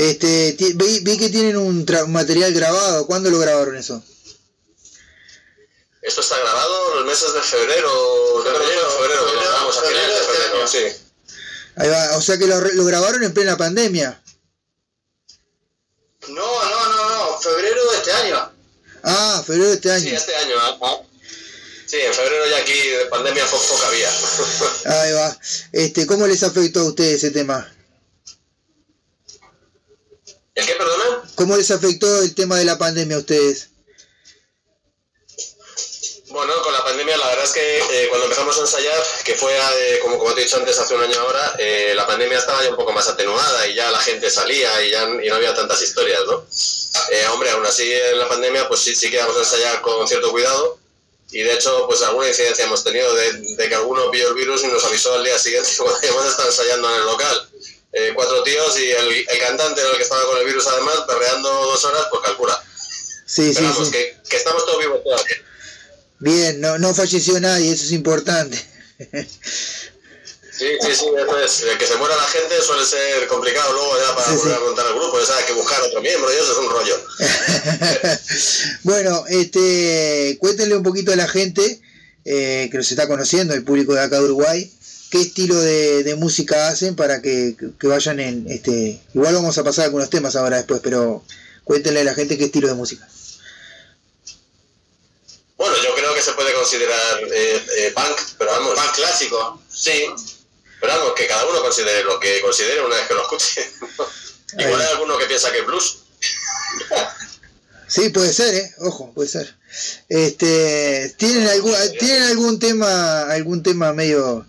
Este, 0.00 0.56
vi, 0.76 1.00
vi 1.00 1.18
que 1.18 1.28
tienen 1.28 1.56
un 1.58 1.84
tra- 1.84 2.06
material 2.06 2.52
grabado. 2.54 3.06
¿Cuándo 3.06 3.28
lo 3.30 3.38
grabaron 3.38 3.76
eso? 3.76 4.02
Esto 6.00 6.22
está 6.22 6.38
grabado 6.38 6.92
en 6.92 6.96
los 7.00 7.06
meses 7.06 7.34
de 7.34 7.40
febrero, 7.42 8.42
de 8.42 8.50
febrero, 8.50 8.90
febrero, 8.98 9.26
lo 9.34 9.40
grabamos 9.40 9.76
a 9.76 9.82
finales 9.82 10.08
de 10.18 10.24
febrero, 10.24 10.66
sí. 10.68 10.78
Ahí 11.76 11.88
va. 11.90 12.16
O 12.16 12.22
sea 12.22 12.38
que 12.38 12.46
lo, 12.46 12.58
re- 12.60 12.72
lo 12.74 12.84
grabaron 12.86 13.22
en 13.22 13.34
plena 13.34 13.58
pandemia. 13.58 14.22
No, 16.28 16.64
no, 16.64 16.88
no, 16.88 17.10
no. 17.10 17.38
Febrero 17.40 17.90
de 17.90 17.96
este 17.98 18.12
año. 18.12 18.52
Ah, 19.02 19.42
febrero 19.46 19.68
de 19.68 19.74
este 19.74 20.00
Sí, 20.00 20.06
año. 20.08 20.16
este 20.16 20.34
año. 20.36 20.54
ah, 20.60 20.78
ah. 20.82 20.96
Sí, 21.86 21.96
en 22.00 22.14
febrero 22.14 22.46
ya 22.48 22.56
aquí 22.58 22.72
de 22.72 23.06
pandemia 23.06 23.44
poco, 23.46 23.64
poca 23.68 23.86
había. 23.88 24.08
Ahí 25.02 25.12
va. 25.12 25.38
Este, 25.72 26.06
¿cómo 26.06 26.26
les 26.26 26.42
afectó 26.42 26.80
a 26.80 26.84
ustedes 26.84 27.16
ese 27.16 27.30
tema? 27.32 27.70
¿El 30.60 30.66
qué, 30.66 30.74
perdona? 30.74 31.22
¿Cómo 31.36 31.56
les 31.56 31.70
afectó 31.70 32.22
el 32.22 32.34
tema 32.34 32.58
de 32.58 32.66
la 32.66 32.76
pandemia 32.76 33.16
a 33.16 33.20
ustedes? 33.20 33.70
Bueno, 36.28 36.52
con 36.62 36.72
la 36.72 36.84
pandemia 36.84 37.16
la 37.16 37.28
verdad 37.28 37.44
es 37.44 37.50
que 37.52 37.78
eh, 37.78 38.08
cuando 38.08 38.26
empezamos 38.26 38.56
a 38.58 38.60
ensayar, 38.60 39.02
que 39.24 39.34
fue 39.34 39.56
eh, 39.56 39.98
como, 40.00 40.18
como 40.18 40.34
te 40.34 40.42
he 40.42 40.44
dicho 40.44 40.58
antes 40.58 40.78
hace 40.78 40.94
un 40.94 41.02
año 41.02 41.18
ahora, 41.18 41.54
eh, 41.58 41.92
la 41.96 42.06
pandemia 42.06 42.38
estaba 42.38 42.62
ya 42.62 42.70
un 42.70 42.76
poco 42.76 42.92
más 42.92 43.08
atenuada 43.08 43.66
y 43.68 43.74
ya 43.74 43.90
la 43.90 43.98
gente 44.00 44.30
salía 44.30 44.84
y 44.84 44.90
ya 44.90 45.08
y 45.22 45.28
no 45.28 45.36
había 45.36 45.54
tantas 45.54 45.80
historias, 45.80 46.20
¿no? 46.26 46.46
Eh, 47.10 47.26
hombre, 47.32 47.50
aún 47.50 47.64
así 47.64 47.90
en 47.90 48.18
la 48.18 48.28
pandemia 48.28 48.68
pues 48.68 48.80
sí, 48.80 48.94
sí 48.94 49.10
que 49.10 49.16
íbamos 49.16 49.36
a 49.36 49.40
ensayar 49.40 49.80
con 49.80 50.06
cierto 50.06 50.30
cuidado 50.30 50.78
y 51.32 51.42
de 51.42 51.54
hecho 51.54 51.86
pues 51.88 52.02
alguna 52.02 52.28
incidencia 52.28 52.66
hemos 52.66 52.84
tenido 52.84 53.12
de, 53.14 53.32
de 53.56 53.68
que 53.68 53.74
alguno 53.74 54.10
vio 54.10 54.28
el 54.28 54.34
virus 54.34 54.62
y 54.62 54.66
nos 54.68 54.84
avisó 54.84 55.14
al 55.14 55.24
día 55.24 55.38
siguiente 55.38 55.70
cuando 55.78 55.98
hemos 56.02 56.26
estado 56.26 56.50
ensayando 56.50 56.90
en 56.90 56.96
el 56.96 57.06
local. 57.06 57.48
Eh, 57.92 58.12
cuatro 58.14 58.42
tíos 58.44 58.78
y 58.78 58.90
el, 58.90 59.26
el 59.28 59.38
cantante 59.40 59.80
era 59.80 59.90
el 59.90 59.96
que 59.96 60.02
estaba 60.04 60.24
con 60.26 60.38
el 60.38 60.44
virus 60.46 60.66
además, 60.68 60.94
perreando 61.08 61.48
dos 61.48 61.84
horas, 61.84 62.06
pues 62.10 62.22
calcula. 62.22 62.62
Sí, 63.26 63.48
sí, 63.48 63.54
Pero 63.56 63.68
vamos, 63.70 63.88
sí. 63.88 63.92
que, 63.92 64.16
que 64.28 64.36
estamos 64.36 64.64
todos 64.64 64.78
vivos 64.78 65.02
todavía. 65.02 65.36
Bien, 66.20 66.60
no, 66.60 66.78
no 66.78 66.94
falleció 66.94 67.40
nadie, 67.40 67.72
eso 67.72 67.84
es 67.84 67.92
importante. 67.92 68.56
Sí, 70.60 70.66
sí, 70.82 70.94
sí, 70.94 71.06
eso 71.16 71.38
es. 71.40 71.62
El 71.62 71.78
que 71.78 71.86
se 71.86 71.96
muera 71.96 72.14
la 72.16 72.24
gente 72.24 72.60
suele 72.60 72.84
ser 72.84 73.26
complicado 73.28 73.72
luego 73.72 73.96
ya 73.98 74.14
para 74.14 74.28
Sí, 74.28 74.36
volver 74.36 74.52
sí. 74.56 74.60
a 74.62 74.66
montar 74.66 74.86
el 74.88 74.94
grupo. 74.94 75.18
Ya 75.18 75.26
sabes, 75.26 75.40
hay 75.42 75.46
que 75.48 75.52
buscar 75.60 75.80
otro 75.82 76.02
miembro 76.02 76.30
y 76.30 76.36
eso 76.36 76.52
es 76.52 76.58
un 76.58 76.70
rollo. 76.70 76.96
bueno, 78.82 79.24
este, 79.28 80.36
cuéntenle 80.38 80.76
un 80.76 80.82
poquito 80.82 81.12
a 81.12 81.16
la 81.16 81.28
gente 81.28 81.80
eh, 82.26 82.68
que 82.70 82.76
nos 82.76 82.90
está 82.90 83.08
conociendo, 83.08 83.54
el 83.54 83.64
público 83.64 83.94
de 83.94 84.02
acá 84.02 84.18
de 84.18 84.24
Uruguay, 84.24 84.70
qué 85.10 85.20
estilo 85.20 85.56
de, 85.56 86.04
de 86.04 86.14
música 86.14 86.68
hacen 86.68 86.96
para 86.96 87.20
que, 87.20 87.56
que 87.78 87.86
vayan 87.86 88.20
en, 88.20 88.46
este, 88.48 89.00
igual 89.14 89.34
vamos 89.34 89.58
a 89.58 89.64
pasar 89.64 89.86
algunos 89.86 90.08
temas 90.08 90.36
ahora 90.36 90.58
después, 90.58 90.80
pero 90.82 91.24
cuéntenle 91.64 92.00
a 92.00 92.04
la 92.04 92.14
gente 92.14 92.38
qué 92.38 92.44
estilo 92.44 92.68
de 92.68 92.74
música. 92.74 93.08
Bueno, 95.56 95.76
yo 95.84 95.94
creo 95.94 96.14
que 96.14 96.22
se 96.22 96.32
puede 96.32 96.54
considerar 96.54 97.22
eh, 97.32 97.62
eh, 97.78 97.92
punk, 97.94 98.18
pero 98.38 98.50
vamos. 98.50 98.72
Punk 98.74 98.94
clásico. 98.94 99.60
Sí, 99.70 100.06
pero 100.80 100.96
vamos, 100.96 101.12
que 101.14 101.26
cada 101.26 101.44
uno 101.46 101.60
considere 101.60 102.02
lo 102.02 102.18
que 102.18 102.40
considere 102.40 102.80
una 102.80 102.96
vez 102.96 103.06
que 103.06 103.14
lo 103.14 103.22
escuche. 103.22 103.70
Igual 104.58 104.80
hay 104.80 104.88
alguno 104.88 105.18
que 105.18 105.26
piensa 105.26 105.52
que 105.52 105.58
es 105.58 105.66
blues. 105.66 105.98
Sí, 107.86 108.08
puede 108.08 108.32
ser, 108.32 108.54
eh, 108.54 108.74
ojo, 108.78 109.12
puede 109.12 109.28
ser. 109.28 109.54
Este, 110.08 111.14
¿tienen 111.18 111.46
algún, 111.48 111.74
tienen 111.98 112.22
algún 112.22 112.58
tema, 112.58 113.22
algún 113.24 113.62
tema 113.62 113.92
medio, 113.92 114.46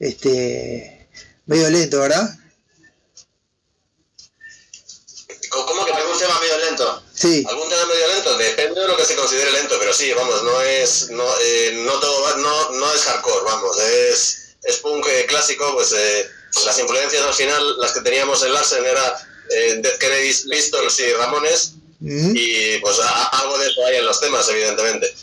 este, 0.00 1.08
medio 1.46 1.70
lento, 1.70 2.00
verdad? 2.00 2.36
¿Cómo 5.50 5.84
que 5.84 5.92
¿Algún 5.92 6.18
tema 6.18 6.38
medio 6.40 6.58
lento? 6.58 7.02
Sí. 7.14 7.44
¿Algún 7.48 7.68
tema 7.68 7.86
medio 7.86 8.06
lento? 8.14 8.38
Depende 8.38 8.80
de 8.80 8.86
lo 8.88 8.96
que 8.96 9.04
se 9.04 9.16
considere 9.16 9.50
lento, 9.52 9.76
pero 9.78 9.92
sí, 9.92 10.12
vamos, 10.12 10.42
no 10.44 10.60
es, 10.62 11.10
no, 11.10 11.24
eh, 11.42 11.72
no 11.84 11.92
todo, 12.00 12.22
va- 12.22 12.36
no, 12.36 12.70
no 12.72 12.92
es 12.94 13.02
hardcore, 13.02 13.44
vamos, 13.44 13.78
es, 13.80 14.56
es 14.62 14.76
punk 14.76 15.06
eh, 15.08 15.26
clásico, 15.26 15.72
pues 15.74 15.92
eh, 15.92 16.26
las 16.64 16.78
influencias 16.78 17.22
al 17.22 17.34
final, 17.34 17.78
las 17.78 17.92
que 17.92 18.00
teníamos 18.00 18.42
en 18.44 18.52
Larsen 18.54 18.84
era 18.84 19.28
eh, 19.50 19.80
Dead 19.82 19.98
Kennedys, 19.98 20.46
Pistols 20.48 20.98
y 21.00 21.12
Ramones, 21.12 21.72
y 22.00 22.78
pues 22.78 22.98
a- 23.00 23.26
algo 23.40 23.58
de 23.58 23.68
eso 23.68 23.84
hay 23.86 23.96
en 23.96 24.06
los 24.06 24.20
temas, 24.20 24.48
evidentemente. 24.48 25.14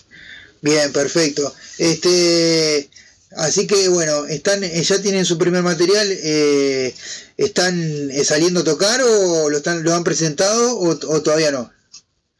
Bien, 0.61 0.91
perfecto. 0.91 1.53
Este, 1.77 2.89
así 3.35 3.67
que 3.67 3.89
bueno, 3.89 4.25
están, 4.25 4.63
eh, 4.63 4.83
ya 4.83 5.01
tienen 5.01 5.25
su 5.25 5.37
primer 5.37 5.63
material, 5.63 6.07
eh, 6.11 6.93
están 7.37 8.09
eh, 8.11 8.23
saliendo 8.23 8.61
a 8.61 8.63
tocar 8.63 9.01
o 9.03 9.49
lo 9.49 9.57
están, 9.57 9.83
lo 9.83 9.93
han 9.93 10.03
presentado 10.03 10.77
o, 10.77 10.89
o 10.91 11.21
todavía 11.21 11.51
no. 11.51 11.71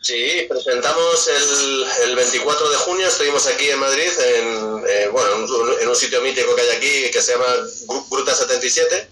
Sí, 0.01 0.45
presentamos 0.47 1.27
el, 1.27 2.09
el 2.09 2.15
24 2.15 2.69
de 2.69 2.75
junio, 2.77 3.07
estuvimos 3.07 3.45
aquí 3.47 3.69
en 3.69 3.79
Madrid, 3.79 4.09
en, 4.35 4.83
eh, 4.87 5.09
bueno, 5.11 5.35
en 5.35 5.41
un, 5.43 5.81
en 5.81 5.87
un 5.89 5.95
sitio 5.95 6.21
mítico 6.21 6.55
que 6.55 6.61
hay 6.61 6.69
aquí 6.77 7.11
que 7.11 7.21
se 7.21 7.33
llama 7.33 7.45
Gru- 7.87 8.05
Gruta 8.09 8.33
77. 8.33 9.09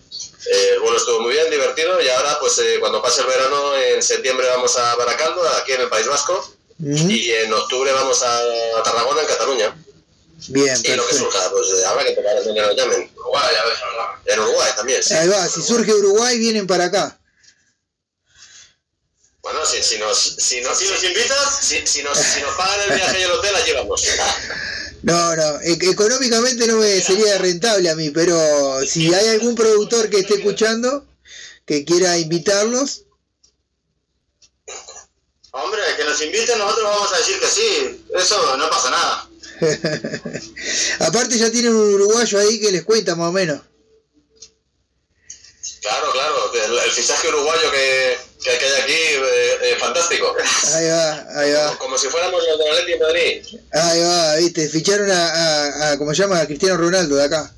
Eh, 0.47 0.77
vuelo 0.80 0.95
estuvo 0.97 1.22
muy 1.22 1.34
bien, 1.34 1.49
divertido, 1.49 1.99
y 2.02 2.07
ahora, 2.07 2.38
pues 2.39 2.60
eh, 2.60 2.77
cuando 2.80 3.02
pase 3.02 3.22
el 3.22 3.27
verano, 3.27 3.76
en 3.76 4.02
septiembre 4.03 4.45
vamos 4.47 4.77
a 4.77 4.95
Baracaldo, 4.95 5.41
aquí 5.61 5.72
en 5.73 5.81
el 5.81 5.89
País 5.89 6.07
Vasco, 6.07 6.52
Mm, 6.77 7.10
y 7.10 7.31
en 7.31 7.53
octubre 7.53 7.89
vamos 7.93 8.22
a, 8.22 8.38
a 8.77 8.84
Tarragona, 8.84 9.22
en 9.22 9.27
Cataluña. 9.27 9.85
Bien, 10.48 10.76
lo 10.98 11.07
que 11.07 11.16
surja, 11.16 11.49
pues 11.52 11.68
eh, 11.70 11.86
habrá 11.86 12.03
que 12.03 12.12
tocar 12.12 12.36
llamen. 12.44 13.12
Uruguay, 13.16 13.56
a 13.56 13.66
ver, 13.66 14.34
En 14.34 14.40
Uruguay 14.40 14.72
también, 14.76 15.03
sí. 15.03 15.14
Ahí 15.14 15.28
va, 15.28 15.48
si 15.48 15.62
surge 15.62 15.94
Uruguay 15.94 16.38
vienen 16.38 16.68
para 16.68 16.86
acá. 16.86 17.20
Bueno, 19.41 19.66
si, 19.66 19.82
si 19.82 19.98
nos, 19.98 20.18
si 20.18 20.62
nos, 20.62 20.78
si 20.78 20.88
nos 20.88 21.03
invitas, 21.03 21.60
si, 21.62 21.86
si 21.86 22.03
nos, 22.03 22.18
si 22.18 22.41
nos 22.41 22.56
pagan 22.56 22.82
el 22.90 22.95
viaje 22.95 23.20
y 23.20 23.24
el 23.24 23.32
hotel, 23.32 23.56
allí 23.56 23.72
vamos. 23.74 24.03
No, 25.03 25.36
no, 25.36 25.62
e- 25.62 25.78
económicamente 25.91 26.66
no 26.66 26.78
me 26.78 26.99
sería 26.99 27.38
rentable 27.38 27.91
a 27.91 27.95
mí, 27.95 28.10
pero 28.10 28.82
si 28.88 29.14
hay 29.14 29.28
algún 29.28 29.53
productor 29.53 30.10
que 30.10 30.22
esté 30.22 30.36
escuchando 30.36 31.06
que 31.64 31.86
quiera 31.86 32.18
invitarlos, 32.18 33.06
que 35.95 36.03
nos 36.03 36.22
inviten, 36.22 36.57
nosotros 36.57 36.84
vamos 36.86 37.14
a 37.14 37.18
decir 37.18 37.40
que 37.40 37.48
sí. 37.48 38.06
Eso 38.14 38.57
no 38.57 38.70
pasa 38.70 38.90
nada. 38.90 39.24
Aparte 40.99 41.38
ya 41.38 41.52
tienen 41.52 41.76
un 41.76 41.94
uruguayo 41.94 42.40
ahí 42.40 42.60
que 42.60 42.72
les 42.72 42.84
cuenta 42.84 43.15
más 43.15 43.30
o 43.30 43.32
menos. 43.32 43.61
Claro, 45.82 46.11
claro, 46.11 46.52
el, 46.53 46.80
el 46.80 46.91
fichaje 46.91 47.27
uruguayo 47.30 47.72
que, 47.72 48.18
que, 48.44 48.49
hay 48.49 48.82
aquí, 48.82 48.94
eh, 48.94 49.57
eh, 49.61 49.76
fantástico. 49.80 50.36
Ahí 50.73 50.88
va, 50.88 51.27
ahí 51.40 51.52
va. 51.53 51.77
Como 51.77 51.98
si 51.98 52.07
fuéramos 52.07 52.44
los 52.48 52.57
de 52.60 52.69
Atleti 52.69 52.91
de 52.91 52.99
Madrid. 52.99 53.45
Ahí 53.72 54.02
va, 54.02 54.36
viste, 54.38 54.68
ficharon 54.69 55.11
a, 55.11 55.27
a, 55.27 55.91
a 55.91 55.98
¿cómo 55.98 56.14
se 56.15 56.23
llama? 56.23 56.40
A 56.40 56.48
Cristiano 56.48 56.77
Ronaldo 56.77 57.15
de 57.15 57.23
acá. 57.23 57.55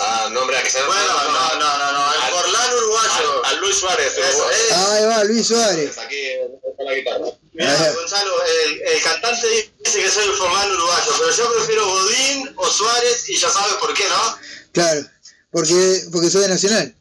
Ah, 0.00 0.28
no, 0.30 0.42
hombre, 0.42 0.56
a 0.56 0.62
que 0.62 0.70
se 0.70 0.82
Bueno, 0.84 1.12
no, 1.24 1.54
no, 1.58 1.78
no, 1.78 1.92
no, 1.92 2.14
el 2.14 2.20
Forlán 2.32 2.74
uruguayo. 2.74 3.44
Al 3.44 3.56
Luis 3.58 3.76
Suárez, 3.76 4.12
eh. 4.16 4.74
Ahí 4.74 5.04
va, 5.06 5.24
Luis 5.24 5.46
Suárez. 5.46 5.98
Aquí 5.98 6.14
eh, 6.16 6.48
con 6.76 6.86
la 6.86 6.94
guitarra. 6.94 7.26
Mira. 7.52 7.92
Gonzalo, 7.92 8.32
el, 8.44 8.80
el 8.82 9.02
cantante 9.02 9.72
dice 9.84 10.00
que 10.00 10.08
soy 10.10 10.24
el 10.24 10.34
Forlán 10.34 10.70
uruguayo, 10.70 11.12
pero 11.18 11.30
yo 11.36 11.52
prefiero 11.54 11.86
Godín 11.88 12.52
o 12.56 12.70
Suárez 12.70 13.28
y 13.28 13.36
ya 13.36 13.50
sabes 13.50 13.74
por 13.74 13.92
qué, 13.94 14.04
¿no? 14.08 14.38
Claro, 14.72 15.04
porque, 15.50 16.02
porque 16.12 16.30
soy 16.30 16.42
de 16.42 16.48
Nacional. 16.48 16.94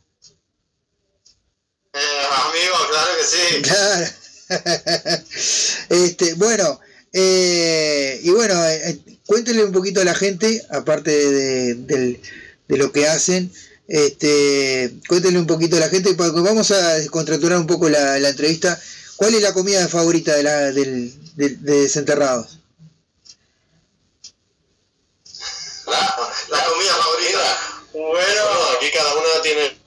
Eh, 1.93 2.27
amigo, 2.31 2.75
claro 2.89 3.11
que 3.17 3.25
sí. 3.25 3.61
Claro. 3.61 4.07
este, 5.89 6.33
bueno, 6.35 6.79
eh, 7.13 8.19
y 8.23 8.29
bueno, 8.31 8.55
eh, 8.65 8.97
cuéntenle 9.25 9.63
un 9.65 9.71
poquito 9.73 10.01
a 10.01 10.05
la 10.05 10.15
gente, 10.15 10.65
aparte 10.71 11.11
de, 11.11 11.73
del- 11.75 12.21
de 12.67 12.77
lo 12.77 12.91
que 12.91 13.07
hacen, 13.07 13.51
este, 13.87 14.93
cuéntenle 15.07 15.39
un 15.39 15.47
poquito 15.47 15.77
a 15.77 15.79
la 15.79 15.89
gente, 15.89 16.13
porque 16.13 16.41
vamos 16.41 16.71
a 16.71 16.95
descontraturar 16.95 17.57
un 17.57 17.67
poco 17.67 17.89
la, 17.89 18.19
la 18.19 18.29
entrevista. 18.29 18.79
¿Cuál 19.15 19.35
es 19.35 19.41
la 19.41 19.53
comida 19.53 19.87
favorita 19.87 20.35
de, 20.35 20.43
la, 20.43 20.71
del, 20.71 21.13
de, 21.35 21.49
de 21.49 21.81
Desenterrados? 21.81 22.59
La 26.49 26.65
comida 26.65 26.93
favorita. 26.95 27.83
Bueno, 27.93 28.41
aquí 28.77 28.91
cada 28.93 29.13
una 29.15 29.41
tiene 29.41 29.77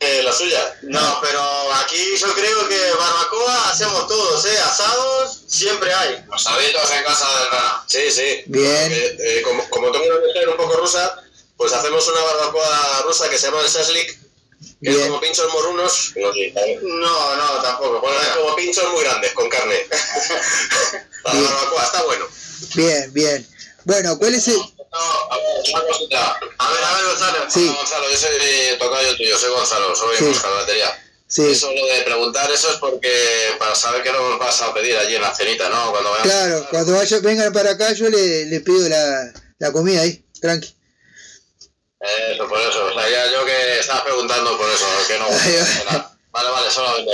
eh, 0.00 0.22
la 0.22 0.32
suya. 0.32 0.78
no, 0.82 1.18
pero 1.22 1.40
aquí 1.74 2.16
yo 2.16 2.34
creo 2.34 2.68
que 2.68 2.78
barbacoa 2.98 3.70
hacemos 3.70 4.06
todos, 4.06 4.44
¿eh? 4.44 4.58
Asados 4.58 5.44
siempre 5.46 5.92
hay. 5.92 6.24
Los 6.30 6.42
sabitos 6.42 6.90
en 6.92 7.04
casa 7.04 7.26
del 7.38 7.50
rana. 7.50 7.84
Sí, 7.88 8.10
sí. 8.10 8.42
Bien. 8.46 8.82
Porque, 8.82 9.16
eh, 9.18 9.42
como, 9.42 9.68
como 9.70 9.90
tengo 9.90 10.04
una 10.06 10.26
mujer 10.26 10.48
un 10.48 10.56
poco 10.56 10.76
rusa, 10.76 11.23
pues 11.56 11.72
hacemos 11.72 12.06
una 12.08 12.20
barbacoa 12.22 13.02
rusa 13.06 13.28
que 13.28 13.38
se 13.38 13.46
llama 13.46 13.60
el 13.60 13.68
shashlik, 13.68 14.18
que 14.82 14.90
es 14.90 14.96
Bien. 14.96 15.08
como 15.08 15.20
pinchos 15.20 15.52
morunos. 15.52 16.12
No. 16.16 16.32
No, 16.98 17.36
no, 17.36 17.62
tampoco. 17.62 18.00
Bueno, 18.00 18.20
es 18.20 18.28
como 18.28 18.56
pinchos 18.56 18.92
muy 18.92 19.02
grandes 19.04 19.32
con 19.32 19.48
carne. 19.48 19.76
La 21.24 21.32
Bien. 21.32 21.44
barbacoa 21.44 21.84
está 21.84 22.02
bueno. 22.04 22.26
Bien, 22.74 23.12
bien. 23.12 23.48
Bueno, 23.84 24.18
¿cuál 24.18 24.34
es 24.34 24.48
el...? 24.48 24.56
No, 24.56 25.00
a 25.30 25.36
ver, 25.36 25.46
una 25.74 25.86
cosita. 25.88 26.38
A 26.58 26.70
ver, 26.72 26.84
a 26.84 26.94
ver, 26.96 27.04
Gonzalo. 27.06 27.50
Sí. 27.50 27.66
Gonzalo, 27.66 28.10
yo 28.10 28.16
soy 28.16 28.78
tocayo 28.78 29.16
tuyo, 29.16 29.38
soy 29.38 29.50
Gonzalo, 29.50 29.94
soy 29.96 30.16
Sí. 30.18 30.24
Oscar 30.26 30.52
Batería. 30.54 31.00
Sí, 31.26 31.50
Eso 31.50 31.72
lo 31.72 31.86
de 31.86 32.02
preguntar 32.02 32.48
eso 32.52 32.70
es 32.70 32.76
porque 32.76 33.10
para 33.58 33.74
saber 33.74 34.02
qué 34.04 34.12
nos 34.12 34.38
vas 34.38 34.60
a 34.62 34.72
pedir 34.72 34.96
allí 34.96 35.16
en 35.16 35.22
la 35.22 35.34
cenita, 35.34 35.68
¿no? 35.68 35.90
Cuando 35.90 36.10
vayamos. 36.10 36.32
claro, 36.32 36.66
cuando 36.70 36.92
vaya, 36.92 37.18
vengan 37.20 37.52
para 37.52 37.70
acá 37.72 37.92
yo 37.92 38.08
le, 38.08 38.44
le 38.46 38.60
pido 38.60 38.88
la, 38.88 39.32
la 39.58 39.72
comida 39.72 40.02
ahí, 40.02 40.24
tranqui. 40.40 40.76
Eso, 42.32 42.48
por 42.48 42.60
eso. 42.60 42.84
O 42.86 42.92
sea, 42.94 43.08
ya 43.10 43.32
yo 43.32 43.44
que 43.44 43.78
estaba 43.80 44.04
preguntando 44.04 44.56
por 44.58 44.68
eso, 44.70 44.84
que 45.08 45.18
no. 45.18 45.26
Vale, 46.32 46.50
vale, 46.50 46.68
solamente. 46.70 47.12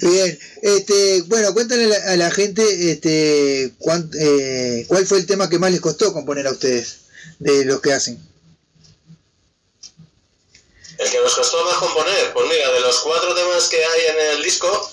Bien, 0.00 0.38
este, 0.62 1.22
bueno, 1.26 1.52
cuéntale 1.52 1.84
a 1.84 1.88
la, 1.88 2.12
a 2.12 2.16
la 2.16 2.30
gente 2.30 2.90
este, 2.90 3.72
cuán- 3.78 4.10
eh, 4.18 4.86
cuál 4.88 5.06
fue 5.06 5.18
el 5.18 5.26
tema 5.26 5.50
que 5.50 5.58
más 5.58 5.70
les 5.70 5.80
costó 5.82 6.10
componer 6.14 6.46
a 6.46 6.52
ustedes 6.52 7.00
de 7.38 7.66
los 7.66 7.82
que 7.82 7.92
hacen. 7.92 8.18
El 10.98 11.10
que 11.10 11.20
nos 11.20 11.34
costó 11.34 11.62
más 11.66 11.74
componer, 11.74 12.32
pues 12.32 12.46
mira, 12.48 12.72
de 12.72 12.80
los 12.80 12.98
cuatro 13.00 13.34
temas 13.34 13.68
que 13.68 13.76
hay 13.84 14.06
en 14.06 14.36
el 14.38 14.42
disco, 14.42 14.90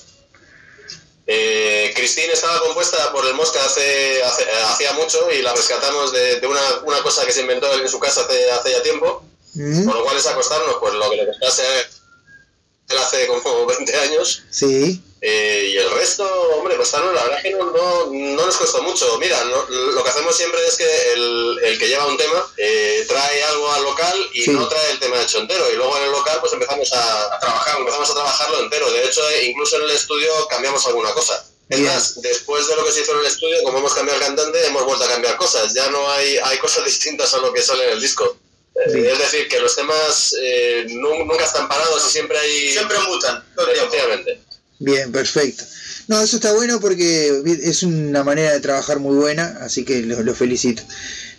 eh, 1.27 1.91
Christine 1.95 2.33
estaba 2.33 2.59
compuesta 2.61 3.11
por 3.13 3.25
el 3.25 3.33
Mosca 3.33 3.63
hace, 3.63 4.21
hace- 4.23 4.49
hacía 4.67 4.93
mucho 4.93 5.31
y 5.31 5.41
la 5.41 5.53
rescatamos 5.53 6.11
de, 6.11 6.39
de 6.41 6.47
una, 6.47 6.61
una 6.83 7.01
cosa 7.01 7.25
que 7.25 7.31
se 7.31 7.41
inventó 7.41 7.71
él 7.73 7.81
en 7.81 7.89
su 7.89 7.99
casa 7.99 8.21
hace, 8.21 8.51
hace 8.51 8.71
ya 8.71 8.83
tiempo, 8.83 9.23
¿Mm? 9.53 9.85
con 9.85 9.93
lo 9.95 10.03
cual 10.03 10.17
es 10.17 10.25
acostarnos, 10.27 10.75
pues 10.79 10.93
lo 10.93 11.09
que 11.09 11.15
le 11.17 11.25
costase 11.27 11.61
a 11.61 11.79
él 11.79 12.97
hace 12.97 13.27
como 13.27 13.65
20 13.67 13.95
años. 13.99 14.43
Sí, 14.49 15.01
Eh, 15.25 15.69
y 15.71 15.77
el 15.77 15.89
resto, 15.91 16.25
hombre, 16.57 16.75
costaron, 16.75 17.15
la 17.15 17.23
verdad 17.23 17.41
que 17.41 17.51
no, 17.51 17.71
no, 17.71 18.05
no 18.11 18.45
nos 18.45 18.57
costó 18.57 18.81
mucho. 18.83 19.17
Mira, 19.19 19.41
no- 19.45 19.63
lo 19.69 20.03
que 20.03 20.09
hacemos 20.09 20.35
siempre 20.35 20.59
es 20.67 20.75
que 20.75 21.13
el, 21.13 21.59
el 21.63 21.79
que 21.79 21.87
lleva 21.87 22.07
un 22.07 22.17
tema 22.17 22.45
eh, 22.57 23.05
trae 23.07 23.41
algo 23.45 23.71
al 23.71 23.83
local 23.83 24.29
y 24.33 24.43
Sí. 24.43 24.49
no 24.51 24.67
trae 24.67 24.91
el 24.91 24.99
tema 24.99 25.21
hecho 25.21 25.37
entero. 25.39 25.71
Y 25.71 25.77
luego 25.77 25.97
en 25.97 26.03
el 26.03 26.11
local 26.11 26.39
pues 26.41 26.51
empezamos 26.51 26.91
a, 26.91 27.35
a 27.35 27.39
trabajar, 27.39 27.79
empezamos 27.79 28.09
a 28.09 28.13
trabajarlo 28.15 28.59
entero. 28.63 28.91
De 28.91 29.05
hecho, 29.05 29.21
eh, 29.29 29.45
incluso 29.45 29.77
en 29.77 29.83
el 29.83 29.91
estudio 29.91 30.29
cambiamos 30.49 30.85
alguna 30.87 31.13
cosa. 31.13 31.45
Es 31.69 31.79
Bien. 31.79 31.89
más, 31.93 32.21
después 32.21 32.67
de 32.67 32.75
lo 32.75 32.83
que 32.83 32.91
se 32.91 32.99
hizo 33.01 33.13
en 33.13 33.19
el 33.19 33.25
estudio, 33.27 33.63
como 33.63 33.77
hemos 33.77 33.93
cambiado 33.93 34.19
el 34.19 34.25
cantante, 34.25 34.65
hemos 34.67 34.83
vuelto 34.83 35.05
a 35.05 35.07
cambiar 35.07 35.37
cosas. 35.37 35.73
Ya 35.73 35.89
no 35.89 36.11
hay, 36.11 36.37
hay 36.43 36.57
cosas 36.57 36.83
distintas 36.91 37.33
a 37.33 37.37
lo 37.37 37.53
que 37.53 37.61
sale 37.61 37.85
en 37.85 37.89
el 37.91 38.01
disco. 38.01 38.35
Eh, 38.75 39.09
es 39.13 39.19
decir, 39.19 39.47
que 39.47 39.59
los 39.61 39.73
temas 39.73 40.35
eh, 40.41 40.85
nu- 40.89 41.23
nunca 41.23 41.45
están 41.45 41.69
parados 41.69 42.05
y 42.07 42.11
siempre 42.11 42.37
hay... 42.39 42.71
Siempre 42.73 42.99
mutan. 43.07 43.47
Efectivamente. 43.57 44.41
Bien, 44.83 45.11
perfecto. 45.11 45.63
No, 46.07 46.21
eso 46.21 46.35
está 46.35 46.53
bueno 46.53 46.79
porque 46.79 47.41
es 47.63 47.83
una 47.83 48.23
manera 48.23 48.51
de 48.51 48.59
trabajar 48.59 48.99
muy 48.99 49.15
buena, 49.15 49.57
así 49.61 49.85
que 49.85 50.01
los 50.01 50.19
lo 50.25 50.35
felicito. 50.35 50.83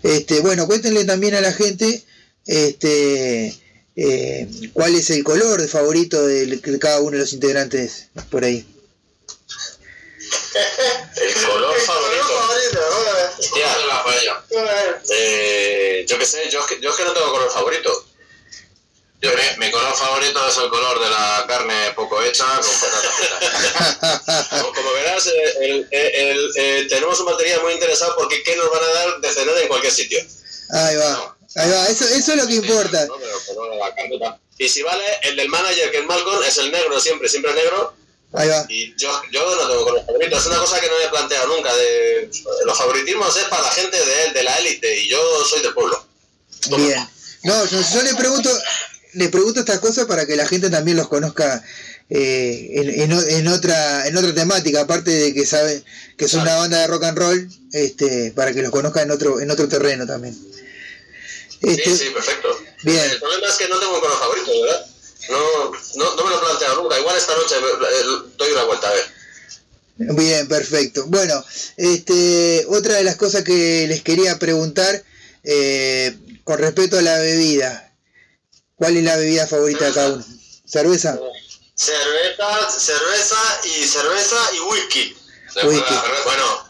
Este, 0.03 0.41
bueno, 0.41 0.67
cuéntenle 0.67 1.05
también 1.05 1.35
a 1.35 1.41
la 1.41 1.53
gente 1.53 2.03
este, 2.47 3.55
eh, 3.97 4.49
cuál 4.73 4.95
es 4.95 5.11
el 5.11 5.23
color 5.25 5.61
de 5.61 5.69
favorito 5.69 6.27
de, 6.27 6.47
de 6.47 6.79
cada 6.79 7.01
uno 7.01 7.13
de 7.13 7.19
los 7.19 7.33
integrantes 7.33 8.09
por 8.31 8.45
ahí. 8.45 8.67
El 11.17 11.35
color 11.47 11.75
favorito. 11.81 12.33
Hostia. 13.39 13.67
Eh, 15.11 16.05
yo 16.09 16.19
qué 16.19 16.27
sé, 16.27 16.49
yo, 16.51 16.61
es 16.61 16.67
que- 16.67 16.81
yo 16.81 16.91
es 16.91 16.97
que 16.97 17.05
no 17.05 17.13
tengo 17.13 17.31
color 17.33 17.51
favorito. 17.51 18.07
Yo, 19.21 19.31
mi, 19.31 19.65
mi 19.67 19.71
color 19.71 19.95
favorito 19.97 20.47
es 20.49 20.57
el 20.59 20.69
color 20.69 21.01
de 21.03 21.09
la 21.09 21.45
carne 21.49 21.93
poco 21.97 22.23
hecha 22.23 22.45
con 22.61 22.71
patatas 22.81 24.49
como, 24.51 24.73
como 24.75 24.93
verás, 24.93 25.27
eh, 25.29 25.55
el- 25.61 25.89
el- 25.91 26.15
el- 26.15 26.51
eh, 26.57 26.87
tenemos 26.91 27.19
un 27.21 27.27
batería 27.27 27.59
muy 27.61 27.73
interesado 27.73 28.15
porque 28.19 28.43
qué 28.43 28.55
nos 28.57 28.71
van 28.71 28.83
a 28.83 28.87
dar 28.89 29.21
de 29.21 29.33
cenar 29.33 29.57
en 29.59 29.69
cualquier 29.69 29.93
sitio. 29.93 30.19
Ahí 30.71 30.97
va, 30.97 31.37
ahí 31.57 31.71
va, 31.71 31.89
eso, 31.89 32.05
eso 32.07 32.33
es 32.33 32.37
lo 32.43 32.47
que 32.47 32.55
importa. 32.55 33.07
No, 33.07 33.15
pero 33.19 33.39
color 33.47 33.71
de 33.73 33.77
la 33.79 33.95
carneta. 33.95 34.39
Y 34.59 34.69
si 34.69 34.83
vale, 34.83 35.03
el 35.23 35.37
del 35.37 35.49
manager, 35.49 35.91
que 35.91 35.99
es 35.99 36.05
Malcolm, 36.07 36.43
es 36.43 36.59
el 36.59 36.71
negro 36.71 37.01
siempre, 37.01 37.29
siempre 37.29 37.55
negro. 37.55 37.95
Ahí 38.35 38.49
va. 38.49 38.67
Y 38.69 38.95
yo, 38.97 39.23
yo 39.31 39.57
no 39.57 39.69
tengo 39.69 39.85
color 39.85 40.05
favorito, 40.07 40.37
es 40.37 40.47
una 40.47 40.59
cosa 40.59 40.81
que 40.81 40.89
no 40.89 40.99
me 40.99 41.05
he 41.05 41.09
planteado 41.09 41.47
nunca. 41.47 41.75
De, 41.75 42.31
los 42.67 42.77
favoritismos 42.77 43.35
es 43.37 43.45
para 43.45 43.63
la 43.63 43.71
gente 43.71 43.97
de, 44.05 44.33
de 44.33 44.43
la 44.43 44.59
élite 44.59 44.99
y 44.99 45.09
yo 45.09 45.45
soy 45.47 45.63
del 45.63 45.73
pueblo. 45.73 46.05
Bien. 46.77 47.09
No, 47.43 47.65
yo, 47.67 47.79
yo 47.93 48.03
le 48.03 48.15
pregunto, 48.15 48.51
le 49.15 49.29
pregunto 49.29 49.61
estas 49.61 49.79
cosas 49.81 50.07
para 50.07 50.27
que 50.27 50.37
la 50.37 50.47
gente 50.47 50.71
también 50.71 50.97
los 50.97 51.09
conozca 51.09 51.63
eh, 52.11 52.71
en, 52.75 52.91
en 53.01 53.13
o- 53.13 53.23
en 53.23 53.49
otra, 53.49 54.07
en 54.07 54.17
otra 54.17 54.35
temática, 54.35 54.83
aparte 54.83 55.11
de 55.11 55.33
que 55.35 55.47
saben 55.47 55.83
que 56.17 56.29
son 56.29 56.43
una 56.43 56.57
banda 56.57 56.79
de 56.81 56.87
rock 56.87 57.05
and 57.05 57.19
roll, 57.19 57.49
este, 57.73 58.33
para 58.33 58.53
que 58.53 58.63
los 58.63 58.71
conozcan 58.71 59.05
en 59.05 59.11
otro, 59.13 59.41
en 59.41 59.51
otro 59.51 59.69
terreno 59.69 60.07
también. 60.07 60.37
Este, 61.63 61.91
Sí, 61.91 61.97
sí, 61.97 62.11
perfecto. 62.13 62.49
Bien. 62.83 63.11
El 63.11 63.19
problema 63.19 63.47
es 63.49 63.55
que 63.55 63.69
no 63.69 63.81
tengo 63.81 63.95
un 63.95 64.01
color 64.01 64.19
favorito, 64.19 64.51
¿verdad? 64.63 64.87
No, 65.31 65.73
no, 65.97 66.17
no 66.17 66.25
me 66.25 66.31
lo 66.31 66.37
he 66.37 66.41
planteado 66.45 66.83
nunca. 66.83 66.99
Igual 66.99 67.17
esta 67.17 67.35
noche 67.35 67.55
eh, 67.57 68.31
doy 68.37 68.53
una 68.53 68.65
vuelta 68.65 68.89
a 68.89 68.93
ver. 68.93 69.05
Bien, 69.97 70.47
perfecto. 70.49 71.05
Bueno, 71.07 71.43
este, 71.79 72.67
otra 72.69 72.97
de 72.97 73.05
las 73.05 73.17
cosas 73.17 73.43
que 73.45 73.87
les 73.89 74.03
quería 74.03 74.39
preguntar 74.39 75.03
eh, 75.45 76.15
con 76.45 76.59
respecto 76.59 76.99
a 76.99 77.03
la 77.03 77.19
bebida, 77.19 77.94
¿cuál 78.77 78.97
es 78.97 79.05
la 79.05 79.17
bebida 79.17 79.47
favorita 79.47 79.87
de 79.87 79.93
cada 79.93 80.13
uno? 80.15 80.25
¿Cerveza? 80.67 81.19
Cerveza, 81.75 82.71
cerveza 82.71 83.61
y 83.65 83.85
cerveza 83.87 84.37
y 84.55 84.61
whisky. 84.61 85.17
Whisky. 85.65 85.95
Bueno, 86.25 86.67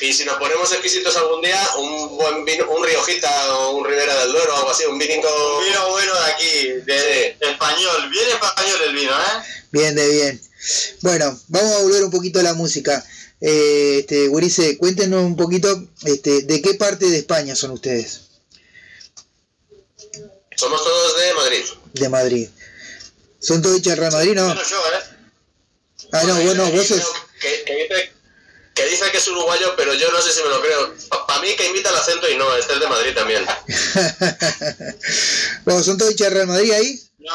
y, 0.00 0.06
y 0.06 0.12
si 0.12 0.24
nos 0.24 0.36
ponemos 0.36 0.72
exquisitos 0.72 1.16
algún 1.16 1.42
día, 1.42 1.60
un 1.78 2.16
buen 2.16 2.44
vino, 2.44 2.68
un 2.70 2.84
Riojita 2.84 3.54
o 3.56 3.76
un 3.76 3.84
Ribera 3.84 4.18
del 4.20 4.32
Duero 4.32 4.54
o 4.54 4.56
algo 4.58 4.70
así, 4.70 4.84
un 4.84 4.98
vinito... 4.98 5.28
Un 5.58 5.64
vino 5.64 5.90
bueno 5.90 6.12
de 6.14 6.32
aquí, 6.32 6.66
de 6.86 7.36
español. 7.40 8.10
Bien 8.10 8.28
español 8.28 8.80
el 8.86 8.94
vino, 8.94 9.12
¿eh? 9.12 9.64
Bien, 9.70 9.94
de 9.94 10.08
bien. 10.08 10.42
Bueno, 11.00 11.38
vamos 11.48 11.72
a 11.72 11.82
volver 11.82 12.04
un 12.04 12.10
poquito 12.10 12.40
a 12.40 12.42
la 12.42 12.54
música. 12.54 13.04
Eh, 13.40 13.98
este, 14.00 14.28
Gurice, 14.28 14.78
cuéntenos 14.78 15.24
un 15.24 15.36
poquito 15.36 15.88
este, 16.04 16.42
de 16.42 16.62
qué 16.62 16.74
parte 16.74 17.10
de 17.10 17.18
España 17.18 17.56
son 17.56 17.72
ustedes, 17.72 18.20
Somos 20.56 20.82
todos 20.84 21.16
de 21.18 21.34
Madrid. 21.34 21.64
de 21.94 22.08
Madrid. 22.08 22.48
¿Son 23.40 23.60
todos 23.62 23.76
hechos 23.78 23.90
del 23.92 23.98
Real 23.98 24.12
Madrid, 24.12 24.34
no? 24.34 24.44
Bueno, 24.46 24.62
yo, 24.68 24.76
¿eh? 24.78 25.00
Ah, 26.12 26.22
no, 26.24 26.34
bueno, 26.42 26.70
vos 26.70 26.86
sos... 26.86 27.02
que, 27.40 27.64
que 27.64 27.74
dice, 27.74 28.12
que 28.74 28.86
dice 28.86 29.10
que 29.10 29.16
es 29.18 29.28
uruguayo, 29.28 29.74
pero 29.76 29.94
yo 29.94 30.10
no 30.12 30.20
sé 30.22 30.32
si 30.32 30.42
me 30.42 30.48
lo 30.50 30.60
creo. 30.60 30.94
Para 31.26 31.40
mí 31.40 31.54
que 31.56 31.66
imita 31.66 31.90
el 31.90 31.96
acento 31.96 32.28
y 32.28 32.36
no, 32.36 32.54
este 32.56 32.74
es 32.74 32.80
de 32.80 32.86
Madrid 32.86 33.14
también. 33.14 33.44
Bueno, 35.64 35.82
¿Son 35.82 35.96
todos 35.98 36.10
hinchas 36.12 36.28
de 36.28 36.34
Real 36.34 36.46
Madrid 36.48 36.72
ahí? 36.72 37.00
No. 37.18 37.32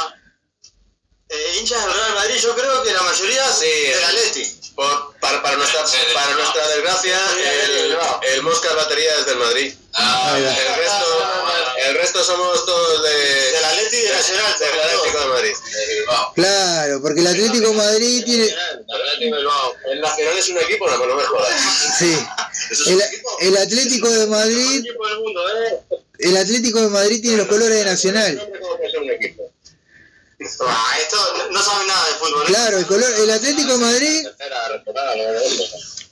Eh, 1.29 1.57
hinchas 1.59 1.81
del 1.85 1.93
Real 1.93 2.13
Madrid, 2.15 2.35
yo 2.41 2.55
creo 2.55 2.83
que 2.83 2.93
la 2.93 3.01
mayoría 3.01 3.51
Sí, 3.53 3.65
del 3.65 4.03
Atleti. 4.03 4.53
Por- 4.75 5.17
para, 5.19 5.41
para, 5.41 5.57
nuestra, 5.57 5.83
para 6.13 6.35
nuestra 6.35 6.67
desgracia, 6.67 7.19
el, 7.65 7.97
el 8.33 8.41
Mosca 8.43 8.71
batería 8.75 9.15
es 9.19 9.25
del 9.25 9.37
Madrid. 9.37 9.73
Va. 9.99 10.37
El 10.37 10.45
resto, 10.75 11.45
el 11.85 11.95
resto 11.95 12.23
somos 12.23 12.65
todos 12.65 13.03
de, 13.03 13.09
Del 13.51 13.65
Atleti 13.65 13.95
y 13.97 14.01
de 14.01 14.11
Nacional, 14.11 14.59
del 14.59 14.79
Atlético 14.79 15.19
de 15.19 15.27
Madrid. 15.27 15.53
Claro, 16.35 17.01
porque 17.01 17.21
el 17.21 17.27
Atlético 17.27 17.69
de 17.69 17.75
Madrid 17.75 18.23
tiene... 18.25 18.55
El 19.91 20.01
Nacional 20.01 20.37
es 20.37 20.49
un 20.49 20.57
equipo, 20.57 20.89
no, 20.89 21.05
no 21.05 21.15
me 21.15 21.23
jodas. 21.23 21.61
Sí. 21.99 22.17
El, 22.87 23.01
el 23.47 23.57
Atlético 23.57 24.09
de 24.09 24.27
Madrid... 24.27 24.85
El 26.19 26.37
Atlético 26.37 26.81
de 26.81 26.87
Madrid 26.89 27.21
tiene 27.21 27.37
los 27.37 27.47
colores 27.47 27.77
de 27.77 27.85
Nacional. 27.85 28.51
Ah, 30.67 30.95
esto 31.01 31.17
no, 31.51 31.63
saben 31.63 31.87
nada 31.87 32.07
de 32.07 32.13
fútbol. 32.13 32.43
¿eh? 32.43 32.45
Claro, 32.47 32.77
el 32.77 32.85
color, 32.85 33.11
el 33.17 33.31
Atlético 33.31 33.71
de 33.71 33.77
Madrid, 33.79 34.27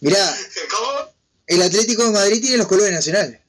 mirá, 0.02 0.38
¿Cómo? 0.72 1.14
el 1.46 1.62
Atlético 1.62 2.06
de 2.06 2.12
Madrid 2.12 2.42
tiene 2.42 2.58
los 2.58 2.68
colores 2.68 2.92
nacionales. 2.92 3.40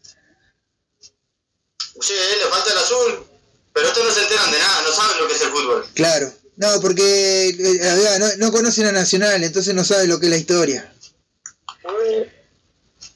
Sí, 2.00 2.12
le 2.12 2.50
falta 2.50 2.70
el 2.72 2.78
azul. 2.78 3.26
Pero 3.72 3.88
estos 3.88 4.04
no 4.04 4.10
se 4.10 4.22
enteran 4.22 4.50
de 4.50 4.58
nada, 4.58 4.82
no 4.82 4.92
saben 4.92 5.18
lo 5.20 5.28
que 5.28 5.34
es 5.34 5.40
el 5.42 5.50
fútbol. 5.50 5.86
Claro. 5.94 6.32
No, 6.56 6.80
porque 6.80 7.48
eh, 7.50 7.54
ver, 7.54 8.20
no, 8.20 8.26
no 8.38 8.50
conocen 8.52 8.86
a 8.86 8.92
Nacional, 8.92 9.44
entonces 9.44 9.74
no 9.74 9.84
saben 9.84 10.08
lo 10.08 10.18
que 10.18 10.26
es 10.26 10.30
la 10.30 10.38
historia. 10.38 10.92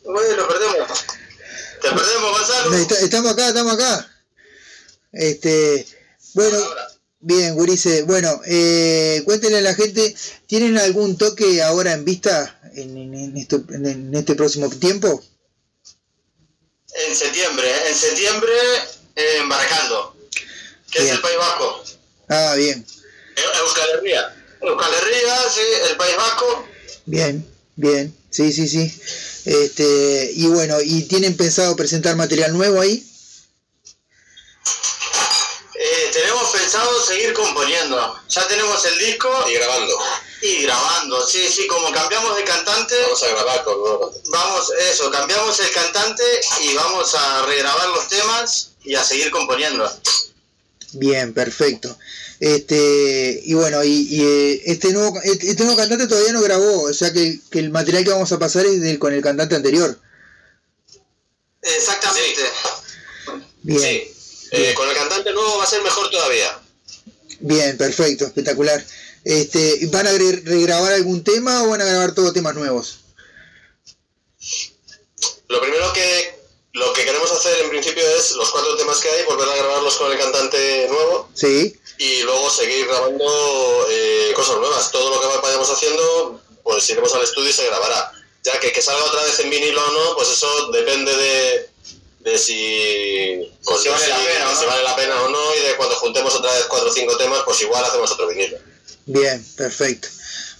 Bueno, 0.04 0.36
lo 0.36 0.48
perdemos. 0.48 0.88
Te 1.80 1.88
perdemos, 1.88 2.38
Gonzalo. 2.38 2.74
Está- 2.74 2.98
estamos 3.00 3.32
acá, 3.32 3.48
estamos 3.48 3.74
acá. 3.74 4.10
Este, 5.12 5.86
bueno, 6.34 6.58
bien, 7.20 7.54
Gurice. 7.54 8.02
Bueno, 8.02 8.40
eh, 8.46 9.22
cuéntenle 9.24 9.58
a 9.58 9.62
la 9.62 9.74
gente, 9.74 10.14
¿tienen 10.46 10.76
algún 10.78 11.16
toque 11.16 11.62
ahora 11.62 11.92
en 11.92 12.04
vista 12.04 12.60
en, 12.74 12.96
en- 12.96 13.14
en 13.14 13.36
esto- 13.36 13.64
en 13.70 14.14
este 14.14 14.34
próximo 14.34 14.68
tiempo? 14.68 15.22
En 16.92 17.14
septiembre, 17.14 17.70
¿eh? 17.70 17.88
en 17.88 17.94
septiembre 17.94 18.52
eh, 19.16 19.36
en 19.38 19.48
Baracaldo, 19.48 20.16
que 20.90 20.98
es 20.98 21.10
el 21.10 21.20
País 21.20 21.36
Vasco. 21.36 21.84
Ah, 22.28 22.54
bien, 22.56 22.84
Euskal 23.36 23.88
Herria. 23.90 24.34
Euskal 24.60 24.94
Herria, 24.94 25.36
sí, 25.48 25.60
el 25.90 25.96
País 25.96 26.16
Vasco. 26.16 26.68
bien, 27.06 27.46
bien. 27.76 28.16
Sí, 28.30 28.52
sí, 28.52 28.68
sí. 28.68 28.94
Este, 29.44 30.30
y 30.34 30.46
bueno, 30.46 30.76
¿y 30.80 31.02
tienen 31.02 31.36
pensado 31.36 31.74
presentar 31.74 32.14
material 32.14 32.52
nuevo 32.52 32.80
ahí? 32.80 33.04
Eh, 35.74 36.10
tenemos 36.12 36.50
pensado 36.50 37.04
seguir 37.04 37.32
componiendo. 37.32 38.20
Ya 38.28 38.46
tenemos 38.46 38.84
el 38.84 38.98
disco. 38.98 39.28
Y 39.48 39.54
grabando. 39.54 39.98
Y 40.42 40.62
grabando, 40.62 41.26
sí, 41.26 41.48
sí, 41.48 41.66
como 41.66 41.92
cambiamos 41.92 42.34
de 42.36 42.44
cantante, 42.44 42.94
Vamos 43.02 43.22
a 43.22 43.28
grabar 43.28 43.64
con 43.64 43.78
nuevo 43.78 44.14
vamos, 44.30 44.72
eso, 44.90 45.10
cambiamos 45.10 45.60
el 45.60 45.70
cantante 45.70 46.22
y 46.62 46.74
vamos 46.74 47.14
a 47.14 47.42
regrabar 47.46 47.88
los 47.88 48.08
temas 48.08 48.70
y 48.82 48.94
a 48.94 49.04
seguir 49.04 49.30
componiendo. 49.30 49.90
Bien, 50.92 51.34
perfecto. 51.34 51.96
Este, 52.40 53.42
y 53.44 53.52
bueno, 53.52 53.84
y, 53.84 54.06
y, 54.10 54.24
eh, 54.24 54.62
este 54.64 54.92
nuevo 54.94 55.20
este 55.22 55.50
este 55.50 55.62
nuevo 55.64 55.76
cantante 55.76 56.06
todavía 56.06 56.32
no 56.32 56.40
grabó, 56.40 56.84
o 56.84 56.94
sea 56.94 57.12
que, 57.12 57.38
que 57.50 57.58
el 57.58 57.68
material 57.68 58.02
que 58.02 58.10
vamos 58.10 58.32
a 58.32 58.38
pasar 58.38 58.64
es 58.64 58.80
del, 58.80 58.98
con 58.98 59.12
el 59.12 59.22
cantante 59.22 59.54
anterior. 59.56 59.98
Exactamente. 61.60 62.42
Bien, 63.62 63.80
Sí. 63.80 64.16
Eh, 64.52 64.74
con 64.74 64.88
el 64.88 64.96
cantante 64.96 65.32
nuevo 65.32 65.58
va 65.58 65.64
a 65.64 65.66
ser 65.66 65.82
mejor 65.82 66.10
todavía. 66.10 66.58
bien, 67.40 67.76
perfecto, 67.76 68.24
espectacular. 68.24 68.82
Este, 69.24 69.86
¿van 69.92 70.06
a 70.06 70.12
re- 70.12 70.42
regrabar 70.44 70.92
algún 70.94 71.22
tema 71.24 71.62
o 71.64 71.68
van 71.68 71.80
a 71.82 71.84
grabar 71.84 72.14
todos 72.14 72.32
temas 72.32 72.54
nuevos? 72.54 73.00
Lo 75.48 75.60
primero 75.60 75.92
que 75.92 76.40
lo 76.72 76.92
que 76.92 77.04
queremos 77.04 77.30
hacer 77.32 77.58
en 77.64 77.70
principio 77.70 78.02
es 78.16 78.32
los 78.32 78.50
cuatro 78.50 78.76
temas 78.76 79.00
que 79.00 79.08
hay, 79.10 79.24
volver 79.24 79.48
a 79.48 79.56
grabarlos 79.56 79.96
con 79.96 80.10
el 80.12 80.18
cantante 80.18 80.86
nuevo 80.88 81.28
Sí, 81.34 81.76
y 81.98 82.22
luego 82.22 82.48
seguir 82.48 82.86
grabando 82.86 83.86
eh, 83.90 84.32
cosas 84.36 84.56
nuevas. 84.58 84.90
Todo 84.92 85.10
lo 85.10 85.20
que 85.20 85.38
vayamos 85.42 85.68
haciendo, 85.68 86.40
pues 86.62 86.88
iremos 86.88 87.12
al 87.14 87.22
estudio 87.24 87.50
y 87.50 87.52
se 87.52 87.66
grabará. 87.66 88.12
Ya 88.44 88.58
que 88.60 88.72
que 88.72 88.80
salga 88.80 89.04
otra 89.04 89.24
vez 89.24 89.38
en 89.40 89.50
vinilo 89.50 89.84
o 89.84 89.92
no, 89.92 90.14
pues 90.16 90.28
eso 90.30 90.70
depende 90.70 91.14
de, 91.14 91.68
de 92.20 92.38
si, 92.38 93.52
pues 93.64 93.82
Si 93.82 93.88
vale 93.88 94.06
la 94.08 94.16
pena 94.24 94.50
o 94.50 94.54
si 94.56 94.62
no. 94.62 94.68
vale 94.70 94.82
la 94.84 94.96
pena 94.96 95.22
o 95.22 95.28
no 95.28 95.54
y 95.56 95.60
de 95.66 95.76
cuando 95.76 95.96
juntemos 95.96 96.34
otra 96.36 96.52
vez 96.54 96.64
cuatro 96.66 96.88
o 96.88 96.92
cinco 96.94 97.16
temas, 97.18 97.40
pues 97.44 97.60
igual 97.62 97.84
hacemos 97.84 98.10
otro 98.12 98.28
vinilo. 98.28 98.56
Bien, 99.06 99.44
perfecto. 99.56 100.08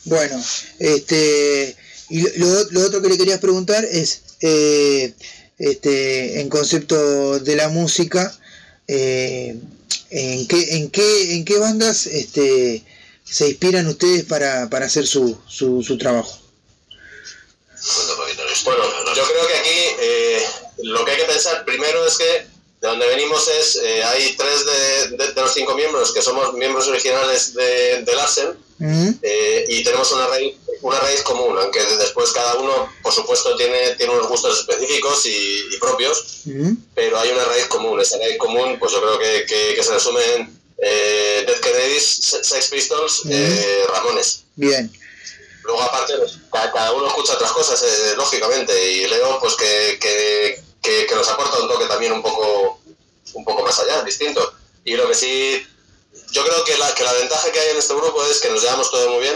Bueno, 0.04 0.42
este, 0.78 1.76
y 2.08 2.38
lo, 2.38 2.64
lo 2.70 2.86
otro 2.86 3.02
que 3.02 3.08
le 3.08 3.18
quería 3.18 3.40
preguntar 3.40 3.84
es, 3.84 4.22
eh, 4.40 5.14
este, 5.58 6.40
en 6.40 6.48
concepto 6.48 7.38
de 7.38 7.56
la 7.56 7.68
música, 7.68 8.36
eh, 8.88 9.56
¿en 10.10 10.48
qué, 10.48 10.76
en 10.76 10.90
qué, 10.90 11.34
en 11.34 11.44
qué 11.44 11.58
bandas 11.58 12.06
este, 12.06 12.82
se 13.24 13.48
inspiran 13.48 13.86
ustedes 13.86 14.24
para, 14.24 14.70
para 14.70 14.86
hacer 14.86 15.06
su, 15.06 15.38
su, 15.46 15.82
su 15.82 15.98
trabajo? 15.98 16.40
Bueno, 18.64 18.84
yo 19.14 19.22
creo 19.24 19.46
que 19.46 19.54
aquí 19.54 19.78
eh, 20.00 20.42
lo 20.82 21.04
que 21.04 21.12
hay 21.12 21.18
que 21.18 21.24
pensar 21.24 21.64
primero 21.64 22.06
es 22.06 22.16
que 22.16 22.46
de 22.80 22.88
donde 22.88 23.06
venimos 23.08 23.46
es, 23.48 23.76
eh, 23.82 24.02
hay 24.04 24.34
tres 24.36 24.64
de, 24.64 25.16
de- 25.16 25.32
de 25.32 25.40
los 25.42 25.52
cinco 25.52 25.74
miembros 25.74 26.12
que 26.12 26.22
somos 26.22 26.54
miembros 26.54 26.88
originales 26.88 27.52
de, 27.54 28.02
de 28.04 28.14
Larsen 28.14 28.56
¿Mm? 28.78 29.10
eh, 29.22 29.64
y 29.68 29.84
tenemos 29.84 30.10
una 30.12 30.26
raíz, 30.28 30.54
una 30.80 30.98
raíz 30.98 31.20
común, 31.22 31.58
aunque 31.60 31.84
después 31.98 32.32
cada 32.32 32.54
uno, 32.54 32.90
por 33.02 33.12
supuesto, 33.12 33.54
tiene, 33.56 33.94
tiene 33.96 34.14
unos 34.14 34.28
gustos 34.28 34.60
específicos 34.60 35.26
y, 35.26 35.66
y 35.74 35.78
propios, 35.78 36.40
¿Mm? 36.46 36.72
pero 36.94 37.18
hay 37.18 37.28
una 37.30 37.44
raíz 37.44 37.66
común. 37.66 38.00
Esa 38.00 38.16
raíz 38.16 38.38
común, 38.38 38.78
pues 38.78 38.92
yo 38.92 39.02
creo 39.02 39.18
que, 39.18 39.44
que- 39.46 39.74
que 39.74 39.82
se 39.82 39.92
resume 39.92 40.24
en 40.36 40.60
eh, 40.82 41.44
Dead 41.46 41.60
Kennedys, 41.60 42.04
Se- 42.24 42.42
Sex 42.42 42.68
Pistols, 42.68 43.22
eh, 43.28 43.84
Ramones. 43.92 44.44
Bien, 44.56 44.90
Luego 45.64 45.82
aparte, 45.82 46.14
ca- 46.50 46.72
cada 46.72 46.92
uno 46.92 47.06
escucha 47.08 47.34
otras 47.34 47.52
cosas, 47.52 47.82
eh, 47.82 48.14
lógicamente, 48.16 48.72
y 48.92 49.06
Leo, 49.06 49.38
pues 49.40 49.54
que, 49.56 49.98
que, 50.00 50.62
que- 50.82 51.06
que 51.06 51.14
nos 51.14 51.28
aporta 51.28 51.58
un 51.60 51.68
toque 51.68 51.86
también 51.86 52.12
un 52.12 52.22
poco, 52.22 52.80
un 53.34 53.44
poco 53.44 53.62
más 53.62 53.78
allá, 53.80 54.02
distinto. 54.02 54.54
Y 54.84 54.94
lo 54.96 55.06
que 55.08 55.14
sí, 55.14 55.62
yo 56.32 56.44
creo 56.44 56.64
que 56.64 56.76
la, 56.78 56.94
que 56.94 57.02
la 57.04 57.12
ventaja 57.14 57.50
que 57.52 57.60
hay 57.60 57.70
en 57.70 57.76
este 57.78 57.94
grupo 57.94 58.24
es 58.26 58.38
que 58.40 58.48
nos 58.50 58.62
llevamos 58.62 58.90
todos 58.90 59.10
muy 59.10 59.20
bien, 59.22 59.34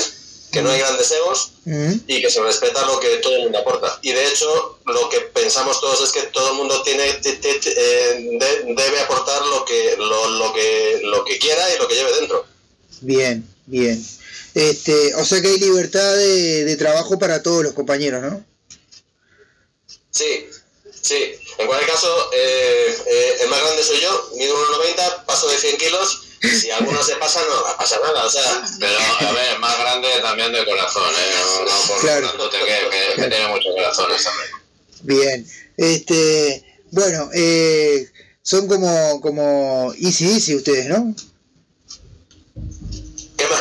que 0.53 0.63
no 0.63 0.71
hay 0.71 0.79
grandes 0.79 1.11
egos 1.11 1.51
¿Mm? 1.65 1.95
y 2.07 2.23
que 2.23 2.31
se 2.31 2.41
respeta 2.41 2.87
lo 2.87 3.01
que 3.01 3.17
todo 3.17 3.35
el 3.37 3.43
mundo 3.43 3.59
aporta. 3.59 3.99
Y 4.03 4.13
de 4.13 4.27
hecho, 4.29 4.79
lo 4.87 5.09
que 5.09 5.21
pensamos 5.21 5.81
todos 5.81 6.01
es 6.03 6.13
que 6.13 6.29
todo 6.31 6.51
el 6.51 6.55
mundo 6.57 6.81
tiene 6.83 7.13
te- 7.15 7.33
te- 7.35 7.55
te- 7.59 7.75
eh, 7.77 8.39
de- 8.39 8.75
debe 8.75 9.01
aportar 9.01 9.45
lo 9.47 9.65
que, 9.65 9.97
lo, 9.99 10.29
lo 10.31 10.53
que, 10.55 11.01
lo 11.03 11.25
que 11.25 11.39
quiera 11.39 11.75
y 11.75 11.79
lo 11.79 11.89
que 11.89 11.95
lleve 11.97 12.13
dentro. 12.21 12.47
bien, 13.01 13.47
bien. 13.67 14.05
Este, 14.55 15.13
o 15.17 15.25
sea 15.25 15.43
que 15.43 15.49
hay 15.49 15.59
libertad 15.59 16.15
de, 16.15 16.65
de 16.65 16.77
trabajo 16.77 17.19
para 17.19 17.43
todos 17.43 17.65
los 17.65 17.73
compañeros, 17.75 18.23
¿no? 18.23 18.45
Sí, 20.13 20.47
sí. 21.05 21.35
En 21.59 21.67
cualquier 21.69 21.91
caso, 21.91 22.31
eh, 22.35 22.97
eh, 23.07 23.37
el 23.43 23.49
más 23.49 23.61
grande 23.63 23.85
soy 23.85 24.01
yo, 24.01 24.31
mido 24.37 24.57
1,90, 24.57 25.25
paso 25.27 25.49
de 25.49 25.59
100 25.59 25.77
kilos. 25.79 26.21
Si 26.61 26.71
alguno 26.71 27.03
se 27.03 27.17
pasa, 27.17 27.41
no 27.49 27.63
va 27.63 27.71
a 27.71 27.77
pasar 27.79 28.01
nada. 28.03 28.25
O 28.27 28.31
sea, 28.31 28.63
Pero, 28.79 28.99
a 28.99 29.33
ver, 29.33 29.59
más 29.61 29.79
grande 29.79 30.09
también 30.21 30.53
de 30.53 30.65
corazón, 30.67 31.03
¿eh? 31.15 31.35
No, 31.41 31.65
no 31.65 31.87
por 31.89 32.01
Claro. 32.01 32.29
tanto 32.29 32.51
que, 32.51 32.59
que, 32.59 33.23
que 33.23 33.29
tiene 33.29 33.49
mucho 33.49 33.71
corazón 33.73 34.05
hombre. 34.11 34.47
Bien. 35.03 35.47
Este, 35.79 36.63
bueno, 36.91 37.31
eh, 37.35 38.11
son 38.43 38.69
como, 38.69 39.21
como 39.23 39.95
easy 39.99 40.35
easy 40.35 40.55
ustedes, 40.57 40.87
¿no? 40.87 41.15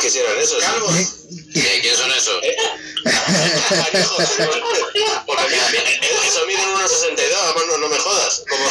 quisieran 0.00 0.38
esos? 0.38 0.62
¿Y 1.30 1.80
quién 1.80 1.96
son 1.96 2.10
esos? 2.12 2.40
Porque 5.26 5.44
mira, 5.50 5.68
mira, 5.70 5.90
eso 6.26 6.46
miden 6.46 6.68
1,62, 6.74 7.34
además 7.44 7.64
no, 7.68 7.78
no 7.78 7.88
me 7.88 7.98
jodas. 7.98 8.42
Como 8.48 8.64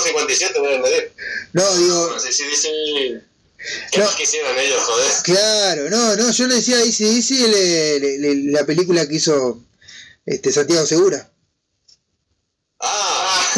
1,57 0.00 0.52
deben 0.62 0.82
medir. 0.82 1.12
No, 1.52 1.76
digo, 1.76 2.18
Sí, 2.20 2.32
sí, 2.32 2.56
sí. 2.56 3.18
¿Qué 3.92 3.98
No. 3.98 4.06
más 4.06 4.14
quisieran 4.14 4.58
ellos, 4.58 4.82
joder? 4.82 5.12
claro, 5.22 5.90
no, 5.90 6.16
no, 6.16 6.30
yo 6.32 6.46
le 6.46 6.54
decía 6.54 6.78
easy 6.80 7.04
easy 7.18 7.46
le- 7.46 8.00
le- 8.00 8.18
le- 8.18 8.52
la 8.52 8.64
película 8.64 9.06
que 9.06 9.16
hizo 9.16 9.58
este 10.24 10.50
Santiago 10.50 10.86
Segura. 10.86 11.30
Ah, 12.80 13.52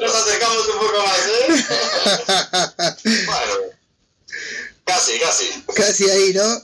Nos 0.00 0.14
acercamos 0.14 0.66
un 0.68 0.78
poco 0.78 1.04
más, 1.06 1.18
¿eh? 1.28 1.46
bueno. 3.26 3.54
Casi, 4.94 5.18
casi. 5.18 5.44
Casi 5.74 6.10
ahí, 6.10 6.32
¿no? 6.34 6.62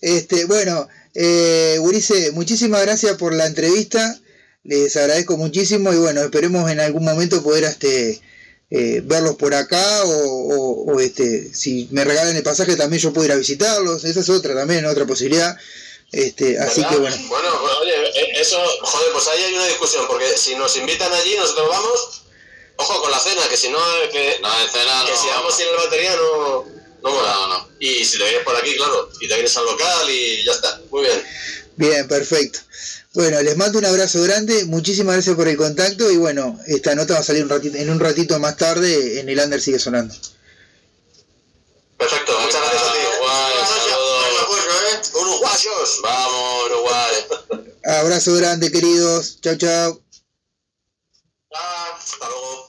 Este, 0.00 0.44
bueno, 0.46 0.88
Eh, 1.18 1.78
Urice, 1.80 2.30
muchísimas 2.32 2.82
gracias 2.82 3.16
por 3.16 3.32
la 3.32 3.46
entrevista. 3.46 4.20
Les 4.64 4.94
agradezco 4.98 5.38
muchísimo 5.38 5.90
y 5.90 5.96
bueno, 5.96 6.20
esperemos 6.20 6.70
en 6.70 6.78
algún 6.78 7.04
momento 7.06 7.42
poder 7.42 7.64
este, 7.64 8.20
eh, 8.70 9.00
verlos 9.02 9.36
por 9.36 9.54
acá 9.54 10.04
o, 10.04 10.10
o- 10.10 10.92
o, 10.92 11.00
este, 11.00 11.54
si 11.54 11.88
me 11.90 12.04
regalan 12.04 12.36
el 12.36 12.42
pasaje 12.42 12.76
también 12.76 13.00
yo 13.02 13.14
puedo 13.14 13.24
ir 13.24 13.32
a 13.32 13.36
visitarlos. 13.36 14.04
Esa 14.04 14.20
es 14.20 14.28
otra 14.28 14.54
también, 14.54 14.84
otra 14.84 15.06
posibilidad. 15.06 15.56
Este, 16.12 16.58
así 16.58 16.82
¿Verdad? 16.82 16.90
que 16.96 17.00
bueno. 17.00 17.16
Bueno, 17.30 17.48
oye, 17.80 17.94
eh, 17.94 18.32
eso, 18.40 18.58
joder, 18.82 19.12
pues 19.14 19.26
ahí 19.28 19.42
hay 19.42 19.54
una 19.54 19.66
discusión, 19.68 20.04
porque 20.08 20.26
si 20.36 20.54
nos 20.54 20.76
invitan 20.76 21.10
allí, 21.14 21.34
nosotros 21.38 21.66
vamos, 21.70 22.22
ojo 22.76 23.00
con 23.00 23.10
la 23.10 23.18
cena, 23.20 23.40
que 23.48 23.56
si 23.56 23.70
no, 23.70 23.78
que, 24.12 24.36
No, 24.42 24.48
en 24.60 24.68
cena 24.70 25.02
que 25.06 25.12
no. 25.12 25.18
si 25.22 25.28
vamos 25.28 25.56
sin 25.56 25.66
el 25.66 25.76
batería 25.76 26.14
no, 26.16 26.75
no 27.06 27.14
mola. 27.14 27.32
No, 27.32 27.48
no. 27.48 27.68
Y 27.78 28.04
si 28.04 28.18
te 28.18 28.24
vienes 28.24 28.42
por 28.44 28.56
aquí, 28.56 28.74
claro, 28.76 29.10
y 29.20 29.28
te 29.28 29.34
vienes 29.34 29.56
al 29.56 29.64
local 29.64 30.10
y 30.10 30.44
ya 30.44 30.52
está. 30.52 30.80
Muy 30.90 31.02
bien. 31.02 31.22
Bien, 31.76 32.08
perfecto. 32.08 32.60
Bueno, 33.14 33.40
les 33.40 33.56
mando 33.56 33.78
un 33.78 33.84
abrazo 33.84 34.22
grande, 34.22 34.64
muchísimas 34.66 35.14
gracias 35.14 35.36
por 35.36 35.48
el 35.48 35.56
contacto 35.56 36.10
y 36.10 36.16
bueno, 36.18 36.58
esta 36.66 36.94
nota 36.94 37.14
va 37.14 37.20
a 37.20 37.22
salir 37.22 37.44
un 37.44 37.48
ratito, 37.48 37.78
en 37.78 37.88
un 37.88 37.98
ratito 37.98 38.38
más 38.38 38.58
tarde 38.58 39.20
en 39.20 39.28
el 39.28 39.38
Under 39.38 39.60
sigue 39.60 39.78
sonando. 39.78 40.14
Perfecto, 41.96 42.38
muchas 42.38 42.60
gracias 42.60 42.82
a 42.82 42.92
ti. 42.92 42.98
Uruguay, 42.98 43.54
saludos. 43.88 45.12
Uruguayos. 45.14 46.00
Vamos, 46.02 46.64
Uruguay. 46.66 47.14
Abrazo 47.84 48.34
grande, 48.34 48.70
queridos. 48.70 49.40
Chao, 49.40 49.56
chao. 49.56 50.02
Hasta 51.50 52.28
luego. 52.28 52.68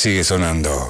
Sigue 0.00 0.24
sonando. 0.24 0.89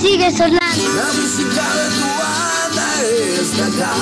sigue 0.00 0.30
sonando. 0.30 0.84
La 0.96 1.12
música 1.12 1.64
de 1.74 1.86
tu 1.96 2.06
banda 2.18 2.86
está 3.40 3.66
acá, 3.66 3.92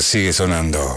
Sigue 0.00 0.32
sonando. 0.32 0.96